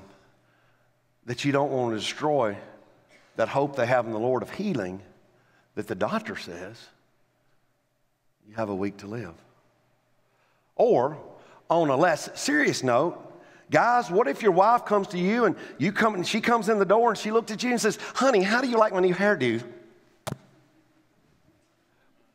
that 1.25 1.43
you 1.43 1.51
don't 1.51 1.71
want 1.71 1.93
to 1.93 1.99
destroy 1.99 2.55
that 3.35 3.49
hope 3.49 3.75
they 3.75 3.85
have 3.85 4.05
in 4.05 4.11
the 4.11 4.19
Lord 4.19 4.43
of 4.43 4.51
healing 4.51 5.01
that 5.75 5.87
the 5.87 5.95
doctor 5.95 6.35
says 6.35 6.87
you 8.47 8.55
have 8.55 8.69
a 8.69 8.75
week 8.75 8.97
to 8.97 9.07
live. 9.07 9.33
Or, 10.75 11.17
on 11.69 11.89
a 11.89 11.95
less 11.95 12.29
serious 12.39 12.83
note, 12.83 13.17
guys, 13.71 14.11
what 14.11 14.27
if 14.27 14.41
your 14.41 14.51
wife 14.51 14.85
comes 14.85 15.07
to 15.09 15.17
you 15.17 15.45
and 15.45 15.55
you 15.77 15.91
come 15.91 16.15
and 16.15 16.27
she 16.27 16.41
comes 16.41 16.69
in 16.69 16.79
the 16.79 16.85
door 16.85 17.09
and 17.09 17.17
she 17.17 17.31
looks 17.31 17.51
at 17.51 17.63
you 17.63 17.71
and 17.71 17.81
says, 17.81 17.97
"Honey, 18.15 18.43
how 18.43 18.61
do 18.61 18.67
you 18.67 18.77
like 18.77 18.93
my 18.93 18.99
new 18.99 19.13
hairdo?" 19.13 19.63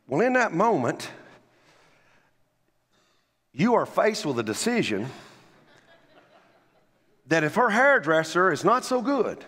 Well, 0.08 0.20
in 0.22 0.32
that 0.32 0.52
moment, 0.52 1.08
you 3.52 3.74
are 3.74 3.86
faced 3.86 4.26
with 4.26 4.38
a 4.38 4.42
decision 4.42 5.08
that 7.30 7.44
if 7.44 7.54
her 7.54 7.70
hairdresser 7.70 8.52
is 8.52 8.64
not 8.64 8.84
so 8.84 9.00
good, 9.00 9.42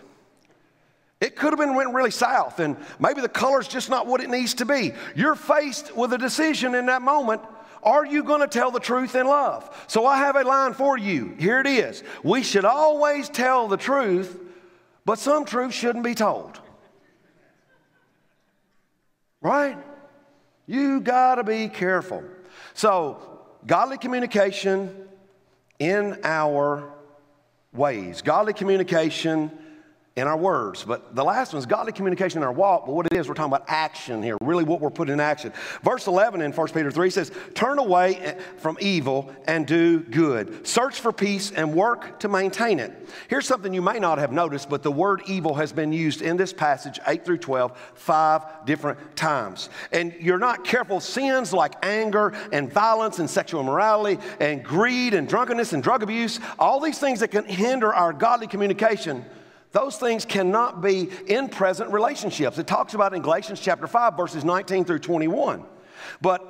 it 1.21 1.35
could 1.35 1.51
have 1.51 1.59
been 1.59 1.75
went 1.75 1.93
really 1.93 2.11
south, 2.11 2.59
and 2.59 2.77
maybe 2.99 3.21
the 3.21 3.29
color's 3.29 3.67
just 3.67 3.89
not 3.89 4.07
what 4.07 4.21
it 4.21 4.29
needs 4.29 4.55
to 4.55 4.65
be. 4.65 4.93
You're 5.15 5.35
faced 5.35 5.95
with 5.95 6.11
a 6.13 6.17
decision 6.17 6.75
in 6.75 6.87
that 6.87 7.01
moment. 7.01 7.41
Are 7.83 8.05
you 8.05 8.23
going 8.23 8.39
to 8.39 8.47
tell 8.47 8.71
the 8.71 8.79
truth 8.79 9.15
in 9.15 9.27
love? 9.27 9.69
So 9.87 10.05
I 10.05 10.17
have 10.17 10.37
a 10.37 10.43
line 10.43 10.73
for 10.73 10.97
you. 10.97 11.35
Here 11.37 11.59
it 11.59 11.67
is. 11.67 12.03
We 12.23 12.41
should 12.41 12.65
always 12.65 13.27
tell 13.27 13.67
the 13.67 13.77
truth, 13.77 14.39
but 15.03 15.19
some 15.19 15.43
truth 15.43 15.73
shouldn't 15.73 16.05
be 16.05 16.15
told. 16.15 16.59
Right? 19.41 19.77
You 20.67 21.01
got 21.01 21.35
to 21.35 21.43
be 21.43 21.67
careful. 21.67 22.23
So, 22.73 23.41
godly 23.67 23.97
communication 23.97 24.95
in 25.79 26.19
our 26.23 26.93
ways, 27.73 28.21
godly 28.21 28.53
communication 28.53 29.51
in 30.15 30.27
our 30.27 30.37
words. 30.37 30.83
But 30.83 31.15
the 31.15 31.23
last 31.23 31.53
one 31.53 31.59
is 31.59 31.65
godly 31.65 31.91
communication 31.91 32.37
in 32.37 32.43
our 32.43 32.51
walk. 32.51 32.85
But 32.85 32.93
what 32.93 33.07
it 33.07 33.13
is, 33.13 33.27
we're 33.27 33.33
talking 33.33 33.51
about 33.51 33.65
action 33.67 34.21
here, 34.21 34.37
really 34.41 34.63
what 34.63 34.79
we're 34.79 34.91
putting 34.91 35.13
in 35.13 35.19
action. 35.19 35.51
Verse 35.81 36.05
11 36.05 36.41
in 36.41 36.51
1 36.51 36.67
Peter 36.67 36.91
3 36.91 37.09
says, 37.09 37.31
Turn 37.55 37.79
away 37.79 38.17
eh, 38.17 38.39
from 38.57 38.77
evil 38.79 39.33
and 39.47 39.65
do 39.65 40.01
good. 40.01 40.67
Search 40.67 40.99
for 40.99 41.11
peace 41.11 41.51
and 41.51 41.73
work 41.73 42.19
to 42.19 42.27
maintain 42.27 42.79
it. 42.79 43.09
Here's 43.27 43.47
something 43.47 43.73
you 43.73 43.81
may 43.81 43.97
not 43.97 44.19
have 44.19 44.31
noticed, 44.31 44.69
but 44.69 44.83
the 44.83 44.91
word 44.91 45.23
evil 45.25 45.55
has 45.55 45.73
been 45.73 45.91
used 45.91 46.21
in 46.21 46.37
this 46.37 46.53
passage, 46.53 46.99
8 47.07 47.25
through 47.25 47.39
12, 47.39 47.75
five 47.95 48.43
different 48.65 49.15
times. 49.15 49.69
And 49.91 50.13
you're 50.19 50.37
not 50.37 50.63
careful, 50.63 50.99
sins 50.99 51.53
like 51.53 51.83
anger 51.83 52.33
and 52.51 52.71
violence 52.71 53.17
and 53.17 53.27
sexual 53.27 53.61
immorality 53.61 54.21
and 54.39 54.63
greed 54.63 55.15
and 55.15 55.27
drunkenness 55.27 55.73
and 55.73 55.81
drug 55.81 56.03
abuse, 56.03 56.39
all 56.59 56.79
these 56.79 56.99
things 56.99 57.19
that 57.21 57.29
can 57.29 57.45
hinder 57.45 57.91
our 57.91 58.13
godly 58.13 58.45
communication 58.45 59.25
those 59.73 59.97
things 59.97 60.23
cannot 60.23 60.81
be 60.81 61.09
in 61.27 61.49
present 61.49 61.91
relationships. 61.91 62.57
It 62.57 62.67
talks 62.67 62.93
about 62.93 63.13
in 63.13 63.21
Galatians 63.21 63.59
chapter 63.59 63.87
5, 63.87 64.15
verses 64.15 64.45
19 64.45 64.85
through 64.85 64.99
21. 64.99 65.65
But 66.21 66.49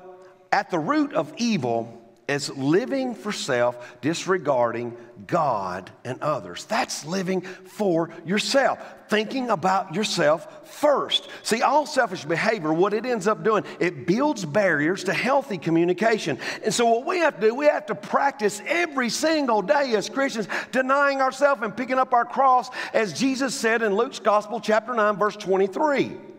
at 0.51 0.69
the 0.69 0.78
root 0.78 1.13
of 1.13 1.34
evil 1.38 2.03
is 2.28 2.49
living 2.55 3.15
for 3.15 3.32
self, 3.32 3.99
disregarding 4.01 4.95
God 5.28 5.91
and 6.05 6.21
others. 6.21 6.65
That's 6.65 7.05
living 7.05 7.41
for 7.41 8.09
yourself, 8.26 8.80
thinking 9.09 9.49
about 9.49 9.93
yourself 9.93 10.67
first. 10.67 11.30
See, 11.43 11.61
all 11.61 11.86
selfish 11.86 12.24
behavior, 12.24 12.71
what 12.71 12.93
it 12.93 13.05
ends 13.05 13.28
up 13.28 13.43
doing, 13.43 13.65
it 13.80 14.07
builds 14.07 14.45
barriers 14.45 15.03
to 15.05 15.13
healthy 15.13 15.57
communication. 15.57 16.39
And 16.63 16.74
so, 16.74 16.86
what 16.86 17.05
we 17.05 17.19
have 17.19 17.39
to 17.39 17.47
do, 17.47 17.55
we 17.55 17.65
have 17.65 17.88
to 17.88 17.95
practice 17.95 18.61
every 18.65 19.09
single 19.09 19.61
day 19.61 19.93
as 19.95 20.09
Christians, 20.09 20.47
denying 20.71 21.21
ourselves 21.21 21.61
and 21.61 21.76
picking 21.76 21.99
up 21.99 22.13
our 22.13 22.26
cross, 22.26 22.69
as 22.93 23.13
Jesus 23.13 23.53
said 23.53 23.82
in 23.82 23.95
Luke's 23.95 24.19
Gospel, 24.19 24.59
chapter 24.59 24.93
9, 24.93 25.17
verse 25.17 25.36
23. 25.36 26.33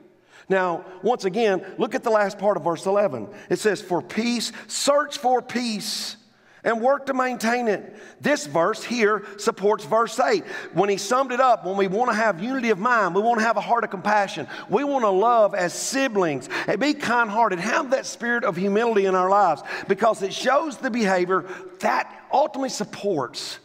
Now, 0.49 0.85
once 1.03 1.25
again, 1.25 1.65
look 1.79 1.95
at 1.95 2.03
the 2.03 2.11
last 2.11 2.39
part 2.39 2.57
of 2.57 2.65
verse 2.65 2.87
11. 2.87 3.29
It 3.49 3.59
says, 3.59 3.81
For 3.81 4.03
peace, 4.03 4.53
search 4.67 5.19
for 5.19 5.41
peace 5.41 6.17
and 6.65 6.81
work 6.81 7.07
to 7.07 7.15
maintain 7.15 7.69
it. 7.69 7.95
This 8.21 8.47
verse 8.47 8.83
here 8.83 9.25
supports 9.37 9.85
verse 9.85 10.19
8. 10.19 10.45
When 10.73 10.89
he 10.89 10.97
summed 10.97 11.31
it 11.31 11.41
up, 11.41 11.65
when 11.65 11.77
we 11.77 11.87
want 11.87 12.11
to 12.11 12.17
have 12.17 12.43
unity 12.43 12.71
of 12.71 12.79
mind, 12.79 13.15
we 13.15 13.21
want 13.21 13.39
to 13.39 13.45
have 13.45 13.59
a 13.59 13.61
heart 13.61 13.85
of 13.85 13.91
compassion, 13.91 14.49
we 14.69 14.83
want 14.83 15.05
to 15.05 15.11
love 15.11 15.55
as 15.55 15.75
siblings 15.75 16.49
and 16.67 16.81
be 16.81 16.95
kind 16.95 17.31
hearted, 17.31 17.59
have 17.61 17.91
that 17.91 18.07
spirit 18.07 18.45
of 18.45 18.57
humility 18.57 19.05
in 19.05 19.15
our 19.15 19.29
lives 19.29 19.63
because 19.89 20.23
it 20.23 20.33
shows 20.33 20.79
the 20.79 20.91
behavior 20.91 21.45
that 21.81 22.11
ultimately 22.33 22.71
supports 22.71 23.59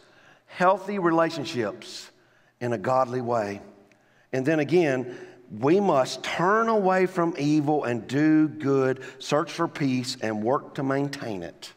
healthy 0.46 0.98
relationships 0.98 2.10
in 2.60 2.74
a 2.74 2.78
godly 2.78 3.22
way. 3.22 3.62
And 4.32 4.44
then 4.44 4.60
again, 4.60 5.16
we 5.58 5.80
must 5.80 6.22
turn 6.22 6.68
away 6.68 7.06
from 7.06 7.34
evil 7.38 7.84
and 7.84 8.06
do 8.06 8.48
good, 8.48 9.02
search 9.18 9.50
for 9.50 9.66
peace, 9.66 10.16
and 10.20 10.42
work 10.42 10.74
to 10.74 10.82
maintain 10.82 11.42
it. 11.42 11.72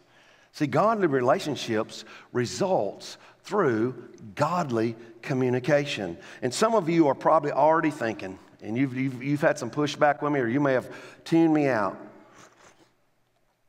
See, 0.51 0.67
godly 0.67 1.07
relationships 1.07 2.05
results 2.31 3.17
through 3.43 4.09
godly 4.35 4.95
communication. 5.21 6.17
And 6.43 6.53
some 6.53 6.75
of 6.75 6.87
you 6.89 7.07
are 7.07 7.15
probably 7.15 7.51
already 7.51 7.89
thinking, 7.89 8.37
and 8.61 8.77
you've, 8.77 8.95
you've, 8.95 9.23
you've 9.23 9.41
had 9.41 9.57
some 9.57 9.71
pushback 9.71 10.21
with 10.21 10.31
me, 10.31 10.39
or 10.39 10.47
you 10.47 10.59
may 10.59 10.73
have 10.73 10.89
tuned 11.23 11.53
me 11.53 11.67
out. 11.67 11.97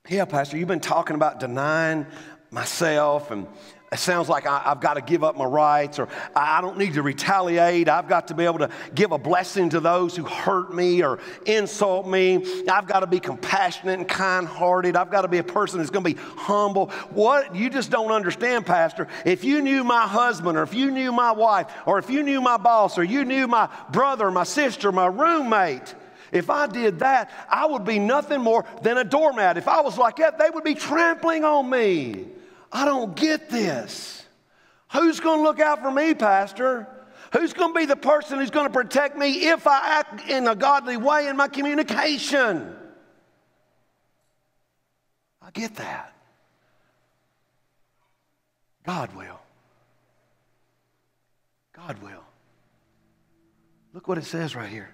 Yeah, 0.09 0.27
Pastor, 0.27 0.59
you've 0.59 0.69
been 0.69 0.81
talking 0.81 1.17
about 1.17 1.41
denying 1.41 2.07
myself 2.51 3.31
and 3.31 3.47
it 3.93 3.99
sounds 3.99 4.29
like 4.29 4.45
I, 4.45 4.59
have 4.59 4.81
got 4.81 4.95
to 4.95 5.01
give 5.01 5.23
up 5.23 5.37
my 5.37 5.45
rights 5.45 6.01
or 6.01 6.09
I 6.35 6.61
don't 6.61 6.79
need 6.79 6.95
to 6.95 7.03
retaliate. 7.03 7.89
I've 7.89 8.09
got 8.09 8.27
to 8.29 8.35
be 8.35 8.45
able 8.45 8.59
to 8.59 8.71
give 8.93 9.13
a 9.13 9.19
blessing 9.19 9.69
to 9.71 9.79
those 9.79 10.17
who 10.17 10.25
hurt 10.25 10.75
me 10.75 11.05
or 11.05 11.21
insult 11.47 12.09
me. 12.09 12.45
I've 12.69 12.89
got 12.89 13.01
to 13.01 13.07
be 13.07 13.21
compassionate 13.21 14.01
and 14.01 14.09
kind 14.09 14.49
hearted. 14.49 14.97
I've 14.97 15.13
got 15.13 15.23
to 15.23 15.29
be 15.29 15.39
a 15.39 15.45
person 15.45 15.79
who's 15.79 15.91
going 15.91 16.05
to 16.05 16.15
be 16.15 16.21
humble. 16.37 16.89
What? 17.11 17.55
You 17.55 17.71
just 17.71 17.93
don't 17.93 18.11
understand, 18.11 18.67
Pastor. 18.67 19.07
If 19.25 19.45
you 19.45 19.63
knew 19.63 19.85
my 19.85 20.09
husband 20.09 20.59
or 20.59 20.65
if 20.65 20.75
you 20.75 20.91
knew 20.91 21.13
my 21.13 21.31
wife 21.31 21.71
or 21.87 21.99
if 22.01 22.11
you 22.11 22.25
knew 22.25 22.41
my 22.41 22.57
boss 22.57 22.99
or 22.99 23.05
you 23.05 23.25
knew 23.25 23.47
my 23.47 23.69
brother, 23.93 24.29
my 24.33 24.45
sister, 24.45 24.91
my 24.91 25.07
roommate, 25.07 25.95
if 26.33 26.51
I 26.51 26.67
did 26.67 26.99
that, 26.99 27.31
I 27.49 27.67
would 27.67 27.85
be 27.85 28.01
nothing 28.01 28.41
more 28.41 28.65
than 28.83 28.99
a 28.99 29.05
doormat. 29.05 29.57
If 29.57 29.69
I 29.69 29.83
was 29.83 29.97
like 29.97 30.17
that, 30.17 30.37
they 30.37 30.51
would 30.51 30.65
be 30.65 30.75
trampling 30.75 31.45
on 31.45 31.71
me. 31.71 32.25
I 32.75 32.85
don't 32.85 33.15
get 33.15 33.49
this. 33.49 34.27
Who's 34.93 35.21
going 35.21 35.39
to 35.39 35.43
look 35.45 35.61
out 35.61 35.81
for 35.81 35.93
me, 35.93 36.13
Pastor? 36.13 36.89
Who's 37.33 37.53
going 37.53 37.73
to 37.73 37.79
be 37.79 37.87
the 37.87 37.97
person 37.97 38.41
who's 38.41 38.51
going 38.51 38.67
to 38.67 38.73
protect 38.73 39.17
me 39.17 39.49
if 39.49 39.69
I 39.69 40.01
act 40.01 40.29
in 40.29 40.49
a 40.49 40.57
godly 40.57 40.97
way 40.97 41.29
in 41.29 41.37
my 41.37 41.47
communication? 41.47 42.75
I 45.41 45.51
get 45.53 45.77
that. 45.77 46.17
God 48.85 49.15
will. 49.15 49.41
God 51.75 52.03
will. 52.03 52.25
Look 53.93 54.09
what 54.09 54.19
it 54.19 54.25
says 54.25 54.57
right 54.57 54.69
here. 54.69 54.93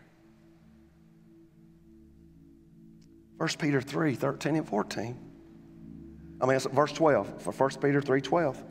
1 3.39 3.49
Peter 3.59 3.81
3 3.81 4.15
13 4.15 4.57
and 4.57 4.69
14. 4.69 5.30
I 6.41 6.47
mean, 6.47 6.57
it's 6.57 6.67
verse 6.67 6.93
12 6.93 7.43
for 7.43 7.53
1 7.53 7.71
Peter 7.81 8.01
3 8.01 8.21
12. 8.21 8.65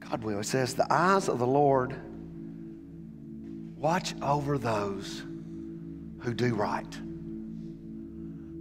God 0.00 0.22
will. 0.22 0.40
It 0.40 0.44
says, 0.44 0.74
The 0.74 0.92
eyes 0.92 1.28
of 1.28 1.38
the 1.38 1.46
Lord 1.46 1.96
watch 3.76 4.14
over 4.22 4.58
those 4.58 5.20
who 6.20 6.34
do 6.34 6.54
right. 6.54 6.98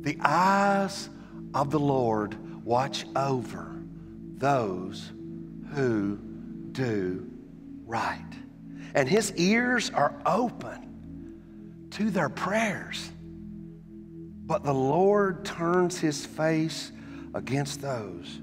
The 0.02 0.18
eyes 0.22 1.10
of 1.54 1.72
the 1.72 1.80
Lord 1.80 2.66
watch 2.66 3.06
over 3.16 3.72
those 4.36 5.12
who 5.74 6.20
do 6.72 7.30
right. 7.86 8.20
And 8.96 9.08
his 9.08 9.34
ears 9.36 9.90
are 9.92 10.14
open 10.26 11.90
to 11.92 12.10
their 12.10 12.30
prayers. 12.30 13.10
But 14.46 14.64
the 14.64 14.74
Lord 14.74 15.46
turns 15.46 16.00
his 16.00 16.26
face 16.26 16.92
against 17.34 17.82
those 17.82 18.40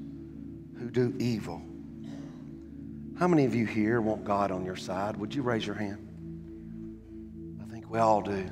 who 0.78 0.91
do 0.91 1.14
evil. 1.18 1.62
How 3.18 3.28
many 3.28 3.45
of 3.45 3.55
you 3.55 3.66
here 3.66 4.01
want 4.01 4.24
God 4.24 4.51
on 4.51 4.64
your 4.64 4.76
side? 4.76 5.16
Would 5.18 5.34
you 5.34 5.43
raise 5.43 5.66
your 5.66 5.76
hand? 5.76 6.07
I 7.62 7.70
think 7.70 7.91
we 7.91 7.99
all 7.99 8.22
do. 8.22 8.51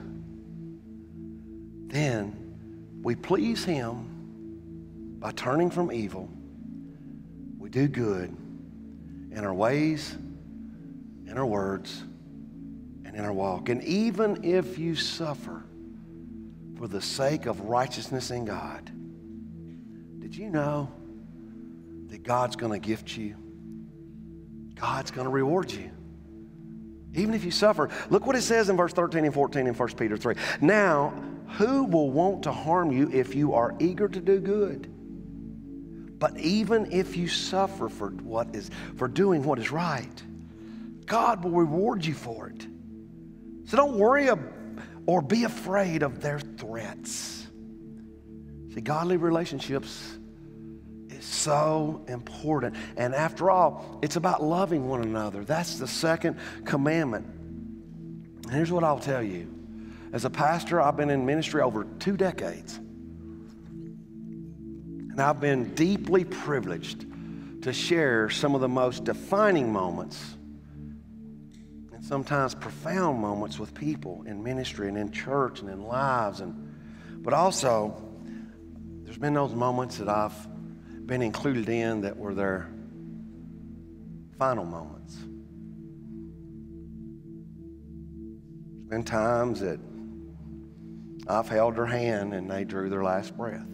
Then 1.86 3.00
we 3.02 3.14
please 3.14 3.64
Him 3.64 5.16
by 5.18 5.32
turning 5.32 5.70
from 5.70 5.90
evil. 5.90 6.28
We 7.58 7.70
do 7.70 7.88
good 7.88 8.36
in 9.32 9.44
our 9.44 9.54
ways, 9.54 10.16
in 11.26 11.38
our 11.38 11.46
words, 11.46 12.02
and 13.04 13.16
in 13.16 13.24
our 13.24 13.32
walk. 13.32 13.70
And 13.70 13.82
even 13.84 14.44
if 14.44 14.78
you 14.78 14.94
suffer 14.94 15.64
for 16.76 16.86
the 16.88 17.00
sake 17.00 17.46
of 17.46 17.60
righteousness 17.60 18.30
in 18.30 18.44
God, 18.44 18.90
did 20.28 20.36
you 20.36 20.50
know 20.50 20.92
that 22.08 22.22
God's 22.22 22.54
going 22.54 22.78
to 22.78 22.86
gift 22.86 23.16
you? 23.16 23.34
God's 24.74 25.10
going 25.10 25.24
to 25.24 25.30
reward 25.30 25.72
you. 25.72 25.90
Even 27.14 27.34
if 27.34 27.44
you 27.44 27.50
suffer. 27.50 27.88
Look 28.10 28.26
what 28.26 28.36
it 28.36 28.42
says 28.42 28.68
in 28.68 28.76
verse 28.76 28.92
13 28.92 29.24
and 29.24 29.32
14 29.32 29.66
in 29.66 29.72
1 29.72 29.88
Peter 29.96 30.18
3. 30.18 30.34
Now, 30.60 31.14
who 31.56 31.84
will 31.84 32.10
want 32.10 32.42
to 32.42 32.52
harm 32.52 32.92
you 32.92 33.10
if 33.10 33.34
you 33.34 33.54
are 33.54 33.74
eager 33.78 34.06
to 34.06 34.20
do 34.20 34.38
good? 34.38 34.92
But 36.18 36.36
even 36.36 36.92
if 36.92 37.16
you 37.16 37.26
suffer 37.26 37.88
for 37.88 38.10
what 38.10 38.54
is 38.54 38.70
for 38.96 39.08
doing 39.08 39.42
what 39.44 39.58
is 39.58 39.70
right, 39.70 40.22
God 41.06 41.42
will 41.42 41.52
reward 41.52 42.04
you 42.04 42.12
for 42.12 42.48
it. 42.48 42.66
So 43.64 43.78
don't 43.78 43.96
worry 43.96 44.28
or 45.06 45.22
be 45.22 45.44
afraid 45.44 46.02
of 46.02 46.20
their 46.20 46.38
threats. 46.38 47.46
See, 48.74 48.82
godly 48.82 49.16
relationships 49.16 50.17
so 51.26 52.04
important. 52.08 52.76
And 52.96 53.14
after 53.14 53.50
all, 53.50 53.98
it's 54.02 54.16
about 54.16 54.42
loving 54.42 54.88
one 54.88 55.02
another. 55.02 55.44
That's 55.44 55.78
the 55.78 55.86
second 55.88 56.38
commandment. 56.64 57.26
And 58.44 58.52
here's 58.52 58.72
what 58.72 58.84
I'll 58.84 58.98
tell 58.98 59.22
you 59.22 59.54
as 60.12 60.24
a 60.24 60.30
pastor, 60.30 60.80
I've 60.80 60.96
been 60.96 61.10
in 61.10 61.26
ministry 61.26 61.60
over 61.60 61.84
two 61.98 62.16
decades. 62.16 62.78
And 65.18 65.20
I've 65.20 65.40
been 65.40 65.74
deeply 65.74 66.24
privileged 66.24 67.04
to 67.62 67.72
share 67.72 68.30
some 68.30 68.54
of 68.54 68.60
the 68.60 68.68
most 68.68 69.04
defining 69.04 69.72
moments 69.72 70.36
and 71.92 72.04
sometimes 72.04 72.54
profound 72.54 73.18
moments 73.18 73.58
with 73.58 73.74
people 73.74 74.22
in 74.26 74.42
ministry 74.42 74.88
and 74.88 74.96
in 74.96 75.10
church 75.10 75.60
and 75.60 75.68
in 75.68 75.82
lives. 75.82 76.40
And, 76.40 76.72
but 77.22 77.34
also, 77.34 78.00
there's 79.02 79.18
been 79.18 79.34
those 79.34 79.54
moments 79.54 79.98
that 79.98 80.08
I've 80.08 80.32
been 81.08 81.22
included 81.22 81.70
in 81.70 82.02
that 82.02 82.14
were 82.18 82.34
their 82.34 82.68
final 84.38 84.66
moments. 84.66 85.16
There's 88.76 88.88
been 88.90 89.04
times 89.04 89.60
that 89.60 89.80
I've 91.26 91.48
held 91.48 91.76
their 91.76 91.86
hand 91.86 92.34
and 92.34 92.50
they 92.50 92.64
drew 92.64 92.90
their 92.90 93.02
last 93.02 93.34
breath. 93.38 93.66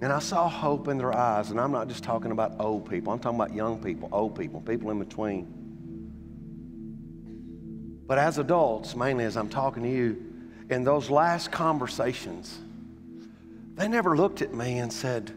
And 0.00 0.12
I 0.12 0.20
saw 0.20 0.48
hope 0.48 0.86
in 0.86 0.96
their 0.96 1.14
eyes, 1.14 1.50
and 1.50 1.60
I'm 1.60 1.72
not 1.72 1.88
just 1.88 2.04
talking 2.04 2.30
about 2.30 2.60
old 2.60 2.88
people, 2.88 3.12
I'm 3.12 3.18
talking 3.18 3.38
about 3.38 3.52
young 3.52 3.82
people, 3.82 4.08
old 4.12 4.38
people, 4.38 4.60
people 4.60 4.92
in 4.92 5.00
between. 5.00 5.48
But 8.06 8.18
as 8.18 8.38
adults, 8.38 8.94
mainly 8.94 9.24
as 9.24 9.36
I'm 9.36 9.48
talking 9.48 9.82
to 9.82 9.88
you, 9.88 10.24
in 10.70 10.84
those 10.84 11.10
last 11.10 11.50
conversations, 11.50 12.60
they 13.80 13.88
never 13.88 14.14
looked 14.14 14.42
at 14.42 14.52
me 14.52 14.78
and 14.78 14.92
said, 14.92 15.32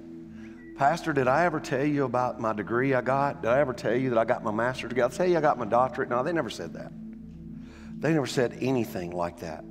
Pastor, 0.78 1.14
did 1.14 1.30
I 1.30 1.46
ever 1.46 1.62
tell 1.62 1.86
you 1.86 2.04
about 2.04 2.42
my 2.42 2.52
degree 2.52 2.94
I 2.94 3.00
got? 3.00 3.42
Did 3.42 3.52
I 3.52 3.60
ever 3.62 3.72
tell 3.72 3.96
you 3.96 4.10
that 4.10 4.20
I 4.20 4.26
got 4.26 4.44
my 4.44 4.52
master's 4.52 4.90
degree? 4.90 5.02
I'll 5.02 5.10
tell 5.10 5.26
you 5.26 5.38
I 5.38 5.42
got 5.42 5.58
my 5.58 5.66
doctorate. 5.66 6.10
No, 6.10 6.22
they 6.24 6.34
never 6.34 6.50
said 6.50 6.74
that. 6.74 6.92
They 8.00 8.12
never 8.12 8.28
said 8.28 8.58
anything 8.60 9.12
like 9.12 9.40
that. 9.40 9.64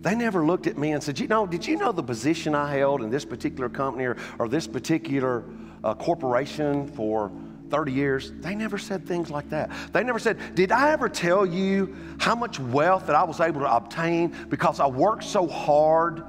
They 0.00 0.14
never 0.14 0.46
looked 0.46 0.66
at 0.66 0.78
me 0.78 0.92
and 0.92 1.02
said, 1.02 1.20
you 1.20 1.28
know, 1.28 1.46
did 1.46 1.66
you 1.66 1.76
know 1.76 1.92
the 1.92 2.02
position 2.02 2.54
I 2.54 2.74
held 2.74 3.02
in 3.02 3.10
this 3.10 3.26
particular 3.26 3.68
company 3.68 4.06
or, 4.06 4.16
or 4.38 4.48
this 4.48 4.66
particular 4.66 5.44
uh, 5.82 5.94
corporation 5.94 6.88
for 6.88 7.30
30 7.68 7.92
years? 7.92 8.32
They 8.36 8.54
never 8.54 8.78
said 8.78 9.06
things 9.06 9.30
like 9.30 9.50
that. 9.50 9.70
They 9.92 10.02
never 10.02 10.18
said, 10.18 10.54
Did 10.54 10.72
I 10.72 10.92
ever 10.92 11.10
tell 11.10 11.44
you 11.44 11.94
how 12.18 12.34
much 12.34 12.58
wealth 12.58 13.06
that 13.06 13.16
I 13.16 13.24
was 13.24 13.40
able 13.40 13.60
to 13.60 13.76
obtain 13.76 14.34
because 14.48 14.80
I 14.80 14.86
worked 14.86 15.24
so 15.24 15.46
hard 15.46 16.24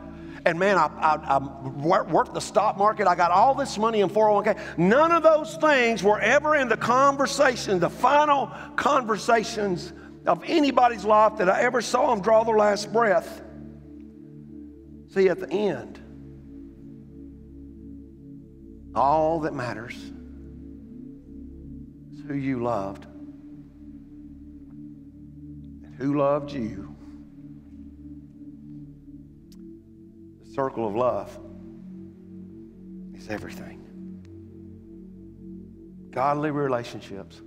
and 0.46 0.60
man, 0.60 0.78
I, 0.78 0.86
I, 1.00 1.38
I 1.38 2.02
worked 2.04 2.36
the 2.36 2.39
stock 2.39 2.78
market. 2.78 3.08
I 3.08 3.16
got 3.16 3.32
all 3.32 3.56
this 3.56 3.80
money 3.80 4.02
in 4.02 4.10
401k. 4.10 4.78
None 4.78 5.12
of 5.12 5.24
those 5.24 5.58
things 5.58 6.04
were 6.04 6.20
ever 6.20 6.56
in 6.56 6.70
the 6.70 6.78
conversation, 6.78 7.80
the 7.80 7.89
final 7.89 8.52
conversations 8.76 9.91
of 10.28 10.43
anybody's 10.46 11.04
life 11.04 11.38
that 11.38 11.50
I 11.50 11.62
ever 11.62 11.82
saw 11.82 12.14
them 12.14 12.22
draw 12.22 12.43
their 12.43 12.58
last 12.58 12.93
breath. 12.93 13.41
See, 15.10 15.30
at 15.30 15.39
the 15.39 15.50
end, 15.50 16.00
all 18.93 19.39
that 19.41 19.54
matters 19.54 19.96
is 22.14 22.24
who 22.28 22.36
you 22.36 22.62
loved 22.62 23.06
and 25.84 25.96
who 25.98 26.18
loved 26.20 26.52
you 26.52 26.95
circle 30.56 30.88
of 30.88 30.95
love 30.95 31.38
is 33.14 33.30
everything. 33.30 33.82
Godly 36.12 36.49
relationships 36.49 37.41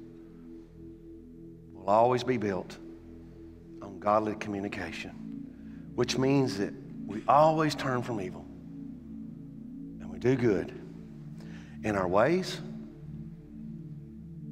will 1.72 1.88
always 1.88 2.22
be 2.22 2.36
built 2.36 2.76
on 3.80 3.98
godly 3.98 4.34
communication, 4.34 5.10
which 5.94 6.18
means 6.18 6.58
that 6.58 6.74
we 7.06 7.22
always 7.26 7.74
turn 7.74 8.02
from 8.02 8.20
evil 8.20 8.44
and 10.00 10.10
we 10.10 10.18
do 10.18 10.36
good 10.36 10.78
in 11.84 11.96
our 11.96 12.06
ways 12.06 12.60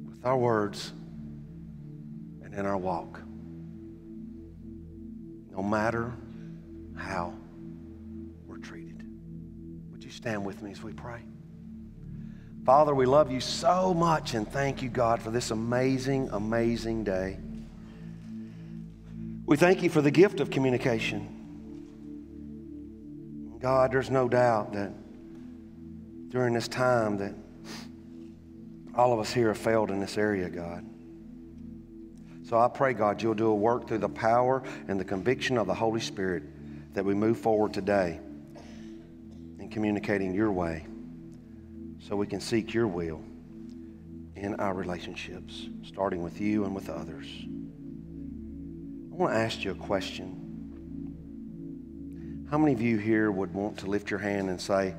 with 0.09 0.25
our 0.25 0.35
words 0.35 0.93
and 2.43 2.55
in 2.55 2.65
our 2.65 2.77
walk. 2.77 3.21
No 5.51 5.61
matter 5.61 6.11
how 6.95 7.35
stand 10.17 10.43
with 10.43 10.61
me 10.63 10.71
as 10.71 10.81
we 10.81 10.91
pray? 10.93 11.21
Father, 12.65 12.95
we 12.95 13.05
love 13.05 13.31
you 13.31 13.39
so 13.39 13.93
much 13.93 14.33
and 14.33 14.51
thank 14.51 14.81
you, 14.81 14.89
God, 14.89 15.21
for 15.21 15.29
this 15.29 15.51
amazing, 15.51 16.29
amazing 16.31 17.03
day. 17.03 17.37
We 19.45 19.57
thank 19.57 19.83
you 19.83 19.91
for 19.91 20.01
the 20.01 20.09
gift 20.09 20.39
of 20.39 20.49
communication. 20.49 21.35
God, 23.59 23.91
there's 23.91 24.09
no 24.09 24.27
doubt 24.27 24.73
that 24.73 24.91
during 26.29 26.55
this 26.55 26.67
time 26.67 27.17
that 27.19 27.35
all 28.95 29.13
of 29.13 29.19
us 29.19 29.31
here 29.31 29.49
have 29.49 29.57
failed 29.59 29.91
in 29.91 29.99
this 29.99 30.17
area, 30.17 30.49
God. 30.49 30.83
So 32.49 32.57
I 32.57 32.67
pray, 32.69 32.93
God, 32.93 33.21
you'll 33.21 33.35
do 33.35 33.49
a 33.49 33.55
work 33.55 33.87
through 33.87 33.99
the 33.99 34.09
power 34.09 34.63
and 34.87 34.99
the 34.99 35.05
conviction 35.05 35.59
of 35.59 35.67
the 35.67 35.75
Holy 35.75 36.01
Spirit 36.01 36.41
that 36.95 37.05
we 37.05 37.13
move 37.13 37.37
forward 37.37 37.71
today 37.71 38.19
in 39.67 39.73
communicating 39.73 40.33
your 40.33 40.51
way 40.51 40.85
so 41.99 42.15
we 42.15 42.25
can 42.25 42.39
seek 42.39 42.73
your 42.73 42.87
will 42.87 43.21
in 44.35 44.55
our 44.55 44.73
relationships, 44.73 45.67
starting 45.83 46.23
with 46.23 46.39
you 46.39 46.63
and 46.63 46.73
with 46.73 46.89
others. 46.89 47.27
I 49.11 49.15
want 49.15 49.33
to 49.33 49.39
ask 49.39 49.65
you 49.65 49.71
a 49.71 49.75
question. 49.75 50.43
How 52.49 52.57
many 52.57 52.71
of 52.71 52.81
you 52.81 52.97
here 52.97 53.29
would 53.29 53.53
want 53.53 53.79
to 53.79 53.87
lift 53.87 54.09
your 54.09 54.19
hand 54.19 54.49
and 54.49 54.61
say, 54.61 54.95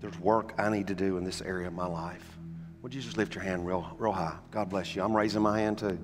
There's 0.00 0.18
work 0.18 0.54
I 0.56 0.70
need 0.70 0.86
to 0.86 0.94
do 0.94 1.18
in 1.18 1.24
this 1.24 1.42
area 1.42 1.66
of 1.66 1.74
my 1.74 1.86
life? 1.86 2.38
Would 2.80 2.94
you 2.94 3.02
just 3.02 3.18
lift 3.18 3.34
your 3.34 3.44
hand 3.44 3.66
real, 3.66 3.86
real 3.98 4.12
high? 4.12 4.36
God 4.50 4.70
bless 4.70 4.96
you. 4.96 5.02
I'm 5.02 5.14
raising 5.14 5.42
my 5.42 5.60
hand 5.60 5.78
too. 5.78 5.98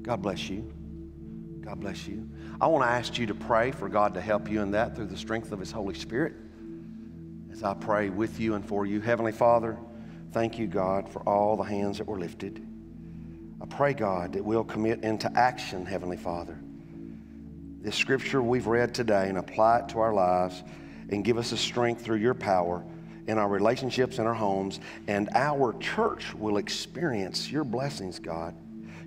God 0.00 0.20
bless 0.20 0.48
you. 0.48 0.72
God 1.60 1.78
bless 1.78 2.08
you. 2.08 2.28
I 2.60 2.66
want 2.66 2.82
to 2.82 2.90
ask 2.90 3.18
you 3.18 3.26
to 3.26 3.34
pray 3.34 3.70
for 3.70 3.88
God 3.88 4.14
to 4.14 4.20
help 4.20 4.50
you 4.50 4.62
in 4.62 4.72
that 4.72 4.96
through 4.96 5.06
the 5.06 5.16
strength 5.16 5.52
of 5.52 5.60
His 5.60 5.70
Holy 5.70 5.94
Spirit. 5.94 6.32
I 7.64 7.74
pray 7.74 8.10
with 8.10 8.40
you 8.40 8.54
and 8.54 8.64
for 8.64 8.86
you, 8.86 9.00
Heavenly 9.00 9.32
Father, 9.32 9.76
thank 10.32 10.58
you, 10.58 10.66
God, 10.66 11.08
for 11.08 11.20
all 11.28 11.56
the 11.56 11.62
hands 11.62 11.98
that 11.98 12.06
were 12.06 12.18
lifted. 12.18 12.66
I 13.60 13.66
pray, 13.66 13.94
God, 13.94 14.32
that 14.32 14.44
we'll 14.44 14.64
commit 14.64 15.04
into 15.04 15.30
action, 15.36 15.86
Heavenly 15.86 16.16
Father, 16.16 16.58
this 17.80 17.94
scripture 17.94 18.42
we've 18.42 18.66
read 18.66 18.94
today 18.94 19.28
and 19.28 19.38
apply 19.38 19.80
it 19.80 19.88
to 19.90 20.00
our 20.00 20.12
lives 20.12 20.62
and 21.10 21.24
give 21.24 21.38
us 21.38 21.52
a 21.52 21.56
strength 21.56 22.02
through 22.02 22.16
your 22.16 22.34
power 22.34 22.84
in 23.28 23.38
our 23.38 23.48
relationships 23.48 24.18
in 24.18 24.26
our 24.26 24.34
homes, 24.34 24.80
and 25.06 25.28
our 25.34 25.72
church 25.78 26.34
will 26.34 26.56
experience 26.56 27.50
your 27.50 27.64
blessings, 27.64 28.18
God. 28.18 28.54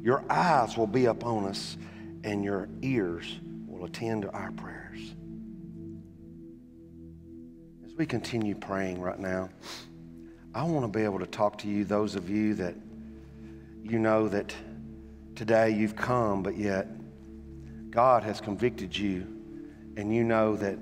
Your 0.02 0.24
eyes 0.30 0.78
will 0.78 0.88
be 0.88 1.06
upon 1.06 1.46
us, 1.46 1.78
and 2.24 2.44
your 2.44 2.70
ears 2.82 3.40
will 3.68 3.86
attend 3.86 4.22
to 4.22 4.32
our 4.32 4.52
prayers. 4.52 4.85
We 7.98 8.06
continue 8.06 8.56
praying 8.56 9.00
right 9.00 9.20
now, 9.20 9.50
I 10.54 10.64
want 10.64 10.84
to 10.84 11.00
be 11.00 11.06
able 11.06 11.20
to 11.20 11.28
talk 11.28 11.58
to 11.60 11.68
you, 11.70 11.86
those 11.86 12.16
of 12.16 12.30
you 12.30 12.54
that 12.56 12.76
you 13.84 14.00
know 14.00 14.28
that 14.28 14.54
today 15.36 15.70
you've 15.70 15.96
come, 15.96 16.44
but 16.44 16.58
yet 16.58 16.88
God 17.90 18.24
has 18.24 18.42
convicted 18.42 18.98
you, 18.98 19.22
and 19.96 20.14
you 20.14 20.26
know 20.26 20.58
that 20.58 20.78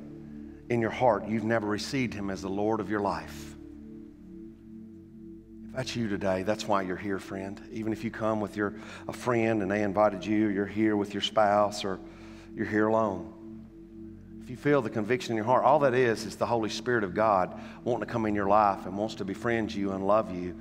in 0.69 0.81
your 0.81 0.89
heart 0.89 1.27
you've 1.27 1.43
never 1.43 1.67
received 1.67 2.15
Him 2.15 2.31
as 2.31 2.41
the 2.41 2.49
Lord 2.49 2.79
of 2.79 2.89
your 2.89 3.01
life. 3.01 3.55
If 5.65 5.75
that's 5.75 5.95
you 5.95 6.07
today, 6.07 6.41
that's 6.41 6.67
why 6.67 6.81
you're 6.81 6.97
here, 6.97 7.19
friend. 7.19 7.61
Even 7.71 7.93
if 7.93 8.03
you 8.03 8.09
come 8.09 8.41
with 8.41 8.57
your 8.57 8.73
a 9.07 9.13
friend 9.13 9.61
and 9.61 9.69
they 9.69 9.83
invited 9.83 10.25
you, 10.25 10.47
you're 10.47 10.65
here 10.65 10.97
with 10.97 11.13
your 11.13 11.21
spouse, 11.21 11.85
or 11.85 11.99
you're 12.55 12.65
here 12.65 12.87
alone. 12.87 13.32
If 14.43 14.49
you 14.49 14.57
feel 14.57 14.81
the 14.81 14.89
conviction 14.89 15.31
in 15.31 15.37
your 15.37 15.45
heart, 15.45 15.63
all 15.63 15.79
that 15.79 15.93
is 15.93 16.25
is 16.25 16.35
the 16.35 16.45
Holy 16.45 16.69
Spirit 16.69 17.05
of 17.05 17.13
God 17.13 17.57
wanting 17.85 18.05
to 18.05 18.11
come 18.11 18.25
in 18.25 18.35
your 18.35 18.49
life 18.49 18.85
and 18.85 18.97
wants 18.97 19.15
to 19.15 19.25
befriend 19.25 19.73
you 19.73 19.93
and 19.93 20.05
love 20.05 20.35
you 20.35 20.53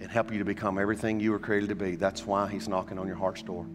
and 0.00 0.10
help 0.10 0.32
you 0.32 0.38
to 0.38 0.46
become 0.46 0.78
everything 0.78 1.20
you 1.20 1.32
were 1.32 1.38
created 1.38 1.68
to 1.68 1.74
be. 1.74 1.96
That's 1.96 2.24
why 2.24 2.48
He's 2.48 2.68
knocking 2.68 2.98
on 2.98 3.06
your 3.06 3.16
heart's 3.16 3.42
door. 3.42 3.66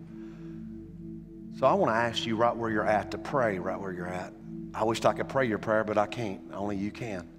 So 1.59 1.67
I 1.67 1.73
want 1.73 1.91
to 1.91 1.95
ask 1.95 2.25
you 2.25 2.35
right 2.35 2.55
where 2.55 2.71
you're 2.71 2.87
at 2.87 3.11
to 3.11 3.19
pray 3.19 3.59
right 3.59 3.79
where 3.79 3.91
you're 3.91 4.07
at. 4.07 4.33
I 4.73 4.85
wish 4.85 5.05
I 5.05 5.13
could 5.13 5.29
pray 5.29 5.45
your 5.45 5.59
prayer, 5.59 5.83
but 5.83 5.99
I 5.99 6.07
can't. 6.07 6.41
Only 6.51 6.75
you 6.75 6.89
can. 6.89 7.29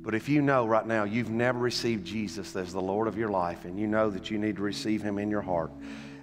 But 0.00 0.14
if 0.14 0.30
you 0.30 0.40
know 0.40 0.66
right 0.66 0.86
now 0.86 1.04
you've 1.04 1.28
never 1.28 1.58
received 1.58 2.06
Jesus 2.06 2.56
as 2.56 2.72
the 2.72 2.80
Lord 2.80 3.06
of 3.06 3.18
your 3.18 3.28
life, 3.28 3.66
and 3.66 3.78
you 3.78 3.86
know 3.86 4.08
that 4.08 4.30
you 4.30 4.38
need 4.38 4.56
to 4.56 4.62
receive 4.62 5.02
Him 5.02 5.18
in 5.18 5.30
your 5.30 5.42
heart 5.42 5.72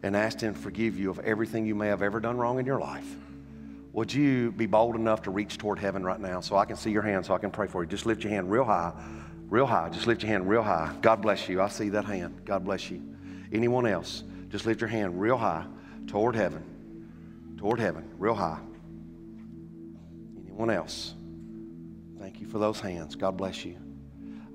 and 0.02 0.16
ask 0.16 0.40
Him 0.40 0.56
to 0.56 0.60
forgive 0.60 0.98
you 0.98 1.12
of 1.12 1.20
everything 1.20 1.68
you 1.68 1.76
may 1.76 1.90
have 1.90 2.02
ever 2.02 2.20
done 2.20 2.40
wrong 2.40 2.58
in 2.58 2.66
your 2.66 2.80
life, 2.80 3.06
would 4.00 4.14
you 4.14 4.52
be 4.52 4.66
bold 4.66 4.96
enough 4.96 5.22
to 5.24 5.32
reach 5.32 5.58
toward 5.58 5.80
heaven 5.80 6.04
right 6.04 6.20
now 6.20 6.40
so 6.42 6.58
I 6.58 6.66
can 6.66 6.76
see 6.76 6.92
your 6.92 7.04
hand 7.04 7.26
so 7.26 7.34
I 7.34 7.38
can 7.38 7.52
pray 7.52 7.68
for 7.68 7.84
you? 7.84 7.90
Just 7.90 8.06
lift 8.06 8.24
your 8.24 8.32
hand 8.32 8.50
real 8.50 8.64
high, 8.64 8.94
real 9.50 9.66
high. 9.66 9.90
Just 9.90 10.08
lift 10.08 10.24
your 10.24 10.32
hand 10.32 10.50
real 10.50 10.64
high. 10.64 10.96
God 11.02 11.22
bless 11.22 11.48
you. 11.48 11.62
I 11.62 11.70
see 11.70 11.90
that 11.90 12.06
hand. 12.06 12.42
God 12.46 12.66
bless 12.66 12.90
you. 12.90 13.02
Anyone 13.52 13.86
else? 13.86 14.24
Just 14.50 14.66
lift 14.66 14.82
your 14.82 14.88
hand 14.88 15.22
real 15.22 15.38
high 15.38 15.66
toward 16.08 16.36
heaven 16.36 16.64
toward 17.60 17.80
heaven, 17.80 18.10
real 18.18 18.34
high. 18.34 18.60
Anyone 20.46 20.70
else? 20.70 21.14
Thank 22.20 22.40
you 22.40 22.48
for 22.48 22.58
those 22.58 22.80
hands. 22.80 23.16
God 23.16 23.36
bless 23.36 23.66
you. 23.66 23.76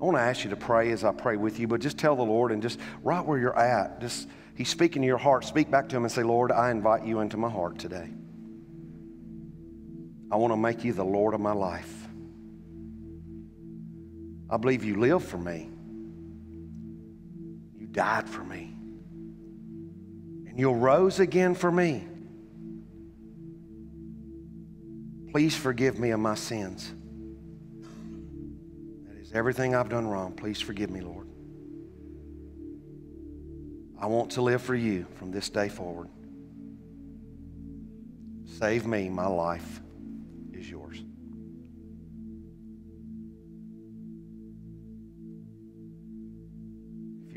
I 0.01 0.03
want 0.03 0.17
to 0.17 0.21
ask 0.21 0.43
you 0.43 0.49
to 0.49 0.55
pray 0.55 0.91
as 0.91 1.03
I 1.03 1.11
pray 1.11 1.37
with 1.37 1.59
you, 1.59 1.67
but 1.67 1.81
just 1.81 1.99
tell 1.99 2.15
the 2.15 2.23
Lord 2.23 2.51
and 2.51 2.61
just 2.61 2.79
right 3.03 3.23
where 3.23 3.37
you're 3.37 3.57
at, 3.57 4.01
just 4.01 4.27
He's 4.55 4.69
speaking 4.69 5.01
to 5.01 5.05
your 5.05 5.17
heart. 5.17 5.45
Speak 5.45 5.69
back 5.69 5.87
to 5.89 5.97
Him 5.97 6.03
and 6.03 6.11
say, 6.11 6.23
Lord, 6.23 6.51
I 6.51 6.71
invite 6.71 7.05
you 7.05 7.19
into 7.19 7.37
my 7.37 7.49
heart 7.49 7.77
today. 7.77 8.09
I 10.31 10.37
want 10.37 10.51
to 10.53 10.57
make 10.57 10.83
you 10.83 10.93
the 10.93 11.05
Lord 11.05 11.33
of 11.33 11.39
my 11.39 11.53
life. 11.53 11.91
I 14.49 14.57
believe 14.57 14.83
you 14.83 14.95
live 14.99 15.23
for 15.23 15.37
me. 15.37 15.69
You 17.77 17.87
died 17.87 18.27
for 18.27 18.43
me. 18.43 18.73
And 20.47 20.59
you 20.59 20.71
rose 20.71 21.19
again 21.19 21.55
for 21.55 21.71
me. 21.71 22.07
Please 25.31 25.55
forgive 25.55 25.99
me 25.99 26.11
of 26.11 26.19
my 26.19 26.35
sins. 26.35 26.93
That 29.07 29.17
is 29.17 29.31
everything 29.33 29.75
I've 29.75 29.89
done 29.89 30.07
wrong. 30.07 30.33
Please 30.33 30.61
forgive 30.61 30.89
me, 30.89 31.01
Lord. 31.01 31.27
I 33.99 34.07
want 34.07 34.31
to 34.31 34.41
live 34.41 34.61
for 34.61 34.75
you 34.75 35.05
from 35.15 35.31
this 35.31 35.49
day 35.49 35.69
forward. 35.69 36.09
Save 38.45 38.85
me. 38.85 39.09
My 39.09 39.27
life 39.27 39.81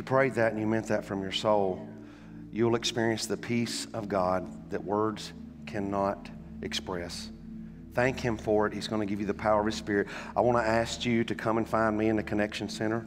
prayed 0.08 0.32
that 0.32 0.52
and 0.52 0.58
you 0.58 0.66
meant 0.66 0.86
that 0.86 1.04
from 1.04 1.20
your 1.20 1.30
soul, 1.30 1.86
you'll 2.50 2.76
experience 2.76 3.26
the 3.26 3.36
peace 3.36 3.86
of 3.92 4.08
God 4.08 4.70
that 4.70 4.82
words 4.82 5.34
cannot 5.66 6.30
express. 6.62 7.30
Thank 7.92 8.18
Him 8.18 8.38
for 8.38 8.66
it. 8.66 8.72
He's 8.72 8.88
going 8.88 9.06
to 9.06 9.06
give 9.06 9.20
you 9.20 9.26
the 9.26 9.34
power 9.34 9.60
of 9.60 9.66
His 9.66 9.74
Spirit. 9.74 10.08
I 10.34 10.40
want 10.40 10.56
to 10.56 10.66
ask 10.66 11.04
you 11.04 11.24
to 11.24 11.34
come 11.34 11.58
and 11.58 11.68
find 11.68 11.98
me 11.98 12.08
in 12.08 12.16
the 12.16 12.22
Connection 12.22 12.70
Center 12.70 13.06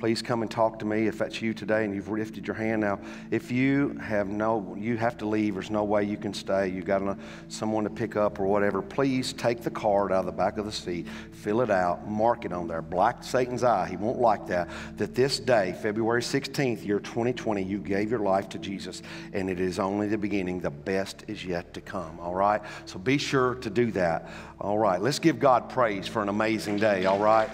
please 0.00 0.22
come 0.22 0.40
and 0.40 0.50
talk 0.50 0.78
to 0.78 0.86
me 0.86 1.06
if 1.06 1.18
that's 1.18 1.42
you 1.42 1.52
today 1.52 1.84
and 1.84 1.94
you've 1.94 2.08
lifted 2.08 2.46
your 2.46 2.54
hand. 2.54 2.80
Now 2.80 2.98
if 3.30 3.52
you 3.52 3.90
have 4.00 4.28
no 4.28 4.74
you 4.78 4.96
have 4.96 5.18
to 5.18 5.26
leave. 5.26 5.54
There's 5.54 5.70
no 5.70 5.84
way 5.84 6.04
you 6.04 6.16
can 6.16 6.32
stay. 6.32 6.68
You've 6.68 6.86
got 6.86 7.18
someone 7.48 7.84
to 7.84 7.90
pick 7.90 8.16
up 8.16 8.40
or 8.40 8.46
whatever. 8.46 8.80
Please 8.80 9.34
take 9.34 9.60
the 9.60 9.70
card 9.70 10.10
out 10.10 10.20
of 10.20 10.26
the 10.26 10.32
back 10.32 10.56
of 10.56 10.64
the 10.64 10.72
seat. 10.72 11.06
Fill 11.32 11.60
it 11.60 11.70
out. 11.70 12.08
Mark 12.08 12.46
it 12.46 12.52
on 12.52 12.66
there. 12.66 12.80
Black 12.80 13.22
satan's 13.22 13.62
eye. 13.62 13.88
He 13.90 13.98
won't 13.98 14.18
like 14.18 14.46
that. 14.46 14.70
That 14.96 15.14
this 15.14 15.38
day 15.38 15.76
february 15.82 16.22
16th 16.22 16.84
year 16.84 16.98
2020 16.98 17.62
you 17.62 17.78
gave 17.78 18.10
your 18.10 18.20
life 18.20 18.48
to 18.50 18.58
jesus 18.58 19.02
and 19.34 19.50
it 19.50 19.60
is 19.60 19.78
only 19.78 20.08
the 20.08 20.18
beginning. 20.18 20.60
The 20.60 20.70
best 20.70 21.24
is 21.28 21.44
yet 21.44 21.74
to 21.74 21.82
come. 21.82 22.18
All 22.20 22.34
right? 22.34 22.62
So 22.86 22.98
be 22.98 23.18
sure 23.18 23.56
to 23.56 23.68
do 23.68 23.90
that. 23.92 24.30
All 24.62 24.78
right. 24.78 25.00
Let's 25.00 25.18
give 25.18 25.38
god 25.38 25.68
praise 25.68 26.08
for 26.08 26.22
an 26.22 26.30
amazing 26.30 26.78
day. 26.78 27.04
All 27.04 27.18
right 27.18 27.50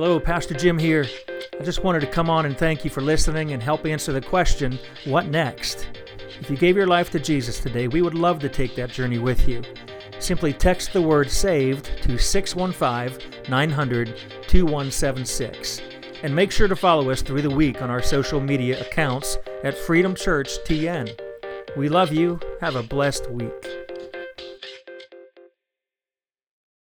Hello, 0.00 0.20
Pastor 0.20 0.54
Jim 0.54 0.78
here. 0.78 1.06
I 1.58 1.64
just 1.64 1.82
wanted 1.82 1.98
to 2.02 2.06
come 2.06 2.30
on 2.30 2.46
and 2.46 2.56
thank 2.56 2.84
you 2.84 2.88
for 2.88 3.00
listening 3.00 3.52
and 3.52 3.60
help 3.60 3.84
answer 3.84 4.12
the 4.12 4.20
question, 4.20 4.78
What 5.06 5.26
next? 5.26 5.88
If 6.38 6.48
you 6.48 6.56
gave 6.56 6.76
your 6.76 6.86
life 6.86 7.10
to 7.10 7.18
Jesus 7.18 7.58
today, 7.58 7.88
we 7.88 8.00
would 8.00 8.14
love 8.14 8.38
to 8.38 8.48
take 8.48 8.76
that 8.76 8.90
journey 8.90 9.18
with 9.18 9.48
you. 9.48 9.60
Simply 10.20 10.52
text 10.52 10.92
the 10.92 11.02
word 11.02 11.28
SAVED 11.28 12.00
to 12.02 12.16
615 12.16 13.50
900 13.50 14.16
2176. 14.46 15.80
And 16.22 16.32
make 16.32 16.52
sure 16.52 16.68
to 16.68 16.76
follow 16.76 17.10
us 17.10 17.20
through 17.20 17.42
the 17.42 17.50
week 17.50 17.82
on 17.82 17.90
our 17.90 18.00
social 18.00 18.38
media 18.38 18.80
accounts 18.80 19.36
at 19.64 19.76
Freedom 19.76 20.14
Church 20.14 20.58
TN. 20.64 21.10
We 21.76 21.88
love 21.88 22.12
you. 22.12 22.38
Have 22.60 22.76
a 22.76 22.84
blessed 22.84 23.28
week. 23.32 23.87